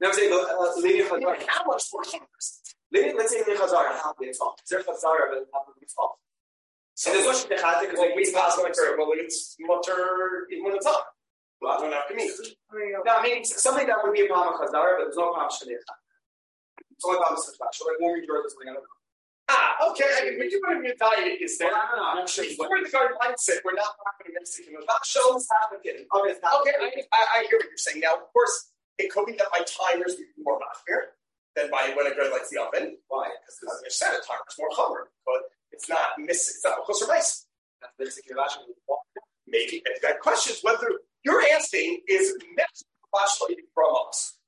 [0.00, 1.36] Now, I'm saying, uh, Lady Chazar.
[1.48, 2.60] How much more converse?
[2.92, 4.60] Lady, let's say Lady Chazar, half the off.
[4.62, 6.16] Is there Chazar, but half the off?
[6.94, 10.64] So there's no Shemechata because like we we pass like her, well, it's mutter even
[10.64, 10.94] when it's on.
[11.60, 12.30] Well, I don't have to mean.
[13.04, 15.50] No, I mean something that would be a problem with Chazar, but there's no problem
[15.50, 15.96] Shemechata.
[16.92, 17.56] It's only Mr.
[17.56, 17.78] Flash.
[17.78, 19.03] So like when we draw this I don't know.
[19.90, 20.06] Okay.
[20.06, 21.68] I mean, when you want to evaluate is there.
[21.68, 22.08] Well, I don't know.
[22.10, 22.44] I'm not sure.
[22.44, 25.04] Before the garden mindset, we're not talking Mexican Mabash.
[25.04, 25.78] Shows happen.
[25.82, 26.60] Okay, it's not.
[26.60, 28.00] Okay, I, I, hear what you're saying.
[28.00, 31.16] Now, of course, it could be that my timers more machmir
[31.56, 32.96] than by when I go like the oven.
[33.08, 33.28] Why?
[33.42, 36.48] Because as I said, a timer's more chomer, but it's not miss.
[36.48, 37.46] It's not because rice.
[37.80, 38.64] That's basically Rashi.
[39.46, 40.88] Maybe and that question is whether
[41.24, 42.88] you're asking is Mexican
[43.74, 44.38] from us.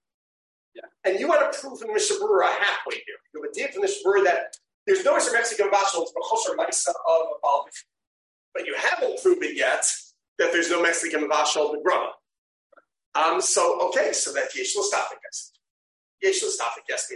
[0.74, 0.82] Yeah.
[1.04, 3.16] And you want to prove in Mishnah Berurah halfway here.
[3.32, 4.56] You have a deal from Mishnah Berurah that
[4.86, 5.32] there's no Mr.
[5.32, 7.72] Mexican it's Bechosar Maisa of a Balvin.
[8.54, 9.84] But you haven't proven yet
[10.38, 12.12] that there's no Mexican bashal the Grama.
[13.14, 15.52] Um, so okay, so that Yesh Lostafik, guys.
[16.22, 17.10] Yesh Lostafik, yes.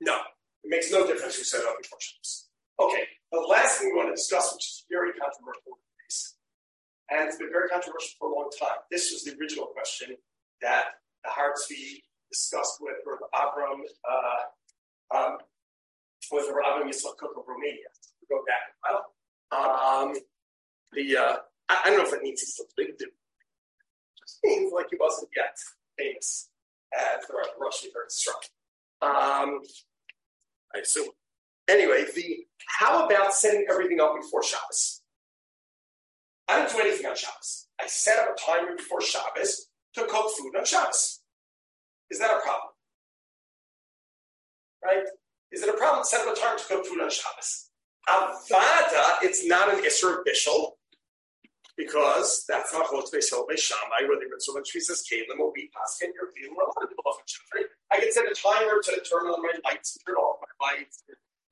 [0.00, 0.16] No,
[0.64, 2.48] it makes no difference who set it before Shabbos.
[2.80, 5.78] Okay, the last thing we want to discuss, which is very controversial,
[7.10, 8.78] and it's been very controversial for a long time.
[8.90, 10.16] This was the original question
[10.62, 10.84] that
[11.24, 12.02] the Har Tzvi
[12.32, 15.38] discussed with Rabbi Abram, uh, um,
[16.30, 17.92] with Rabbi Yitzhak Kook of Romania.
[18.20, 20.04] We go back a while.
[20.04, 20.14] Um,
[20.92, 21.36] the uh,
[21.68, 23.08] I, I don't know if it means he's still big dude.
[24.18, 25.56] Just means like he wasn't yet
[25.98, 26.48] famous
[26.94, 28.40] as the Russian very strong.
[29.02, 29.60] Um,
[30.74, 31.08] I assume.
[31.68, 35.02] Anyway, the how about setting everything up before Shabbos?
[36.48, 37.68] I don't do anything on Shabbos.
[37.80, 41.21] I set up a timer before Shabbos to cook food on Shabbos.
[42.12, 42.76] Is that a problem?
[44.84, 45.08] Right?
[45.50, 47.70] Is it a problem set up a timer to cook food on Shabbos?
[48.06, 50.76] Avada, it's not an Isser Bishul,
[51.74, 56.12] because that's not Chotz Beisil Beishamai, where the Ritzel and says Kalim will be Paskin,
[56.12, 57.16] you're feeling a lot of people?
[57.90, 61.04] I can set a timer to turn on my lights turn off my lights,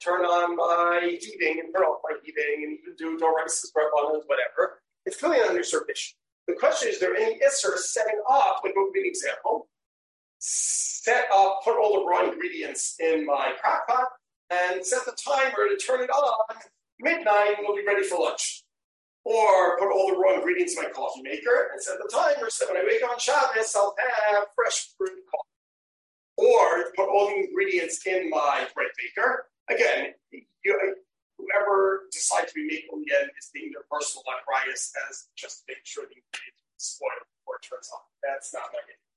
[0.04, 4.82] turn on my heating and turn off my heating, and even do Dorex buttons, whatever.
[5.06, 6.20] It's clearly not an Isser Bishul.
[6.48, 9.68] The question is, there any Isser setting up, what would be an example?
[10.42, 14.08] Set up, put all the raw ingredients in my crock pot,
[14.50, 16.56] and set the timer to turn it on
[16.98, 18.64] midnight and we'll be ready for lunch.
[19.24, 22.66] Or put all the raw ingredients in my coffee maker and set the timer so
[22.68, 23.94] when I wake up on Shabbos, I'll
[24.32, 25.48] have fresh brewed coffee.
[26.36, 29.46] Or put all the ingredients in my bread baker.
[29.68, 30.96] Again, you,
[31.36, 36.04] whoever decides to be making end is being their personal bias as just make sure
[36.04, 38.00] the ingredients spoil before it turns on.
[38.24, 39.09] That's not my game.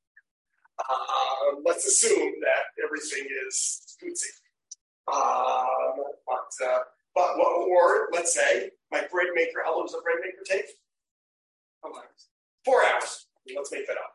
[0.80, 4.14] Uh, let's assume that everything is food.
[5.14, 6.80] Um, but, uh,
[7.16, 10.66] but or let's say my bread maker, how long does a bread maker take?
[12.66, 13.28] Four hours.
[13.56, 14.14] Let's make that up.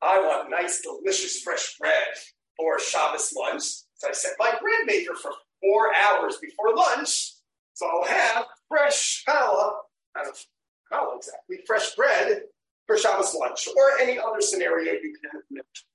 [0.00, 2.08] I want nice, delicious, fresh bread
[2.56, 3.62] for Shabbos lunch.
[3.94, 7.34] So I set my bread maker for four hours before lunch.
[7.74, 9.72] So I'll have fresh challah,
[10.16, 10.46] I don't
[10.90, 12.42] know, exactly, fresh bread
[12.86, 15.91] for Shabbos lunch, or any other scenario you can imagine.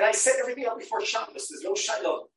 [0.00, 1.48] And I set everything up before Shabbos.
[1.50, 2.28] There's no shiloh.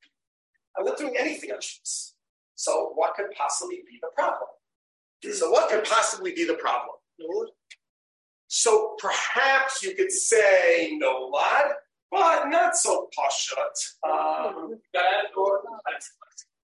[0.77, 2.13] I'm not doing anything on Shabbos.
[2.55, 4.49] So what could possibly be the problem?
[5.31, 6.97] So what could possibly be the problem?
[8.49, 11.71] So perhaps you could say no lad,
[12.11, 13.77] but not so pashut.
[14.05, 15.61] Um, bad or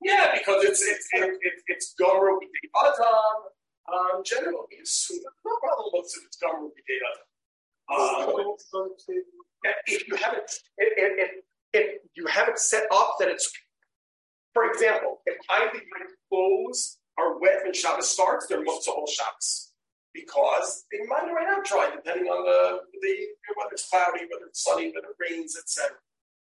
[0.01, 2.38] yeah, because it's it's it, it, it's gomer
[2.77, 3.05] adam.
[3.88, 6.67] Um, generally, we assume no problem looks if it's gomer
[7.88, 8.35] adam.
[8.35, 8.55] Um,
[9.88, 11.31] if you haven't if,
[11.73, 13.52] if, you have it set up that it's,
[14.53, 19.07] for example, if I think my clothes are wet when Shabbos starts, they're most all
[19.07, 19.72] Shabbos
[20.14, 23.15] because they might or might not dry depending on the, the
[23.56, 25.95] whether it's cloudy, whether it's sunny, whether it rains, etc.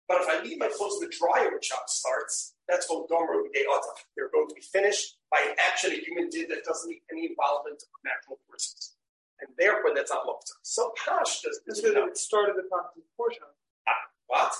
[0.06, 3.42] But if I leave my clothes in the dryer when Shabbos starts, that's called Gomer.
[3.54, 7.26] They're going to be finished by an action a human did that doesn't need any
[7.26, 8.94] involvement of natural forces.
[9.40, 10.52] And therefore, that's not Mokta.
[10.62, 11.80] So Pash does this.
[11.80, 13.54] Because it started the before Shabbos.
[13.88, 14.52] Ah, what?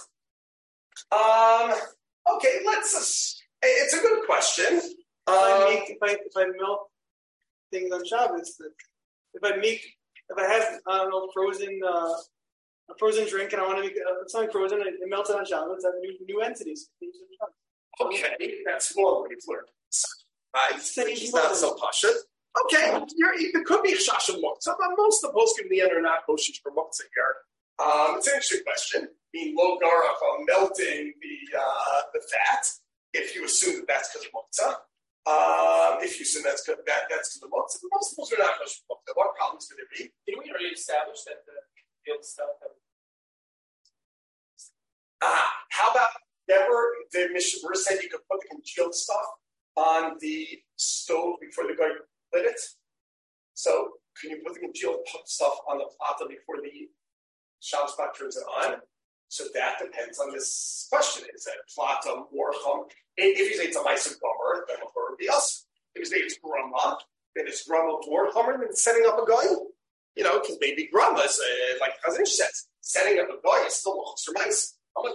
[1.13, 3.43] Um, okay, let's.
[3.63, 4.67] Uh, it's a good question.
[4.77, 4.95] If
[5.29, 6.89] I Um, make, if I if I melt
[7.71, 8.73] things on Shabbos, that
[9.35, 9.97] if I make
[10.29, 12.15] if I have I don't know frozen uh,
[12.91, 15.45] a frozen drink and I want to make uh, something frozen and it melted on
[15.45, 16.89] Shabbos, have new new entities.
[18.01, 19.65] okay, that's one way to learn.
[20.55, 20.73] Right?
[20.75, 22.09] It's not so pasha.
[22.51, 25.93] Okay, you're, it could be shashim muktzah, but most of the posts in the end
[25.93, 27.35] are not koshish for muktzah here.
[27.79, 29.09] Um, it's an interesting question.
[29.33, 32.67] Being low garach on melting the uh, the fat,
[33.15, 34.75] if you assume that that's because of muktzah.
[35.31, 38.83] Um, if you assume that's that that's because of but most posts are not kosher
[38.89, 38.99] for.
[39.15, 40.11] What problems could there be?
[40.27, 41.55] Didn't we already establish that the
[42.05, 42.71] field stuff that
[45.23, 46.09] Ah, how about
[46.49, 49.27] never the Mishnah said you could put the congealed stuff
[49.77, 51.93] on the stove before the guy
[52.33, 52.61] it?
[53.55, 56.89] So can you put the congealed stuff on the plata before the
[57.61, 58.77] Shabbos pot turns it on?
[59.29, 61.29] So that depends on this question.
[61.35, 62.87] Is that plata more chum?
[63.17, 65.67] If you say it's a mice gomer, then it would be us.
[65.95, 66.99] If you say it's grama,
[67.37, 69.55] then it's grama more chummer than setting up a guy.
[70.17, 73.75] You know, because maybe grama is uh, like Chazon says, setting up a guy is
[73.75, 74.77] still a mice.
[74.97, 75.15] I'm like,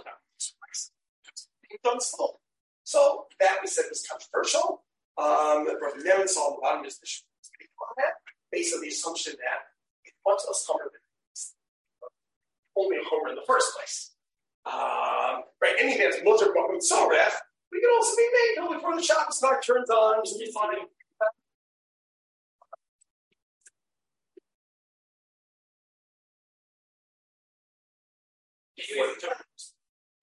[1.84, 2.40] done still.
[2.84, 4.84] So that we said was controversial.
[5.18, 7.08] Um, Brother Nemitz on the bottom is the
[7.80, 8.14] on that,
[8.52, 9.60] based on the assumption that
[10.04, 10.90] it wants us homer
[12.76, 14.12] only a homer in the first place.
[14.66, 17.08] Um, right, any man's mutter but so
[17.72, 20.86] we can also be made no, before the Shabbos knock turns on, just be even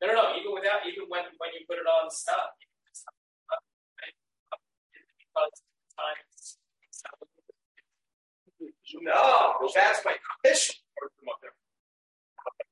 [0.01, 0.35] no, no, no.
[0.37, 3.03] Even without, even when when you put it on stop, because
[5.97, 6.21] time.
[9.01, 10.75] No, that's my commission.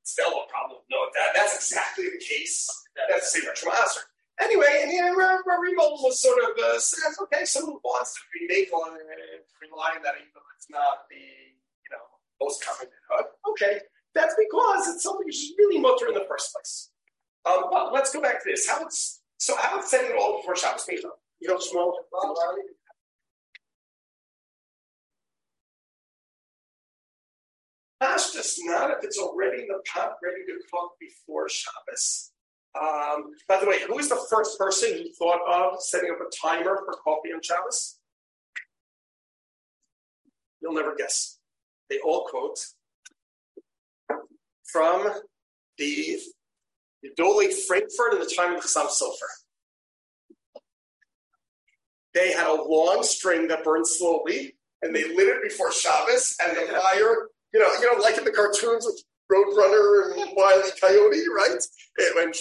[0.02, 0.80] Still a problem.
[0.90, 2.68] No, that, that's exactly the case.
[3.08, 4.00] That's the same for Master.
[4.40, 8.96] Anyway, and yeah, Remo was sort of uh, says, okay, someone wants to remake on
[8.96, 12.02] it, relying that even though it's not the you know
[12.40, 13.26] most common hood.
[13.50, 13.78] Okay,
[14.14, 16.90] that's because it's something you should really mutter in the first place.
[17.46, 18.68] Um, but let's go back to this.
[18.68, 21.10] How it's so how it's setting it all before Shabbos Micha.
[21.40, 21.62] You don't
[28.02, 32.32] smell Pashtus not if it's already in the pot ready to cook before Shabbos.
[32.80, 36.30] Um, by the way, who is the first person who thought of setting up a
[36.46, 37.98] timer for coffee on Shabbos?
[40.60, 41.38] You'll never guess.
[41.90, 42.58] They all quote
[44.64, 45.10] from
[45.76, 46.18] the
[47.16, 50.62] Dole Frankfurt in the time of the Chassam Sofer.
[52.14, 56.56] They had a long string that burned slowly, and they lit it before Shabbos, and
[56.56, 60.70] the fire, you know, you know, like in the cartoons with Roadrunner and Wile E.
[60.80, 61.62] Coyote, right?
[61.96, 62.36] It went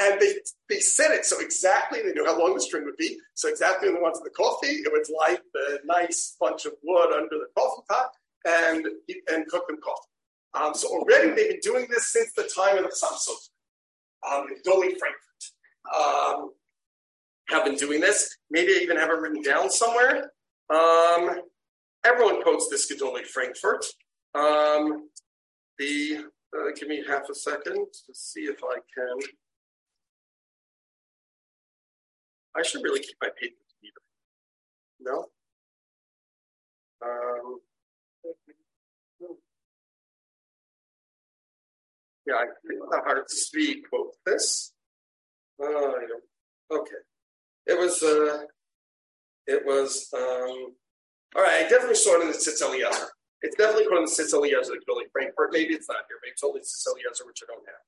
[0.00, 0.34] and they
[0.68, 3.18] they set it so exactly they knew how long the string would be.
[3.34, 7.12] So exactly when they wanted the coffee, it would light the nice bunch of wood
[7.12, 8.10] under the coffee pot
[8.44, 8.86] and
[9.28, 10.08] and cook them coffee.
[10.54, 13.50] Um, so already they've been doing this since the time of the Sofer.
[14.30, 15.42] Um, Dolly Frankfurt
[15.94, 16.50] um,
[17.48, 18.36] have been doing this.
[18.50, 20.30] Maybe I even have it written down somewhere.
[20.70, 21.42] Um,
[22.06, 23.84] everyone quotes this Gedoli Frankfurt.
[24.34, 25.08] Um,
[25.78, 26.24] the
[26.56, 29.18] uh, give me half a second to see if I can.
[32.56, 33.92] I should really keep my papers either.
[35.00, 35.26] No.
[37.04, 37.58] Um,
[42.26, 44.72] yeah, I think the hard to quote this.
[45.62, 45.66] Uh.
[46.70, 47.02] Okay.
[47.66, 48.02] It was.
[48.02, 48.44] Uh,
[49.46, 50.08] it was.
[50.14, 50.74] Um,
[51.36, 51.64] all right.
[51.64, 53.08] I definitely saw it in the Tzitz Eliezer.
[53.44, 55.52] It's definitely in the Tzitz Eliezer, the Billy Frankfurt.
[55.52, 56.16] Maybe it's not here.
[56.24, 57.84] Maybe it's only Eliezer, which I don't have.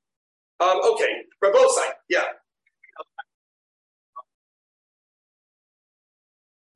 [0.61, 1.25] Um, okay.
[1.43, 1.93] Rabosai.
[2.11, 2.25] Yeah.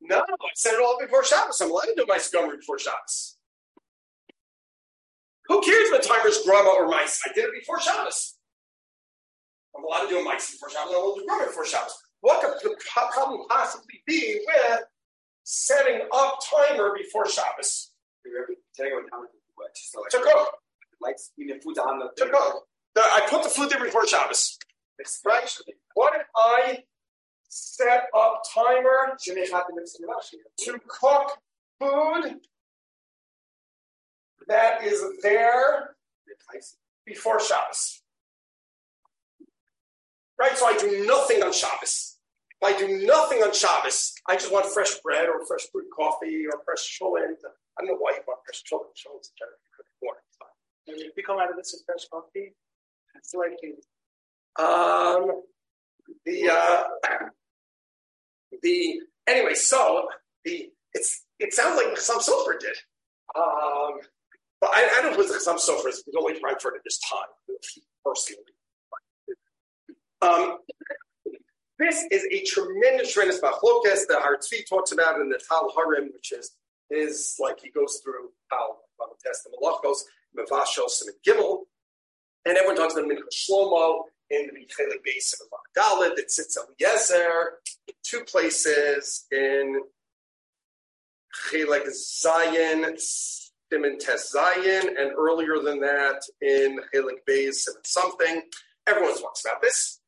[0.01, 1.61] No, I said it all before Shabbos.
[1.61, 3.37] I'm allowed to do my scummer before Shabbos.
[5.49, 7.21] Who cares what timer's grandma or mice?
[7.29, 8.39] I did it before Shabbos.
[9.77, 10.95] I'm allowed to do a mice before Shabbos.
[10.95, 11.95] Allowed to do before Shabbos.
[12.23, 14.81] What could the problem possibly be with
[15.45, 17.91] setting up timer before Shabbos
[18.81, 19.77] Telling what time to what?
[19.77, 20.49] So like, to cook?
[21.01, 22.65] like when the food's on the To cook.
[22.95, 24.59] The- I put the food there before Shabbos.
[25.25, 25.51] Right?
[25.95, 26.85] What if I
[27.49, 31.39] set up timer to cook
[31.79, 32.41] food
[34.47, 35.97] that is there
[37.05, 38.03] before Shabbos.
[40.39, 40.57] Right?
[40.57, 42.17] So I do nothing on Shabbos.
[42.63, 46.61] I do nothing on Shabbos, I just want fresh bread or fresh brewed coffee or
[46.65, 47.41] fresh cholent.
[47.79, 48.93] I don't know why you want fresh cholent.
[48.97, 50.23] Cholent's generally good morning.
[50.89, 52.55] And if you come out of this with fresh coffee,
[53.15, 53.59] it's like
[54.59, 55.43] Um,
[56.27, 56.83] the uh,
[58.63, 60.09] the anyway, so
[60.45, 62.77] the it's it sounds like Chassam Sofer did.
[63.35, 64.01] Um,
[64.61, 65.89] but I, I don't know if it Chassam Sofer.
[65.89, 67.29] It was only Frankfurt at this time,
[68.05, 68.43] personally.
[70.23, 70.59] Um,
[71.81, 76.11] this is a tremendous, tremendous machlokas that Har Tzvi talks about in the Tal Harim,
[76.13, 76.53] which is
[76.91, 78.77] is like he goes through how
[79.25, 79.99] test the Malachos,
[80.37, 81.61] Mavashos, and Gimel,
[82.45, 86.67] and everyone talks about Mincha Shlomo in the Chelik base of Dalit that sits on
[86.81, 87.59] Eliezer,
[88.03, 89.83] two places in
[91.51, 92.97] Chelik Zion,
[93.73, 98.43] Siman Tes Zion, and earlier than that in Chelik base something.
[98.87, 100.01] Everyone talks about this.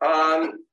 [0.00, 0.64] Um,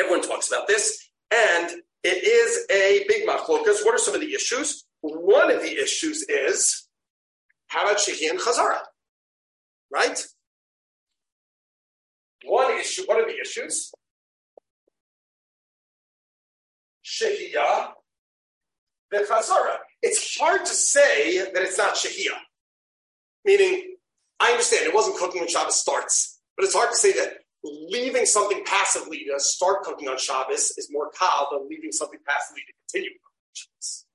[0.00, 1.70] everyone talks about this, and
[2.02, 3.84] it is a big machlokas.
[3.84, 4.84] What are some of the issues?
[5.02, 6.88] One of the issues is
[7.68, 8.80] how about Shehi and Chazara?
[9.92, 10.26] Right?
[12.44, 13.92] One issue, what are the issues?
[17.04, 17.90] Shehiyah,
[19.10, 19.76] the Chazara.
[20.02, 22.38] It's hard to say that it's not Shehiyah.
[23.44, 23.96] Meaning,
[24.38, 28.26] I understand it wasn't cooking when Shabbos starts, but it's hard to say that leaving
[28.26, 32.72] something passively to start cooking on Shabbos is more kal than leaving something passively to
[32.88, 33.18] continue
[33.52, 34.06] Shabbos.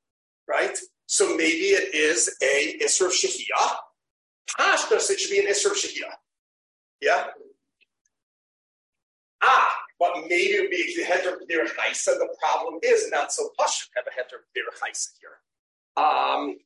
[0.47, 0.77] Right?
[1.07, 3.75] So maybe it is a Isra of Shehiyah.
[4.59, 6.13] Pashtas, it should be an Isra of.
[7.01, 7.27] Yeah?
[9.43, 12.17] Ah, but maybe it would be a heter chaisa.
[12.17, 14.39] The problem is not so push have a heter
[14.81, 16.03] chaisa here.
[16.03, 16.57] Um,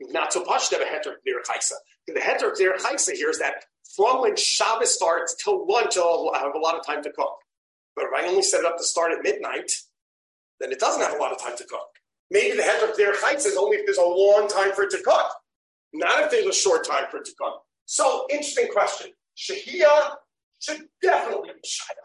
[0.00, 1.72] not so push have a heter chaisa.
[2.06, 3.64] The heter chaisa here is that
[3.94, 7.36] from when Shabbos starts till lunch, I'll have a lot of time to cook.
[7.94, 9.72] But if I only set it up to start at midnight,
[10.60, 11.88] then it doesn't have a lot of time to cook.
[12.30, 14.90] Maybe the head of their chaisa is only if there's a long time for it
[14.90, 15.30] to cook,
[15.92, 17.62] not if there's a short time for it to cook.
[17.84, 19.12] So, interesting question.
[19.36, 20.16] Shahia
[20.58, 21.96] should definitely be Shaykh.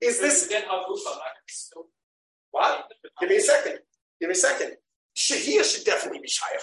[0.00, 0.48] Is this.
[2.50, 2.88] What?
[3.20, 3.78] Give me a second.
[4.20, 4.72] Give me a second.
[5.16, 6.62] Shahia should definitely be Shaykh.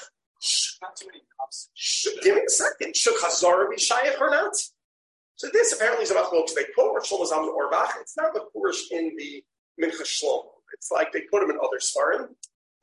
[2.24, 2.96] Give me a second.
[2.96, 3.78] Should Chazara be
[4.20, 4.56] or not?
[5.36, 6.54] So this apparently is about folks.
[6.54, 7.96] They quote Rav Shlomo Zalman Auerbach.
[8.02, 9.44] It's not the Purish in the
[9.82, 10.46] Mincha Shlomo.
[10.74, 12.30] It's like they put him in other Svarim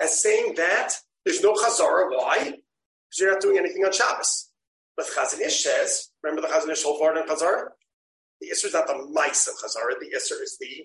[0.00, 2.10] as saying that there's no Chazara.
[2.10, 2.38] Why?
[2.38, 4.50] Because you're not doing anything on Shabbos.
[4.96, 7.68] But Chazon Ish says, remember the Chazon Ish whole part in Chazara?
[8.40, 10.84] The Isser is not the mice of Chazara, the Isser is the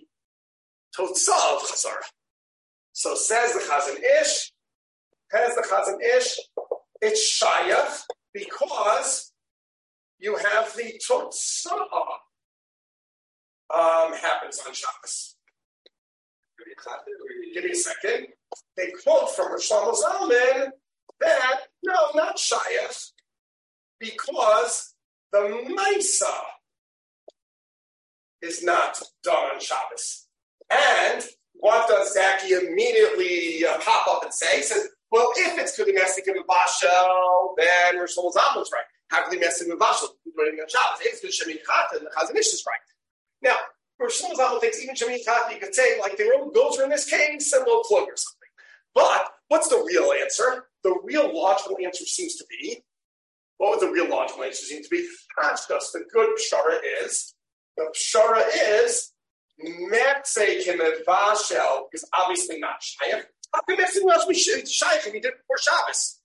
[0.98, 2.04] Totzah of Chazara.
[2.94, 3.98] So says the Chazon
[5.32, 6.38] has the Chazon Ish,
[7.02, 8.04] it's Shayach
[8.34, 9.32] because
[10.20, 11.72] you have the Totzah
[13.74, 15.36] um, happens on Shabbos.
[17.54, 18.28] Give me a second.
[18.78, 20.70] They quote from Rosh Zalman
[21.20, 23.12] that, no, not Shayach,
[24.00, 24.94] because
[25.32, 26.26] the Misa
[28.42, 30.28] is not done on Shabbos.
[30.70, 31.24] And
[31.54, 34.58] what does Zaki immediately uh, pop up and say?
[34.58, 38.86] He says, well, if it's Kudimasik and Mavashel, then Rosh Zalman's right.
[39.10, 40.08] How can they mess in Mavashel?
[40.38, 41.02] Doing on Shabbos.
[41.02, 42.80] If it's Shemin Chata, and the Chazon Ish is right.
[43.42, 43.58] Now,
[44.00, 47.10] Rosh Zalman thinks even Shemin Chata, you could say, like, the old goes in this
[47.10, 48.50] case, and we'll plug or something.
[48.96, 50.66] But what's the real answer?
[50.84, 52.84] The real logical answer seems to be,
[53.58, 55.08] what would the real logical answer seem to be?
[55.38, 57.36] Pashtas, the good pshara is,
[57.78, 59.12] the pshara is,
[59.64, 63.26] Metze Kimevashel is obviously not Shayach.
[63.54, 66.20] How can Metze else be if he did before Shabbos?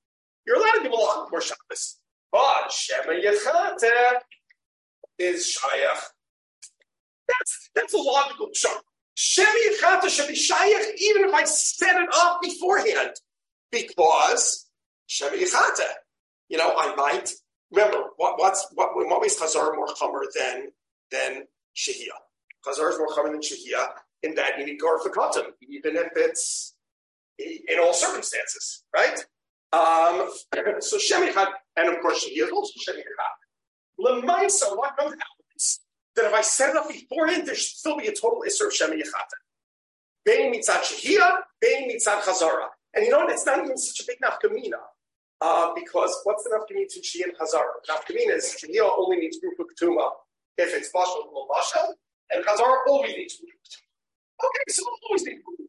[0.46, 1.98] You're allowed to give a lot before Shabbos.
[2.30, 3.12] But Shema
[5.18, 6.00] is Shayach.
[7.28, 8.80] That's, that's a logical pshara.
[9.14, 13.12] Shema Yechate should be Shayach even if I set it up beforehand.
[13.72, 14.68] Because
[15.06, 15.86] Shema Yechate.
[16.48, 17.32] You know, I might
[17.72, 20.68] remember what, what's what what ways Chazar more chomer than
[21.10, 21.44] than
[21.76, 22.20] Shehiyah.
[22.64, 23.88] Chazar is more chomer than Shehiyah
[24.22, 26.75] in that you need Garfakatim, even if it's
[27.38, 29.24] in all circumstances, right?
[29.72, 30.30] Um,
[30.80, 34.00] so Shem Echad, and of course Shehiyah is also Shem Echad.
[34.00, 35.22] Lemaisa, what comes out of?
[36.16, 38.74] That if I set it up beforehand, there should still be a total Isser of
[38.74, 39.30] Shem Echad.
[40.24, 42.68] Bein mitzad Shehiyah, bein mitzad Chazara.
[42.94, 43.30] And you know what?
[43.30, 44.80] It's not even such a big nafkamina.
[45.42, 47.76] Uh, because what's the nafkamina to Shia and Chazara?
[47.88, 50.10] Nafkamina is Shia only needs Rupa Ketuma
[50.56, 51.92] if it's Bashal or Bashal,
[52.30, 54.46] and Chazara always needs Ketuma.
[54.46, 55.62] Okay, so always need Rupa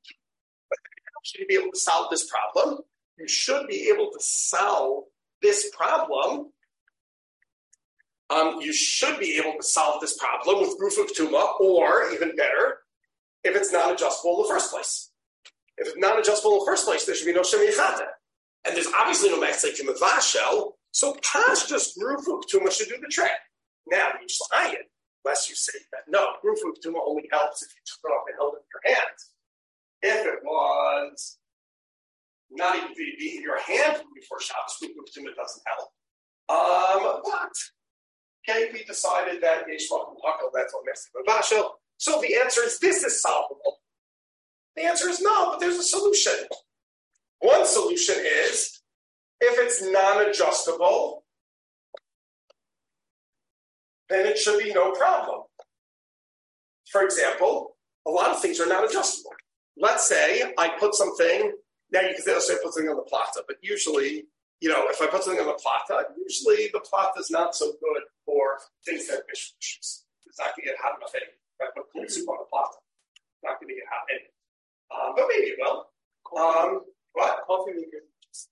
[1.36, 2.80] You be able to solve this problem?
[3.18, 5.06] You should be able to solve
[5.42, 6.52] this problem,
[8.30, 12.36] um, you should be able to solve this problem with roof of tuma, or even
[12.36, 12.80] better,
[13.44, 15.12] if it's not adjustable in the first place.
[15.78, 18.08] If it's not adjustable in the first place, there should be no shemichata.
[18.66, 23.08] And there's obviously no mechzik in the vashel, so roof of tuma should do the
[23.10, 23.32] trick.
[23.90, 24.92] Now, you try it,
[25.24, 28.36] unless you say that no, of tuma only helps if you took it off and
[28.38, 29.18] held it in your hand.
[30.02, 31.38] If it was
[32.58, 35.90] not even be in your hand before Shabbos, of tuma doesn't help.
[36.50, 37.52] Um, but
[38.48, 41.80] okay, we decided that Yeshua and that's what Vashel.
[41.98, 43.78] So the answer is this is solvable.
[44.76, 46.34] The answer is no, but there's a solution.
[47.40, 48.82] One solution is
[49.42, 51.24] if it's non adjustable,
[54.10, 55.42] then it should be no problem.
[56.92, 57.76] For example,
[58.08, 59.32] a lot of things are not adjustable.
[59.78, 61.52] Let's say I put something,
[61.92, 64.26] now you can say, I put something on the plata, but usually,
[64.60, 67.74] you know, if I put something on the plata, usually the plata is not so
[67.80, 69.54] good for things that fish.
[69.60, 70.06] It's
[70.40, 71.38] not going to get hot enough anyway.
[71.60, 72.78] If I put cold soup on the plata,
[73.36, 74.34] it's not going to get hot anyway.
[74.92, 75.88] Um, but maybe it will.
[76.38, 76.82] Um,
[77.14, 77.46] what?
[77.48, 78.08] Coffee makers.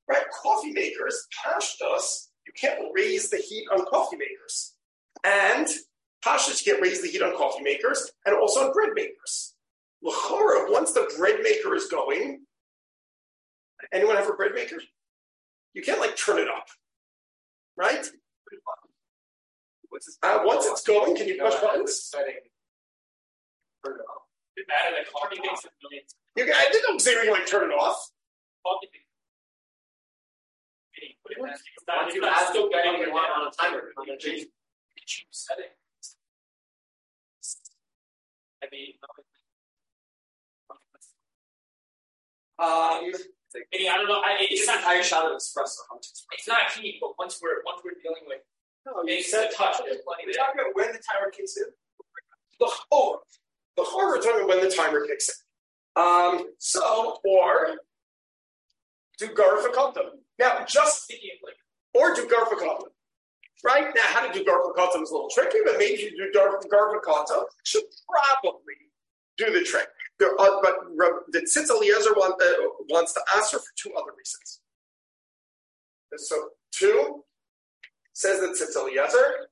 [0.07, 4.73] Right, coffee makers, pashtas, you can't raise the heat on coffee makers.
[5.23, 5.67] And
[6.25, 9.53] pashtas can't raise the heat on coffee makers and also on bread makers.
[10.01, 12.44] L'chora, once the bread maker is going,
[13.91, 14.77] anyone have a bread maker?
[15.73, 16.67] You can't like turn it up,
[17.77, 18.05] right?
[20.23, 22.11] Uh, once it's going, can you push buttons?
[24.57, 26.03] It mattered that coffee makes a million.
[26.35, 28.09] You, I didn't say you like turn it off.
[28.65, 29.05] Coffee makes.
[31.23, 31.55] Put it back.
[31.55, 34.05] It's not- Once you add still the getting you it want on a timer, you're
[34.05, 34.49] gonna change it.
[35.31, 35.65] Setting.
[38.63, 38.93] I mean.
[42.57, 43.11] Um,
[43.71, 45.87] Meaning, I don't know, I, it's It's not, higher shot of espresso.
[45.89, 46.33] How much espresso?
[46.33, 48.41] it's not heat, but once we're, once we're dealing with.
[48.85, 49.95] No, you said touch, we're
[50.33, 51.65] talking about when the timer kicks in.
[52.59, 53.19] The oh,
[53.75, 56.01] the horror talking about when the timer kicks in.
[56.01, 57.77] Um, so or
[59.17, 60.21] do garfakotum.
[60.37, 61.55] Now, just Thinking of like,
[61.93, 62.89] or do garfakotum.
[63.63, 67.45] Right now, how to do garfakotum is a little tricky, but maybe you do garfakotum,
[67.63, 68.75] should probably
[69.37, 69.87] do the trick.
[70.19, 70.75] There are, but
[71.31, 74.61] the Tzitz Eliezer want, uh, wants to answer for two other reasons.
[76.17, 77.23] So, two
[78.13, 79.49] says that Tzitz Eliezer,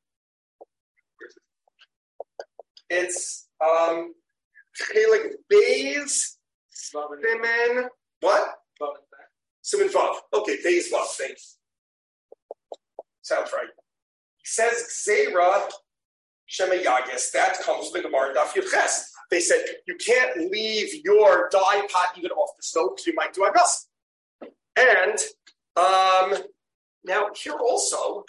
[2.90, 4.14] it's um,
[4.80, 6.38] Chelik Beis
[6.74, 7.88] Siman,
[8.22, 8.56] what?
[9.64, 10.16] Siman Vav.
[10.34, 11.58] Okay, Beis Vav, thanks.
[13.22, 13.68] Sounds right.
[14.38, 15.70] He says Xera
[16.50, 17.32] Shemayagis.
[17.32, 19.13] That comes from the Gemara Daf Yud Ches.
[19.34, 23.34] They said you can't leave your dye pot even off the stove because you might
[23.34, 23.88] do agas.
[24.78, 25.18] And
[25.76, 26.38] um,
[27.04, 28.26] now here also,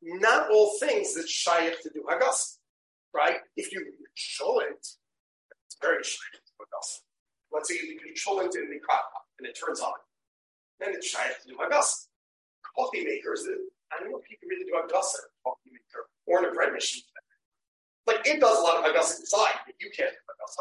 [0.00, 2.56] not all things that shaykh to do hagas,
[3.14, 3.36] right?
[3.58, 7.00] If you control it, it's very shaykh to do hagas.
[7.52, 9.92] Let's say you control it in the crock pot and it turns on,
[10.80, 12.06] then it's shaykh to do hagas.
[12.74, 13.46] Coffee makers,
[13.92, 16.50] I don't know if you can really do hagas in a coffee maker or in
[16.50, 17.02] a bread machine.
[18.06, 20.56] Like it does a lot of hagas inside, but you can't do hagas.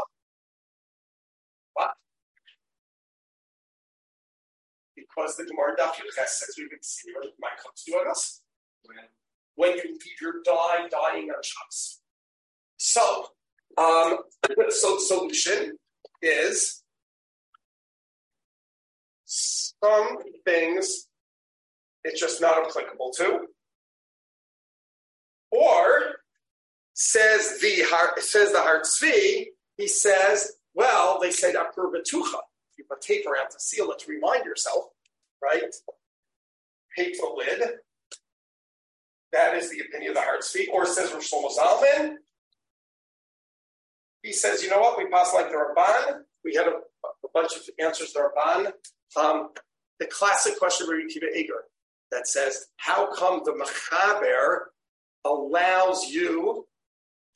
[1.73, 1.91] What?
[4.95, 8.39] Because the Gemara Daf Yud Ches says we've been seeing when might come to hagas
[9.55, 12.01] when you leave your dye dying on Shabbos.
[12.77, 13.27] So,
[13.77, 14.17] um,
[14.69, 15.77] so the solution
[16.22, 16.84] is
[19.26, 21.07] some things
[22.03, 23.47] it's just not applicable to,
[25.51, 26.17] or
[26.95, 29.45] says the Har- says the heart Har Tzvi,
[29.77, 32.39] he says, well, they said Akur Batucha.
[32.77, 34.85] You put tape around to seal it to remind yourself,
[35.43, 35.61] right?
[36.97, 37.69] Tape the lid.
[39.31, 40.73] That is the opinion of the heart Har Tzvi.
[40.73, 42.15] Or says Rosh Zalman.
[44.23, 44.97] He says, you know what?
[44.97, 46.22] We pass like the Rabban.
[46.43, 48.72] We had a, a bunch of answers to the Ramban.
[49.22, 49.49] Um,
[49.99, 51.65] the classic question of Kiva Eger
[52.11, 54.59] that says, how come the Mechaber
[55.26, 56.65] allows you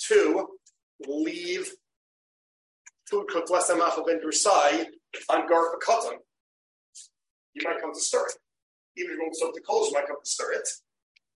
[0.08, 0.48] to
[1.08, 1.72] leave
[3.10, 4.86] food cooked less than Machal ben Drusai
[5.30, 6.18] on Garfa Katan?
[7.54, 8.34] You might come to stir it.
[8.98, 10.68] Even if you won't soak the coals, you might come to stir it.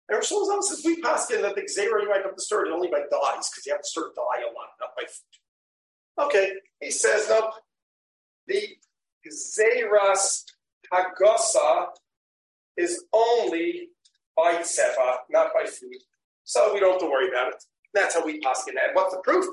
[0.10, 2.66] And Rosh Hashanah says, we pass in that the Xera, you might have to stir
[2.66, 6.26] it only by dyes, because you have to stir dye a lot, not by food.
[6.26, 6.52] Okay,
[6.82, 7.52] he says, no,
[8.48, 8.78] the
[9.26, 10.44] Xeras
[10.92, 11.88] Hagasa
[12.76, 13.90] is only
[14.36, 15.96] by Seva, not by food.
[16.44, 17.64] So we don't have to worry about it.
[17.94, 18.94] That's how we pass in that.
[18.94, 19.46] What's the proof?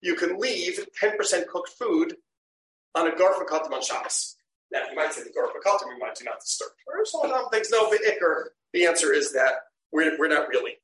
[0.00, 2.16] You can leave 10% cooked food
[2.94, 4.36] on a Garfa on Shabbos.
[4.70, 6.70] Now, you might say the Garfa Katam, you might do not disturb.
[6.86, 9.52] Or someone thinks, no, the Iker, The answer is that
[9.92, 10.74] we're, we're not really.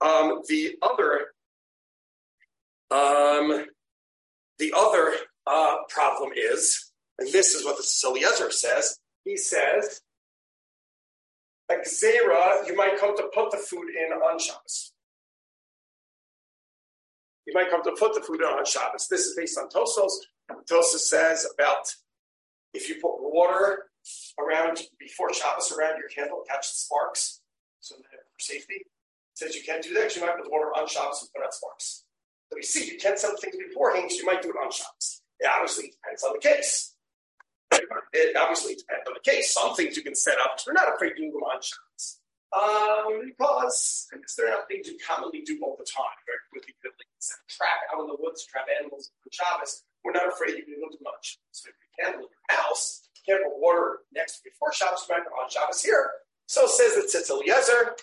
[0.00, 1.26] Um, the other,
[2.90, 3.66] um,
[4.58, 5.14] the other
[5.46, 8.98] uh, problem is, and this is what the Eliezer says.
[9.24, 10.00] He says,
[11.70, 14.92] a gzera, you might come to put the food in on Shabbos.
[17.50, 19.08] You might come to put the food in on Shabbos.
[19.08, 20.12] This is based on Tosfos.
[20.70, 21.92] Tosfos says about
[22.72, 23.90] if you put water
[24.38, 27.40] around before Shabbos around your candle, catch the sparks,
[27.80, 28.82] so for safety.
[29.34, 30.14] Says you can't do that.
[30.14, 32.04] You might put water on Shabbos and put out sparks.
[32.50, 35.22] So we see you can't set things beforehand, so you might do it on Shabbos.
[35.40, 36.94] It obviously depends on the case.
[38.12, 39.54] It obviously depends on the case.
[39.54, 40.58] Some things you can set up.
[40.66, 41.89] We're not afraid to do them on Shabbos.
[42.50, 46.18] Um, because they're not things you commonly do all the time.
[46.26, 47.06] Very quickly, you like
[47.46, 49.84] trap out in the woods, trap animals on Shabbos.
[50.02, 51.38] We're not afraid you can do much.
[51.52, 55.06] So if you can't in your house, you can't put water next to before Shabbos,
[55.06, 56.10] put on Shabbos here.
[56.46, 57.94] So says it Tzitz Eliezer,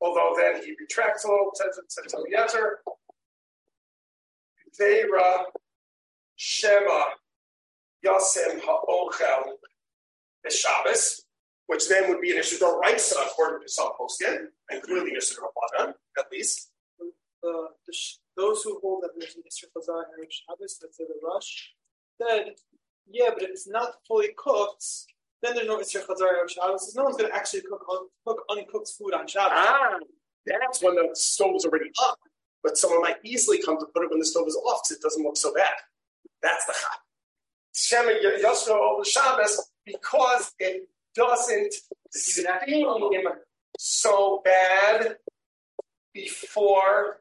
[0.00, 2.78] although then he retracts a little, says it Tzitz Eliezer.
[4.78, 5.44] Veira
[6.36, 7.02] Shema
[8.06, 9.58] Yasem Ha'ochel
[10.48, 11.23] Shabbos,
[11.66, 15.38] which then would be an issue of Raisa according to some poskim, and clearly Yisr
[15.38, 16.70] Rabbanan, at least.
[16.98, 21.04] The, the, sh- those who hold that there's an Isra Chazar and Shabbos, let's say
[21.04, 21.74] the Rush,
[22.20, 22.54] said,
[23.10, 24.84] yeah, but if it's not fully cooked,
[25.42, 28.08] then there's no Isra Chazar and Shabbos, because no one's going to actually cook, un-
[28.26, 29.52] cook uncooked food on Shabbos.
[29.56, 29.98] Ah,
[30.46, 32.18] that's when the stove is already up.
[32.62, 35.02] But someone might easily come to put it when the stove is off because it
[35.02, 35.68] doesn't look so bad.
[36.42, 37.00] That's the chap.
[37.74, 38.10] Shema
[38.42, 41.74] Yosro over Shabbos because it doesn't
[42.10, 42.46] seem
[43.78, 45.16] so bad
[46.12, 47.20] before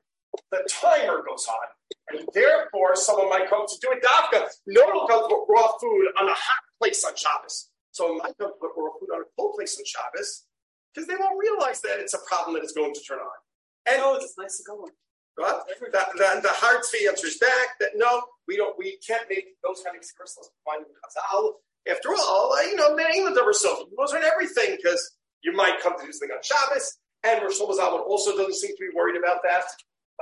[0.52, 1.68] the timer goes on.
[2.10, 4.48] And therefore, someone might come to do it dafka.
[4.68, 7.70] No one will come to put raw food on a hot place on Shabbos.
[7.91, 10.45] Someone might come put raw food on a cold place on Shabbos
[10.94, 13.38] because they won't realize that it's a problem that it's going to turn on.
[13.86, 14.91] And oh, it's nice to go on.
[15.38, 15.61] Right?
[15.91, 19.95] The, the, the hard answers back that no, we don't, we can't make those kind
[19.95, 20.52] of excuses.
[20.65, 21.53] Find Chazal.
[21.89, 25.81] After all, uh, you know, in England were so those aren't everything because you might
[25.81, 29.18] come to do something on Shabbos, and Rosh Hashanah also doesn't seem to be worried
[29.18, 29.65] about that.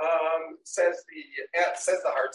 [0.02, 2.30] Um, says the uh, says the hard.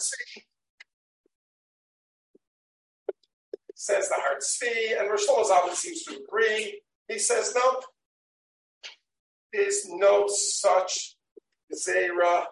[3.74, 6.80] Says the hard fee, and Rosh Hashanah seems to agree.
[7.08, 7.80] He says no.
[9.52, 11.16] There's no such
[11.74, 12.44] zera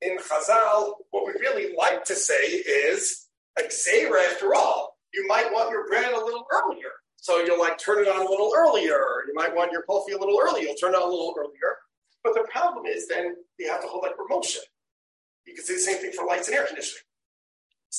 [0.00, 3.26] in Chazal, what we really like to say is
[3.58, 6.92] a gzeira, after all, you might want your bread a little earlier.
[7.16, 9.00] So you'll like turn it on a little earlier.
[9.26, 10.64] You might want your coffee a little earlier.
[10.64, 11.76] You'll turn it on a little earlier.
[12.22, 14.62] But the problem is then you have to hold like promotion.
[15.46, 17.02] You can say the same thing for lights and air conditioning.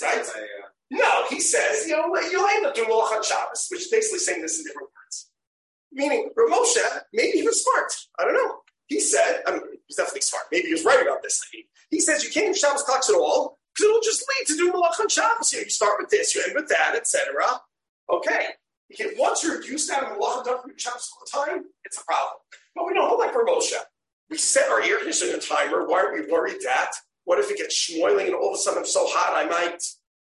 [0.02, 0.19] Right?
[0.19, 3.81] I, uh, No, he says, you know, you'll end up doing Malach on Shabbos, which
[3.81, 5.30] is basically saying this in different words.
[5.91, 7.91] Meaning, Rav Moshe, maybe he was smart.
[8.19, 8.57] I don't know.
[8.88, 10.45] He said, I mean, he was definitely smart.
[10.52, 11.41] Maybe he was right about this.
[11.89, 14.71] He says you can't use Shabbos clocks at all because it'll just lead to do
[14.71, 15.53] Malach on Shabbos.
[15.53, 17.21] You, know, you start with this, you end with that, etc.
[18.11, 18.47] Okay.
[18.93, 22.05] Okay, once you're used to having Malach done your Shabbos all the time, it's a
[22.05, 22.33] problem.
[22.75, 23.73] But we don't hold like for Moshe.
[24.29, 25.85] We set our air conditioning timer.
[25.87, 26.91] Why are we worried that?
[27.25, 29.83] What if it gets schmoiling and all of a sudden I'm so hot I might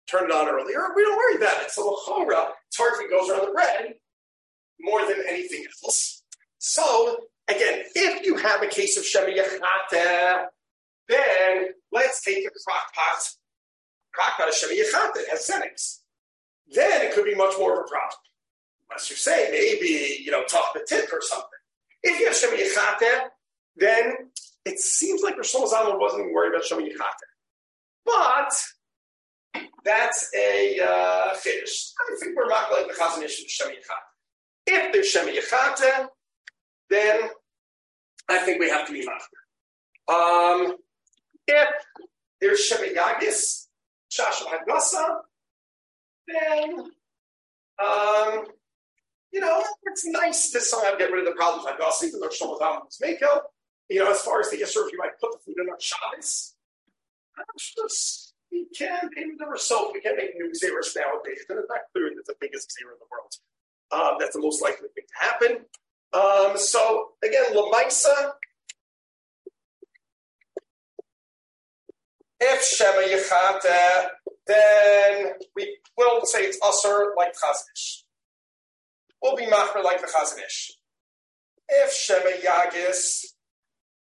[0.10, 0.80] turn it on earlier?
[0.96, 1.72] We don't worry about it.
[1.72, 3.96] So Lachora, it's hard if it goes around the bread
[4.80, 6.24] more than anything else.
[6.60, 10.48] So again, if you have a case of Shema Yechata,
[11.08, 13.22] then let's take a crock pot,
[14.14, 16.02] crock pot of Shema Yechata, it has settings.
[16.74, 18.20] Then it could be much more of a problem.
[18.90, 21.48] Unless you say maybe, you know, top the tip or something.
[22.04, 23.30] If you have Shema Yechata,
[23.76, 24.14] then
[24.66, 27.28] it seems like Rosh Hashanah wasn't even worried about Shema Yechata.
[28.06, 28.54] But
[29.84, 31.92] that's a uh, chiddush.
[32.00, 34.08] I think we're not like the Chazon Ish of Shema Yechata.
[34.68, 36.08] If there's Yechata,
[36.90, 37.30] then
[38.30, 40.14] I think we have to be mafter.
[40.14, 40.76] Um,
[41.48, 41.70] if
[42.42, 43.68] there's Shema Yagis,
[44.12, 45.18] Shasha Hagasa,
[46.28, 46.80] then
[47.84, 48.46] um,
[49.32, 52.30] you know it's nice to somehow get rid of the problems like Hagasa, even though
[52.30, 53.42] Shlomo Zalman was Mako.
[53.90, 55.78] You know, as far as the Yisur, if you might put the food in on
[55.80, 56.56] Shabbos,
[57.38, 57.46] I'm
[58.52, 59.92] we can, maybe there the result.
[59.94, 63.00] we can't make new Xeris nowadays, and it's not clear that the biggest Xer in
[63.00, 63.34] the world.
[63.92, 65.66] Um, that's the most likely thing to happen.
[66.14, 68.34] Um, so again, Lamaisa,
[72.40, 74.08] if Shema Yechata,
[74.46, 78.04] then we will say it's Usr like Chazon Ish.
[79.22, 80.72] We'll be Machmer like the Chazon Ish.
[81.70, 83.26] If Shema Yagis,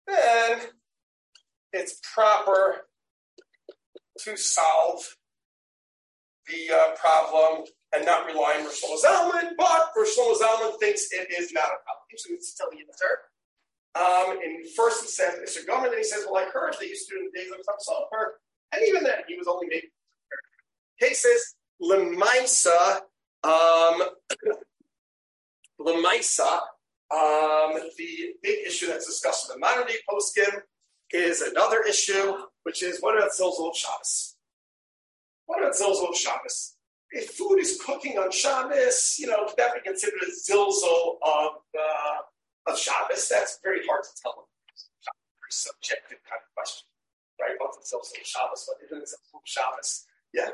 [0.07, 0.59] then
[1.73, 2.87] it's proper
[4.19, 5.15] to solve
[6.47, 11.51] the uh, problem and not rely on Rosh Zalman, but Rosh Zalman thinks it is
[11.53, 12.07] not a problem.
[12.11, 13.19] Usually it's still the answer.
[13.97, 15.65] Um, and first he says Mr.
[15.65, 17.75] Gomer, then he says, Well, I heard they used to do in the days of
[17.79, 18.39] sulfur.
[18.73, 19.89] And even then, he was only making
[20.99, 21.55] cases.
[21.81, 23.01] Lemaisa,
[23.43, 24.01] um,
[25.79, 26.59] Lemaisa,
[27.09, 30.61] um, the big issue that's discussed in the modern day poskim
[31.11, 32.33] is another issue,
[32.63, 34.35] which is what about Zilzal Shabbos?
[35.45, 36.75] What about Zilzal Shabbos?
[37.11, 42.17] If food is cooking on Shabbos, you know, that be considered a Zilzal of, uh,
[42.67, 43.27] of Shabbos.
[43.29, 44.47] That's very hard to tell.
[45.39, 46.87] Very subjective kind of question,
[47.39, 47.55] right?
[47.59, 48.65] What's the Zilzal of Shabbos?
[48.67, 50.05] What isn't it Zilzal of Shabbos?
[50.33, 50.49] Yeah.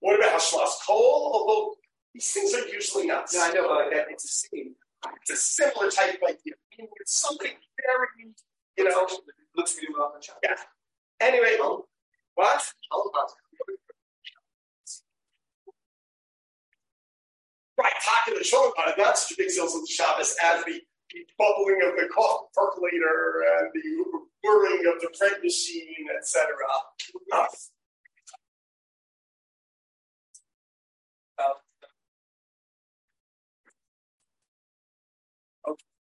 [0.00, 1.32] What about Hashlas Kol?
[1.34, 1.74] Although
[2.14, 3.26] these things are usually not.
[3.34, 4.74] No, I know, but that it's a scene.
[5.22, 6.54] It's a similar type of idea.
[7.00, 8.34] It's something very,
[8.76, 9.08] you know.
[9.56, 10.38] Looks really well on the chart.
[10.42, 10.56] Yeah.
[11.20, 11.56] Anyway,
[12.34, 12.72] what?
[17.78, 20.64] Right, talking to shoulder on it, not such a big deal of the Shabbos as
[20.64, 20.80] the,
[21.12, 24.04] the bubbling of the coffee percolator and the
[24.42, 26.46] whirring of the bread machine, etc.
[27.32, 27.46] Uh,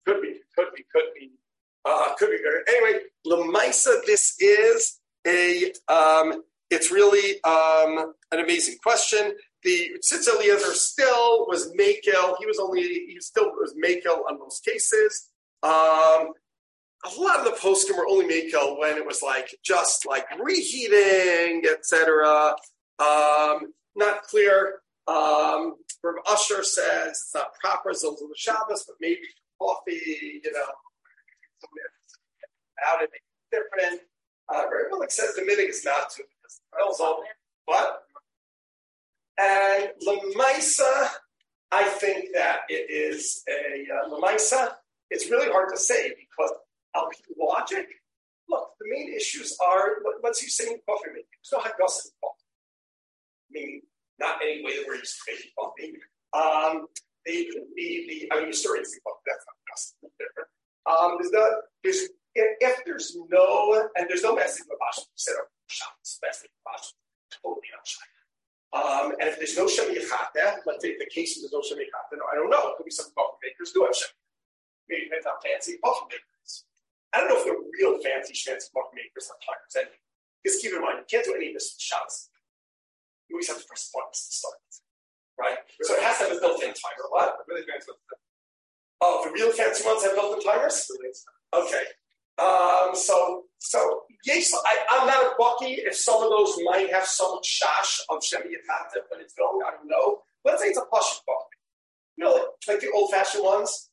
[0.06, 1.32] Could be, could be, could be.
[1.84, 2.64] Uh, could be better.
[2.68, 9.34] Anyway, Lemaisa, this is a, um, it's really um, an amazing question.
[9.66, 12.36] The Tzitz Eliezer still was Makel.
[12.40, 15.30] He was only, he still was Makel on most cases.
[15.64, 16.30] Um,
[17.04, 21.64] a lot of the poskim were only Makel when it was like just like reheating,
[21.68, 22.56] etc.
[23.00, 24.82] Um, not clear.
[25.08, 29.22] Um, Rav Usher says it's not proper Zilzal the Shabbos, but maybe
[29.60, 30.60] coffee, you know,
[32.88, 33.10] out of
[33.52, 34.02] different.
[34.54, 37.18] Uh, Malik says the minig is not to because also
[37.66, 38.05] what?
[39.38, 41.10] And Lemaisa,
[41.72, 44.72] I think that it is a uh, Lemaisa.
[45.10, 46.54] It's really hard to say because
[46.96, 47.88] I'll logic.
[48.48, 51.26] Look, the main issues are what, what's he saying coffee making?
[51.42, 52.46] There's no haggas in coffee.
[53.52, 53.82] Meaning,
[54.20, 55.94] not any way that we're used to making coffee.
[56.34, 56.88] Um,
[57.26, 59.46] the, the, the, I mean, historians think, well, that's
[60.02, 60.50] not different.
[60.86, 62.02] Um, there's the, there's,
[62.36, 66.72] if, if, there's no, and there's no message of Bash, set up shops, message of
[66.72, 66.94] Bash,
[67.42, 68.06] totally not shy.
[68.76, 71.80] Um, and if there's no Shem Yechata, let's take the case of there's no Shem
[71.80, 72.76] Yechata, no, I don't know.
[72.76, 74.12] It could be some coffee makers do have Shem.
[74.92, 76.68] Maybe depends how fancy coffee makers.
[77.16, 79.96] I don't know if they're real fancy, fancy coffee makers on timers anyway.
[80.44, 82.30] Because keep in mind, you can't do any of this with shots.
[83.32, 84.76] You always have to press buttons to start it.
[85.40, 85.58] right?
[85.82, 87.08] So it has to have a built-in timer.
[87.10, 87.34] What?
[87.48, 87.96] Really fancy.
[89.02, 90.92] Oh, the real fancy ones have built-in timers.
[91.56, 91.86] Okay.
[92.38, 97.06] Um, so, so yes, I, I'm not a bucky if some of those might have
[97.06, 99.66] some shash of Shemi Yatata when it's going.
[99.66, 100.20] I don't know.
[100.44, 101.58] Let's say it's a plush bucky.
[102.18, 103.90] You know, like the old-fashioned ones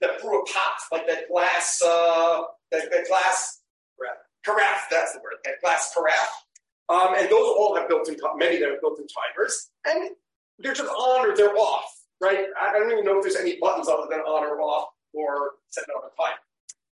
[0.00, 3.60] that brew a pot, like that glass, uh, that, that glass
[4.42, 4.88] carafe.
[4.90, 5.34] That's the word.
[5.44, 6.16] That glass carafe.
[6.88, 10.10] Um, and those all have built-in, many that have built-in timers, and
[10.58, 12.46] they're just on or they're off, right?
[12.60, 15.84] I don't even know if there's any buttons other than on or off or set
[15.94, 16.38] on a time,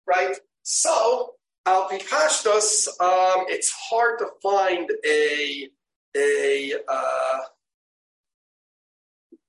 [0.06, 0.38] right?
[0.62, 1.34] So,
[1.66, 5.68] al pashtos, um, it's hard to find a
[6.16, 7.38] a uh,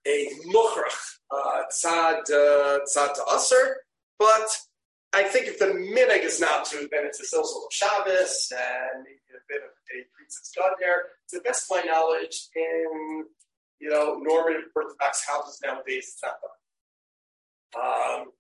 [0.08, 3.78] a mukhrach uh, tzad uh, tzad to usher,
[4.20, 4.48] but
[5.14, 9.04] I think if the minig is not to, then it's a silsel of Shabbos and
[9.04, 11.04] maybe a bit of a priest's done there.
[11.30, 13.26] To the best of my knowledge, in
[13.80, 18.22] you know, normative Orthodox houses nowadays, it's not done.
[18.22, 18.32] Um,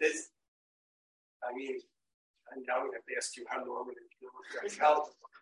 [0.00, 0.30] this,
[1.44, 1.78] I mean,
[2.52, 3.62] and now we have to ask you how are.
[3.62, 4.66] I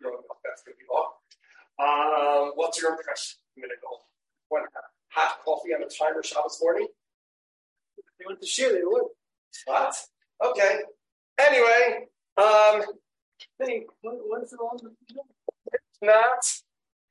[0.02, 1.14] don't know if that's going to be off.
[1.78, 3.38] Um, what's your impression?
[3.56, 3.76] I'm going to.
[4.48, 4.62] One
[5.10, 6.86] hot coffee on a timer Shabbos morning?
[8.18, 9.04] They went to share, they would.
[9.66, 9.94] What?
[10.42, 10.80] Okay.
[11.38, 12.06] Anyway,
[12.38, 12.82] um,
[13.58, 14.78] Hey, what, what is it on?
[15.72, 16.44] if not,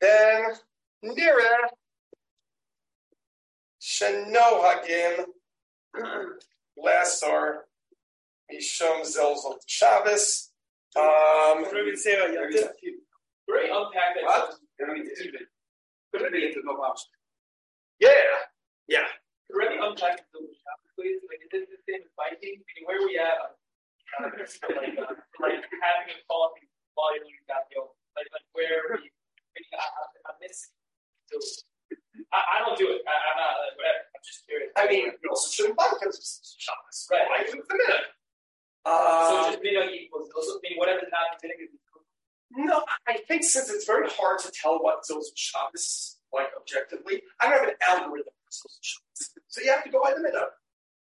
[0.02, 0.46] then
[1.04, 1.58] Nira
[3.82, 5.26] Shenohagim
[6.84, 7.58] Lasar
[8.52, 10.52] Mishum Zelzal Shabbos.
[10.96, 12.72] Um, What do we say about Yom Tov?
[13.48, 13.70] Great.
[13.72, 14.24] Unpack that.
[14.24, 14.56] What?
[14.80, 15.48] They don't need to eat it.
[16.12, 17.12] Put it no option.
[18.00, 18.12] yeah,
[18.88, 19.08] yeah.
[19.50, 20.40] Really unpack the
[20.96, 21.22] please.
[21.30, 22.60] Like, is this the same as biking?
[22.60, 23.56] I mean, where are we at?
[24.76, 27.92] like, uh, like having a coffee while you're doing that, yo.
[28.18, 29.08] Like, like where are we?
[29.08, 30.74] I, mean, I, I- I'm missing.
[31.32, 31.38] So,
[32.34, 33.04] I, I don't do it.
[33.08, 33.54] I, I'm not.
[33.64, 34.02] Like, whatever.
[34.12, 34.72] I'm just curious.
[34.76, 37.08] I mean, you also shouldn't buy because it's Shabbos.
[37.12, 37.28] Right.
[37.32, 38.08] Why even the minute?
[38.84, 40.28] so Uh, just video equals.
[40.36, 41.72] Also, I mean, whatever's not getting is
[42.52, 44.08] no, I think since it's very
[44.88, 49.24] hard to tell what Shabbos like objectively, I don't have an algorithm for Zilzal Shabbos.
[49.48, 50.52] So you have to go by the minute.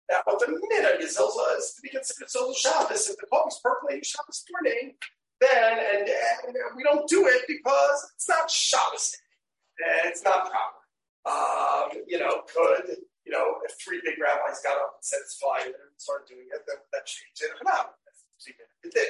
[0.09, 3.09] Now, but the minhag is also is to be considered Zilzal Shabbos.
[3.09, 4.95] If the coffee's percolating Shabbos morning,
[5.39, 9.15] then and, and we don't do it because it's not Shabbos.
[9.79, 10.79] And it's not proper.
[11.23, 12.95] Um, you know, could
[13.25, 16.47] you know if three big rabbis got up and said it's fine and started doing
[16.51, 17.51] it, then that changed it.
[18.83, 19.07] It did.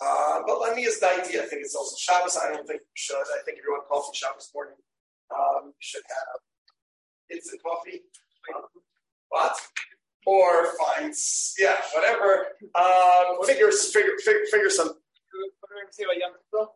[0.00, 1.42] Uh, but let me is the idea.
[1.42, 2.36] I think it's also Shabbos.
[2.36, 2.82] I don't think
[4.06, 4.78] think if you want coffee Shabbos morning,
[5.34, 6.40] um, you should have
[7.30, 8.02] instant coffee.
[8.54, 8.62] Um,
[9.28, 9.58] what?
[10.26, 11.14] Or find
[11.58, 12.46] yeah, whatever.
[12.74, 14.88] Um, figure, figure, figure, figure some.
[14.88, 16.68] What do we say about Yom Tov?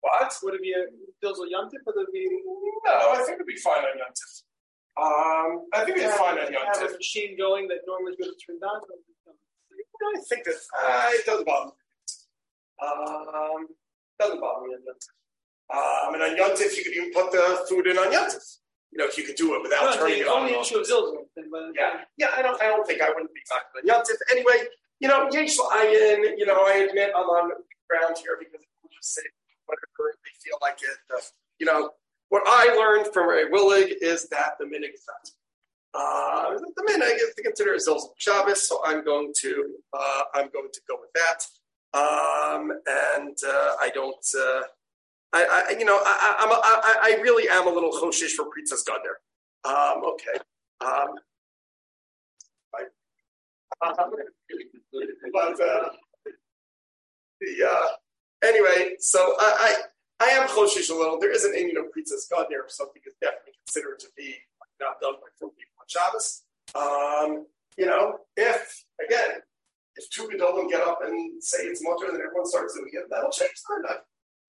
[0.00, 0.30] What?
[0.42, 0.86] Would it be a
[1.24, 2.28] Dilzel Yom Tov or would it be
[2.84, 4.42] No, I think it'd be fine on Yom Tov.
[4.96, 6.94] Um, I think it's fine on Yom have Tov.
[6.94, 8.80] a machine going that normally goes to down?
[9.96, 11.72] I think that uh, it doesn't bother me.
[12.82, 13.66] Um,
[14.18, 14.94] doesn't bother me on.
[15.72, 18.38] Um, and on Yom Tov, you could even put the food in on Yom Tov.
[18.92, 20.38] You know, if you could do it without No, turning it on.
[20.38, 20.70] only and an off.
[20.70, 21.74] issue of.
[21.74, 22.30] Yeah, yeah.
[22.36, 22.60] I don't.
[22.62, 24.16] I don't think I wouldn't be talking Yom Tov.
[24.32, 24.68] Anyway,
[25.00, 26.38] you know, Yesh Ayin.
[26.38, 27.50] You know, I admit I'm on
[27.90, 29.22] ground here because people just say
[29.66, 30.98] whatever they feel like it.
[31.14, 31.20] Uh,
[31.58, 31.90] you know,
[32.28, 35.30] what I learned from Rav Willig is that the minig is not.
[35.98, 40.68] Uh, the minig is to consider Zilzal Shabbos, so I'm going to uh, I'm going
[40.72, 41.44] to go with that.
[41.98, 44.24] Um, and uh, I don't.
[45.44, 48.46] I, I, you know, I, I'm a, I, I really am a little choshish for
[48.46, 49.18] Princess Gardner.
[49.64, 50.38] Um, okay.
[50.80, 51.16] Um,
[55.32, 55.88] but uh,
[57.40, 57.86] the uh,
[58.44, 59.76] anyway, so I,
[60.20, 61.18] I I am choshish a little.
[61.20, 64.34] There is an Indian of Princess Gardner, or something is definitely considered to be
[64.80, 66.42] not done by four people on Shabbos.
[66.74, 67.46] Um,
[67.76, 69.42] you know, if again,
[69.96, 73.04] if two Gedolim get up and say it's mutter, and then everyone starts doing it,
[73.10, 73.98] that'll change the.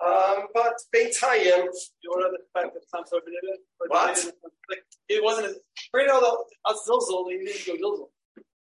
[0.05, 1.67] Um, but Beitayim,
[2.03, 3.59] You know the fact that did it?
[3.79, 4.25] Or What?
[4.69, 5.59] Like, it wasn't, a-
[5.97, 6.19] right now,
[6.65, 8.09] us Zilzel, they didn't go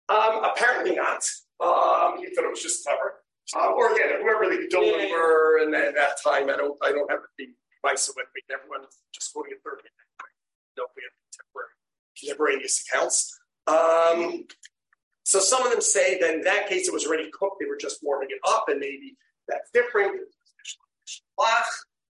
[0.09, 0.15] Zilzel.
[0.15, 1.23] Um, apparently not.
[1.59, 3.21] Um, he thought it was just clever.
[3.55, 5.11] Uh, or again, whoever the Dolan Yeah, yeah.
[5.13, 7.47] were in that, that time, I don't, I don't have the
[7.83, 8.41] device with me.
[8.51, 9.81] Everyone just quoting a third.
[10.77, 11.73] No, we have contemporary,
[12.19, 13.37] contemporaneous accounts.
[13.67, 14.45] Um,
[15.23, 17.77] so some of them say that in that case it was already cooked; they were
[17.77, 19.15] just warming it up, and maybe
[19.47, 20.21] that's different.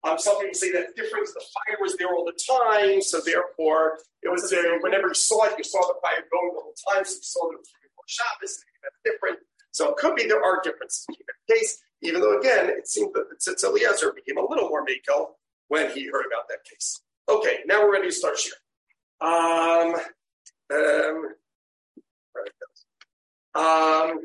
[0.03, 1.27] Um, some people say that's different.
[1.27, 4.79] The fire was there all the time, so therefore it was there.
[4.81, 7.49] Whenever you saw it, you saw the fire going all the time, so you saw
[7.51, 8.59] it before Shabbos.
[8.83, 9.39] That's different.
[9.71, 13.13] So it could be there are differences in the case, even though again it seemed
[13.13, 15.35] that Tzitz Eliezer became a little more mako
[15.69, 17.01] when he heard about that case.
[17.29, 18.53] Okay, now we're ready to start here.
[19.21, 19.95] Um,
[20.73, 21.35] um.
[23.55, 24.19] Um,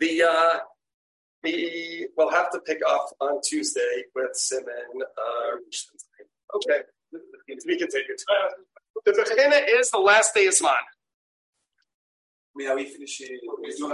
[0.00, 0.58] the uh,
[1.42, 5.02] the we'll have to pick off on Tuesday with Siman.
[5.02, 5.56] Uh,
[6.56, 6.82] okay,
[7.12, 8.18] to be continued.
[9.04, 10.74] The Bechina is the last day of Zman.
[12.68, 13.38] Are we finishing?